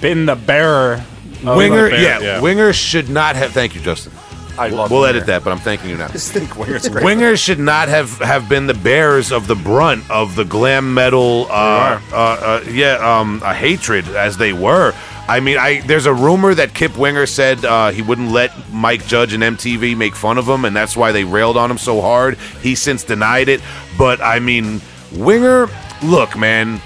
[0.00, 1.04] Been the bearer.
[1.42, 2.00] Winger, the bear.
[2.00, 2.40] yeah, yeah.
[2.40, 3.52] Winger should not have.
[3.52, 4.12] Thank you, Justin.
[4.58, 5.10] I love We'll Winger.
[5.16, 6.08] edit that, but I'm thanking you now.
[6.08, 7.04] Just think Winger's great.
[7.04, 11.46] Winger should not have, have been the bearers of the brunt of the glam metal,
[11.50, 14.92] uh, uh, uh, yeah, um, a hatred as they were.
[15.26, 19.06] I mean, I there's a rumor that Kip Winger said uh, he wouldn't let Mike
[19.06, 22.00] Judge and MTV make fun of him, and that's why they railed on him so
[22.02, 22.36] hard.
[22.62, 23.60] He since denied it,
[23.96, 24.80] but I mean,
[25.12, 25.68] Winger,
[26.02, 26.80] look, man.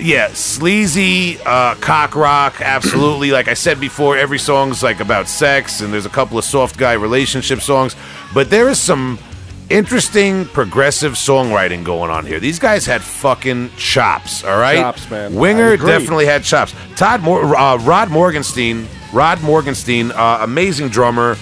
[0.00, 3.30] Yeah, sleazy, uh, cock rock, absolutely.
[3.32, 6.78] like I said before, every song's like about sex, and there's a couple of soft
[6.78, 7.94] guy relationship songs,
[8.34, 9.18] but there is some
[9.68, 12.40] interesting progressive songwriting going on here.
[12.40, 14.76] These guys had fucking chops, all right?
[14.78, 15.34] Chops, man.
[15.34, 16.74] Winger definitely had chops.
[16.96, 21.36] Todd Mor- uh, Rod Morgenstein, Rod Morgenstein, uh, amazing drummer,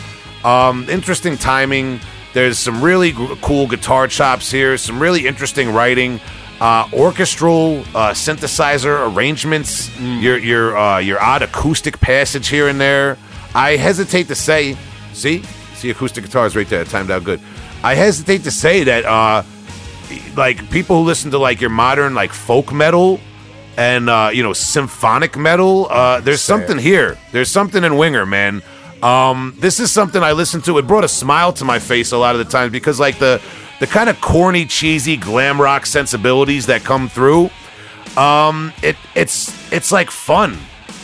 [0.44, 2.00] um, interesting timing.
[2.34, 6.20] There's some really g- cool guitar chops here, some really interesting writing.
[6.60, 13.16] Uh, orchestral uh, synthesizer arrangements, your your uh, your odd acoustic passage here and there.
[13.54, 14.76] I hesitate to say,
[15.12, 15.42] see,
[15.74, 17.40] see acoustic guitars right there, timed out good.
[17.84, 19.44] I hesitate to say that uh,
[20.36, 23.20] like people who listen to like your modern like folk metal
[23.76, 25.86] and uh, you know symphonic metal.
[25.88, 27.16] Uh, there's something here.
[27.32, 28.62] There's something in Winger, man.
[29.02, 30.78] Um, this is something I listened to.
[30.78, 33.40] It brought a smile to my face a lot of the times because like the
[33.80, 37.50] the kind of corny, cheesy glam rock sensibilities that come through.
[38.16, 40.58] Um, it it's it's like fun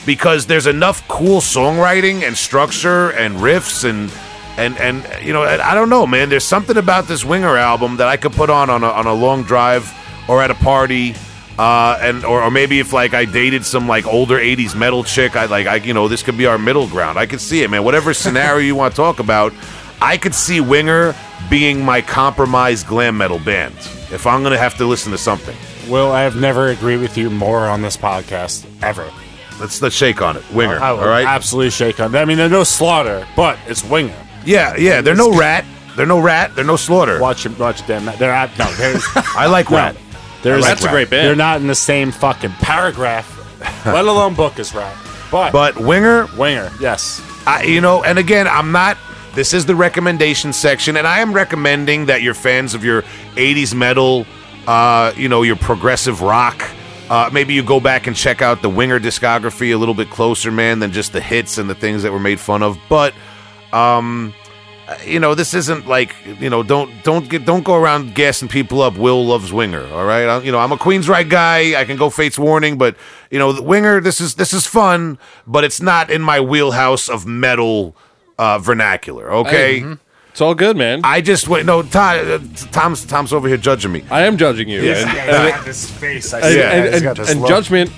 [0.07, 4.11] because there's enough cool songwriting and structure and riffs and
[4.57, 6.29] and and you know I, don't know, man.
[6.29, 9.15] There's something about this Winger album that I could put on on a, on a
[9.15, 9.93] long drive
[10.29, 11.15] or at a party.
[11.57, 15.37] Uh, and or, or maybe if like I dated some like older '80s metal chick,
[15.37, 17.17] I like I you know this could be our middle ground.
[17.17, 17.85] I could see it, man.
[17.85, 19.53] Whatever scenario you want to talk about,
[20.01, 21.15] I could see Winger
[21.51, 23.75] being my compromised glam metal band
[24.11, 25.57] if I'm gonna have to listen to something.
[25.89, 29.11] Will, I have never agreed with you more on this podcast ever.
[29.61, 30.79] Let's let's shake on it, Winger.
[30.81, 31.27] I will all right.
[31.27, 32.23] absolutely shake on that.
[32.23, 34.17] I mean, there's no slaughter, but it's Winger.
[34.45, 35.01] Yeah, yeah.
[35.01, 35.65] They're no Ratt.
[35.97, 36.55] They're no Ratt.
[36.55, 37.21] They're no slaughter.
[37.21, 38.07] Watch your watch them.
[38.19, 38.59] They're not.
[38.59, 39.77] No, there's I like no.
[39.77, 39.97] Ratt.
[40.43, 41.27] There's like That's a great band.
[41.27, 43.31] They're not in the same fucking paragraph,
[43.87, 44.95] let alone book as Ratt.
[45.31, 47.23] But, But Winger, Winger, yes.
[47.47, 48.99] I, you know, and again, I'm not.
[49.35, 53.03] This is the recommendation section, and I am recommending that you're fans of your
[53.35, 54.27] '80s metal,
[54.69, 56.63] uh, you know, your progressive rock.
[57.11, 60.53] Uh, maybe you go back and check out the Winger discography a little bit closer,
[60.53, 62.79] man, than just the hits and the things that were made fun of.
[62.89, 63.13] But
[63.73, 64.33] um,
[65.05, 68.83] you know, this isn't like you know, don't don't get don't go around gassing people
[68.83, 68.97] up.
[68.97, 70.29] Will loves Winger, all right.
[70.29, 71.79] I, you know, I'm a Queensryche guy.
[71.79, 72.95] I can go Fates Warning, but
[73.33, 74.01] you know, Winger.
[74.01, 77.97] This is this is fun, but it's not in my wheelhouse of metal
[78.39, 79.31] uh, vernacular.
[79.33, 79.85] Okay,
[80.31, 81.01] It's all good, man.
[81.05, 81.65] I, I just wait.
[81.65, 82.39] No, Tom, uh,
[82.73, 84.05] Tom's Tom's over here judging me.
[84.11, 84.83] I am judging you.
[84.83, 85.05] Yes.
[85.05, 85.43] And, Yeah.
[85.47, 86.33] and, got this face.
[86.35, 86.71] I see Yeah.
[86.73, 87.91] and, got and, and judgment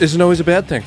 [0.00, 0.84] isn't always a bad thing.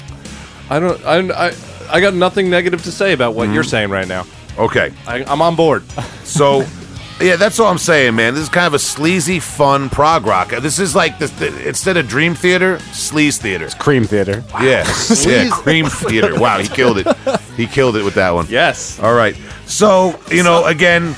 [0.70, 1.04] I don't.
[1.06, 1.48] I.
[1.48, 1.54] I,
[1.90, 4.26] I got nothing negative to say about what you're saying right now.
[4.58, 5.84] Okay, I, I'm on board.
[6.24, 6.66] so.
[7.20, 8.36] Yeah, that's all I'm saying, man.
[8.36, 10.50] This is kind of a sleazy, fun prog rock.
[10.50, 13.70] This is like this, the, instead of Dream Theater, Sleaze Theater.
[13.80, 14.44] Cream Theater.
[14.62, 14.88] Yeah,
[15.26, 16.40] yeah, Cream Theater.
[16.40, 17.08] Wow, he killed it.
[17.56, 18.46] He killed it with that one.
[18.50, 19.00] Yes.
[19.00, 19.36] All right.
[19.66, 21.16] So, you know, again,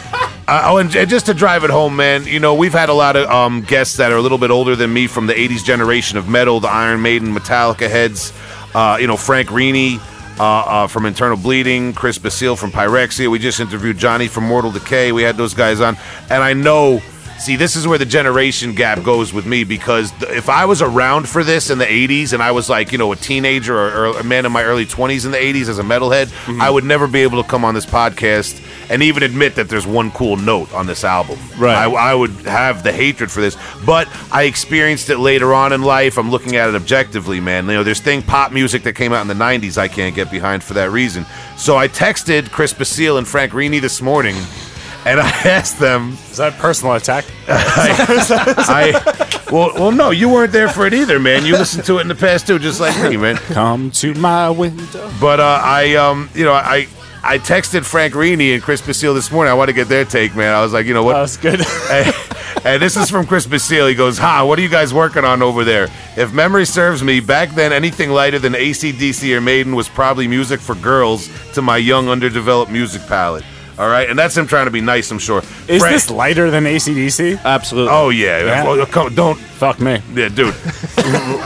[0.47, 2.93] uh, oh, and j- just to drive it home, man, you know, we've had a
[2.93, 5.65] lot of um, guests that are a little bit older than me from the 80s
[5.65, 8.31] generation of metal, the Iron Maiden, Metallica heads,
[8.73, 9.99] uh, you know, Frank Rini.
[10.39, 13.29] Uh, uh, from Internal Bleeding, Chris Basile from Pyrexia.
[13.29, 15.11] We just interviewed Johnny from Mortal Decay.
[15.11, 15.97] We had those guys on,
[16.29, 17.01] and I know
[17.39, 20.81] See, this is where the generation gap goes with me because th- if I was
[20.81, 24.07] around for this in the 80s and I was like, you know, a teenager or,
[24.07, 26.61] or a man in my early 20s in the 80s as a metalhead, Mm-hmm.
[26.61, 28.59] I would never be able to come on this podcast
[28.89, 31.37] and even admit that there's one cool note on this album.
[31.57, 31.75] Right.
[31.75, 35.81] I, I would have the hatred for this, but I experienced it later on in
[35.81, 36.17] life.
[36.17, 37.65] I'm looking at it objectively, man.
[37.67, 40.31] You know, there's thing pop music that came out in the 90s I can't get
[40.31, 41.25] behind for that reason.
[41.57, 44.35] So I texted Chris Basile and Frank Rini this morning.
[45.05, 47.25] And I asked them Is that a personal attack?
[47.47, 51.45] I well, well, no, you weren't there for it either, man.
[51.45, 53.37] You listened to it in the past too, just like me, man.
[53.37, 55.11] Come to my window.
[55.19, 56.87] But uh, I, um, you know, I.
[57.29, 59.51] I texted Frank Rini and Chris Basile this morning.
[59.51, 60.51] I want to get their take, man.
[60.51, 61.13] I was like, you know what?
[61.13, 61.61] That was good.
[61.91, 62.15] and,
[62.65, 63.85] and this is from Chris Basile.
[63.85, 65.89] He goes, Ha, what are you guys working on over there?
[66.17, 70.59] If memory serves me, back then anything lighter than ACDC or Maiden was probably music
[70.59, 73.45] for girls to my young, underdeveloped music palette.
[73.79, 74.09] All right?
[74.09, 75.39] And that's him trying to be nice, I'm sure.
[75.67, 77.41] Is Frank- this lighter than ACDC?
[77.43, 77.93] Absolutely.
[77.93, 78.43] Oh, yeah.
[78.45, 78.63] Yeah.
[78.65, 79.37] Well, come, don't.
[79.39, 80.01] Fuck me.
[80.13, 80.53] Yeah, dude.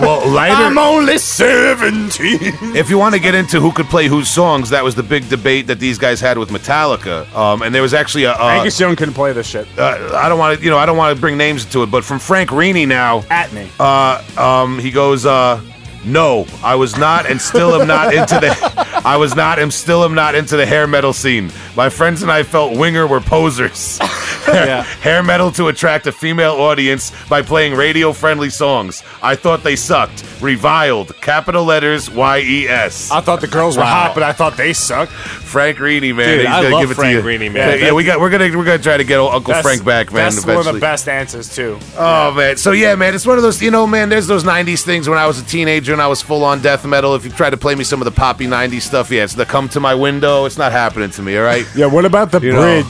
[0.02, 0.56] well, lighter.
[0.56, 2.76] I'm only 17.
[2.76, 5.30] if you want to get into who could play whose songs, that was the big
[5.30, 7.32] debate that these guys had with Metallica.
[7.36, 8.34] Um, and there was actually a.
[8.34, 9.68] Uh, Angus Young couldn't play this shit.
[9.78, 11.92] uh, I don't want to, you know, I don't want to bring names into it,
[11.92, 13.70] but from Frank Rini now, At me.
[13.80, 15.62] uh, um, he goes, uh,
[16.06, 19.02] no, I was not and still am not into the.
[19.06, 21.52] I was not and still am not into the hair metal scene.
[21.76, 24.00] My friends and I felt Winger were posers.
[25.02, 29.04] hair metal to attract a female audience by playing radio-friendly songs.
[29.22, 30.24] I thought they sucked.
[30.42, 31.16] Reviled.
[31.22, 33.12] Capital letters Y E S.
[33.12, 34.08] I thought the girls were Wow.
[34.08, 35.12] hot, but I thought they sucked.
[35.12, 36.28] Frank Rini, man.
[36.28, 37.40] Dude, He's I gonna love give it Frank to you.
[37.40, 37.80] Rini, man.
[37.80, 38.20] Yeah, yeah, we got.
[38.20, 38.56] We're gonna.
[38.58, 40.26] We're gonna try to get old Uncle Frank back, man.
[40.34, 40.80] That's one of eventually.
[40.80, 41.78] the best answers, too.
[41.98, 43.62] Oh man, so yeah, man, it's one of those.
[43.62, 46.22] You know, man, there's those '90s things when I was a teenager and I was
[46.22, 47.16] full on death metal.
[47.16, 49.46] If you try to play me some of the poppy '90s stuff, yeah, it's the
[49.46, 51.38] "Come to My Window." It's not happening to me.
[51.38, 51.66] All right.
[51.76, 52.84] Yeah, what about the You know.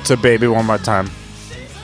[0.00, 1.10] Bridge to Baby One More Time?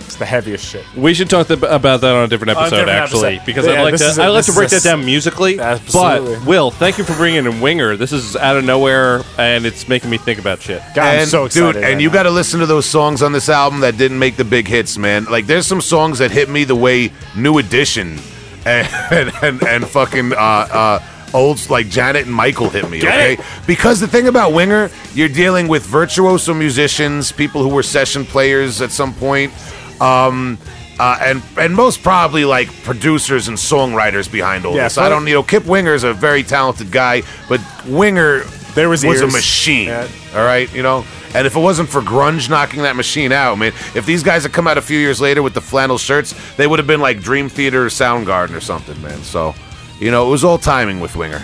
[0.01, 0.85] It's the heaviest shit.
[0.97, 3.47] We should talk th- about that on a different episode, different actually, episode.
[3.47, 4.07] because Yeah, I'd like this to.
[4.09, 5.59] is a- I like to is break a that down musically.
[5.59, 6.37] Absolutely.
[6.37, 7.97] But Will, thank you for bringing in Winger.
[7.97, 10.81] This is out of nowhere, and it's making me think about shit.
[10.95, 11.73] God, I'm and so excited.
[11.73, 12.15] dude, right and you now.
[12.15, 14.97] got to listen to those songs on this album that didn't make the big hits,
[14.97, 15.25] man.
[15.25, 18.19] Like, there's some songs that hit me the way New Edition
[18.65, 20.99] and and, and, and fucking uh, uh,
[21.35, 22.99] old like Janet and Michael hit me.
[22.99, 23.37] okay,
[23.67, 28.81] because the thing about Winger, you're dealing with virtuoso musicians, people who were session players
[28.81, 29.53] at some point.
[30.01, 30.59] Um,
[30.99, 34.97] uh, and and most probably like producers and songwriters behind all Yeah, this.
[34.99, 38.45] I don't, you know, Kip Winger is a very talented guy, but Winger
[38.75, 39.31] There was a ears.
[39.33, 39.89] machine.
[39.89, 40.09] Yeah.
[40.35, 41.05] All right, you know.
[41.35, 44.53] And if it wasn't for grunge knocking that machine out, man, if these guys had
[44.55, 47.21] come out a few years later with the flannel shirts, they would have been like
[47.21, 49.19] Dream Theater or Soundgarden or something, man.
[49.23, 49.55] So,
[50.01, 51.43] you know, it was all timing with Winger.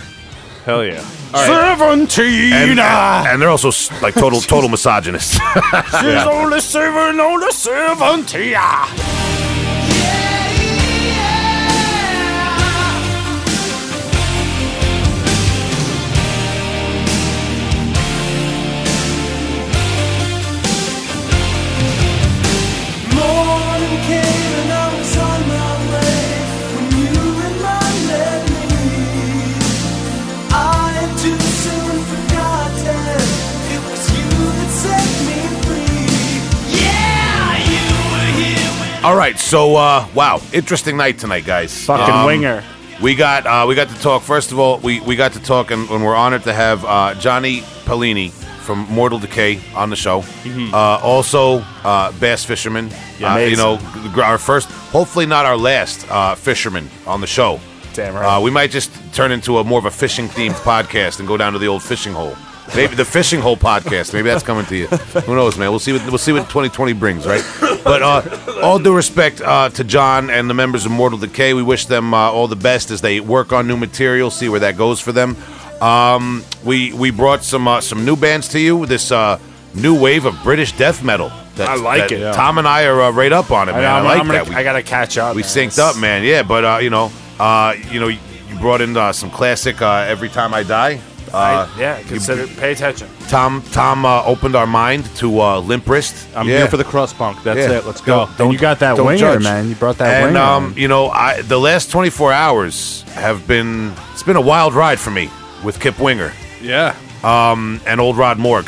[0.64, 1.00] Hell yeah.
[1.32, 2.52] Seventeen.
[2.52, 5.32] And, and, and they're also s- like total total misogynists.
[6.00, 8.54] She's only seven, only seventeen.
[39.04, 41.86] All right, so uh, wow, interesting night tonight, guys.
[41.86, 42.62] Fucking Um, winger.
[43.02, 44.22] We got uh, we got to talk.
[44.22, 47.14] First of all, we, we got to talk, and, and we're honored to have uh,
[47.14, 50.22] Johnny Paoline from Mortal Decay on the show.
[50.46, 52.90] Uh, also, uh, Bass Fisherman.
[53.18, 53.58] Yeah, uh, you amazing.
[53.58, 57.58] know, gr- our first, hopefully not our last uh, fisherman on the show.
[57.94, 58.36] Damn right.
[58.36, 61.36] Uh, we might just turn into a more of a fishing themed podcast and go
[61.36, 62.36] down to the old fishing hole.
[62.74, 64.14] Maybe the fishing hole podcast.
[64.14, 64.86] Maybe that's coming to you.
[64.86, 65.70] Who knows, man?
[65.70, 67.44] We'll see what we'll see what 2020 brings, right?
[67.84, 71.62] But uh, all due respect uh, to John and the members of Mortal Decay, we
[71.62, 74.30] wish them uh, all the best as they work on new material.
[74.30, 75.36] See where that goes for them.
[75.82, 78.86] Um, we we brought some uh, some new bands to you.
[78.86, 79.38] This uh,
[79.74, 81.30] new wave of British death metal.
[81.56, 82.32] That, I like it, yeah.
[82.32, 83.84] Tom and I are uh, right up on it, man.
[83.84, 84.48] I, I'm- like I'm gonna- that.
[84.48, 85.34] We- I gotta catch up.
[85.36, 85.50] we man.
[85.50, 86.22] synced It's- up, man.
[86.24, 88.18] Yeah, but uh, you know, uh, you know, you
[88.60, 91.00] brought in uh, some classic uh, "Every Time I Die."
[91.34, 92.46] Uh, I- yeah, you- consider.
[92.46, 93.08] pay attention.
[93.28, 96.14] Tom Tom uh, opened our mind to uh, Limp Wrist.
[96.36, 96.58] I'm Yeah.
[96.58, 97.42] here for the crust punk.
[97.42, 97.78] That's Yeah.
[97.78, 97.86] it.
[97.86, 98.28] Let's go.
[98.38, 99.42] And you got that don't winger, judge.
[99.42, 99.68] man.
[99.68, 100.40] You brought that and winger.
[100.40, 104.98] um, you know, I the last 24 hours have been it's been a wild ride
[105.00, 105.30] for me
[105.64, 106.94] with Kip Winger Yeah.
[107.24, 108.66] and Old Rod Morg.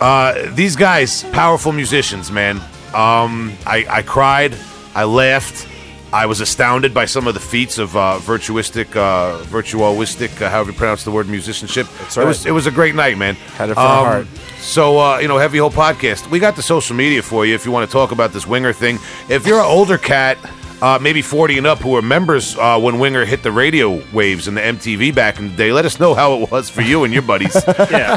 [0.00, 2.56] Uh, these guys, powerful musicians, man.
[2.94, 4.54] Um, I, I cried,
[4.94, 5.68] I laughed,
[6.12, 10.72] I was astounded by some of the feats of uh, virtuistic, uh, virtuoistic, uh, however
[10.72, 11.86] you pronounce the word, musicianship.
[12.00, 12.16] Right.
[12.18, 13.34] It was, it was a great night, man.
[13.34, 14.26] Had it from the heart.
[14.58, 17.64] So, uh, you know, Heavy Hole Podcast, we got the social media for you if
[17.64, 18.98] you want to talk about this Winger thing.
[19.30, 20.36] If you're an older cat,
[20.82, 24.48] uh, maybe 40 and up, who were members uh, when Winger hit the radio waves
[24.48, 27.04] and the MTV back in the day, let us know how it was for you
[27.04, 27.56] and your buddies.
[27.92, 28.16] Yeah.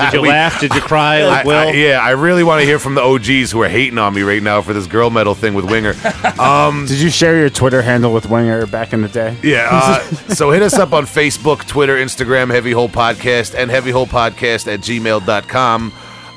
[0.10, 0.60] Did you laugh?
[0.60, 1.22] Did you cry?
[1.28, 1.68] Like I- Will?
[1.68, 4.22] I- yeah, I really want to hear from the OGs who are hating on me
[4.22, 5.94] right now for this girl metal thing with Winger.
[6.38, 9.36] Um, Did you share your Twitter handle with Winger back in the day?
[9.42, 10.00] yeah, uh,
[10.34, 14.72] so hit us up on Facebook, Twitter, Instagram, Heavy Hole Podcast, and Heavy Hole Podcast
[14.72, 15.92] at gmail.com.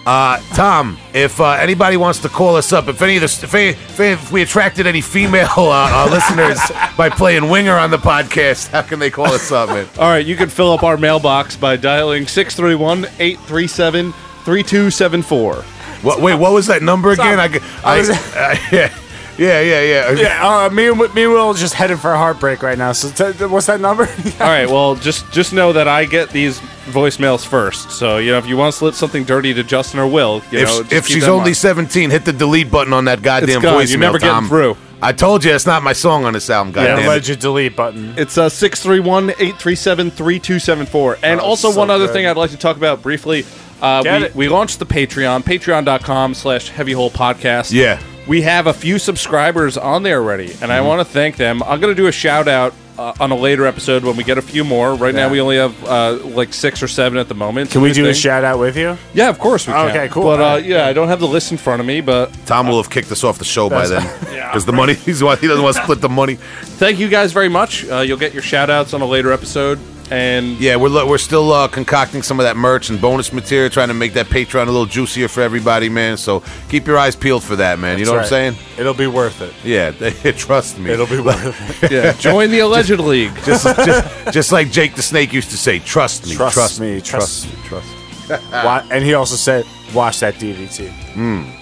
[0.05, 3.53] Uh, Tom, if uh, anybody wants to call us up, if any of the, if,
[3.53, 6.59] any, if, any- if we attracted any female uh, uh, listeners
[6.97, 9.87] by playing Winger on the podcast, how can they call us up, man?
[9.99, 14.11] All right, you can fill up our mailbox by dialing 631 837
[14.43, 15.55] 3274.
[16.01, 17.39] What, wait, what was that number again?
[17.39, 18.55] I, was- uh,
[19.37, 20.19] yeah, yeah, yeah, yeah.
[20.21, 22.91] Yeah, uh, me and me and Will just headed for a heartbreak right now.
[22.91, 24.03] So t- what's that number?
[24.39, 27.91] All right, well, just just know that I get these voicemails first.
[27.91, 30.59] So, you know, if you want to slip something dirty to Justin or Will, you
[30.59, 31.57] if, know, just if keep she's that only mind.
[31.57, 33.81] 17, hit the delete button on that goddamn It's gone.
[33.81, 33.89] voicemail.
[33.89, 34.47] You're never getting Tom.
[34.47, 34.77] through.
[35.03, 36.73] I told you it's not my song on this album.
[36.75, 37.07] yeah, Goddamn it.
[37.07, 38.13] alleged delete button.
[38.17, 41.17] It's uh, 631 837 3274.
[41.23, 42.13] And Oh, also, so one other good.
[42.13, 43.45] thing I'd like to talk about briefly.
[43.81, 44.35] Uh, Get we, it.
[44.35, 47.71] we launched the Patreon, patreon.com slash heavy hole podcast.
[47.71, 47.99] Yeah.
[48.27, 50.71] We have a few subscribers on there already, and Mm-hmm.
[50.71, 51.61] I want to thank them.
[51.63, 54.37] I'm going to do a shout out uh, on a later episode when we get
[54.37, 54.93] a few more.
[54.93, 57.71] Right now, we only have uh, like six or seven at the moment.
[57.71, 58.95] Can we do a shout out with you?
[59.13, 59.89] Yeah, of course we can.
[59.89, 60.23] Okay, cool.
[60.23, 60.65] But uh, Alright.
[60.65, 63.11] yeah, I don't have the list in front of me, but Tom will have kicked
[63.11, 64.03] us off the show by then.
[64.31, 64.49] Yeah.
[64.49, 66.35] Because the money, he's, he doesn't want to split the money.
[66.35, 67.85] thank you guys very much.
[67.89, 69.79] Uh, you'll get your shout outs on a later episode.
[70.11, 73.69] And Yeah, we're, lo- we're still uh, concocting some of that merch and bonus material,
[73.69, 76.17] trying to make that Patreon a little juicier for everybody, man.
[76.17, 77.97] So keep your eyes peeled for that, man.
[77.97, 78.55] you know what I'm saying?
[78.77, 79.53] It'll be worth it.
[79.63, 79.91] Yeah,
[80.33, 80.91] trust me.
[80.91, 81.91] It'll be worth it.
[81.91, 83.33] yeah, join the alleged league.
[83.45, 86.95] just, just, just like Jake the Snake used to say, trust me, Trust trust, me,
[86.95, 88.37] me, trust- trust me, trust me.
[88.51, 90.91] Wa- and he also said, watch that DDT.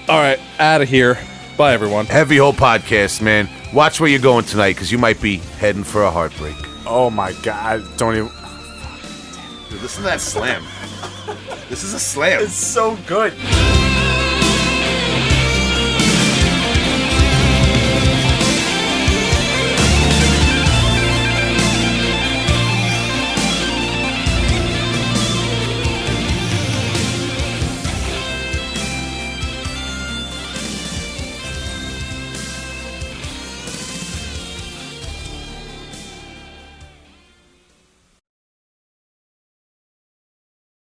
[0.09, 1.19] All right, out of here.
[1.57, 2.05] Bye, everyone.
[2.07, 3.47] Heavy Hole Podcast, man.
[3.73, 6.55] Watch where you're going tonight because you might be heading for a heartbreak.
[6.91, 7.83] Oh my god!
[7.97, 8.29] Don't even.
[9.69, 10.63] Dude, listen to that slam.
[11.69, 12.41] this is a slam.
[12.41, 13.33] It's so good.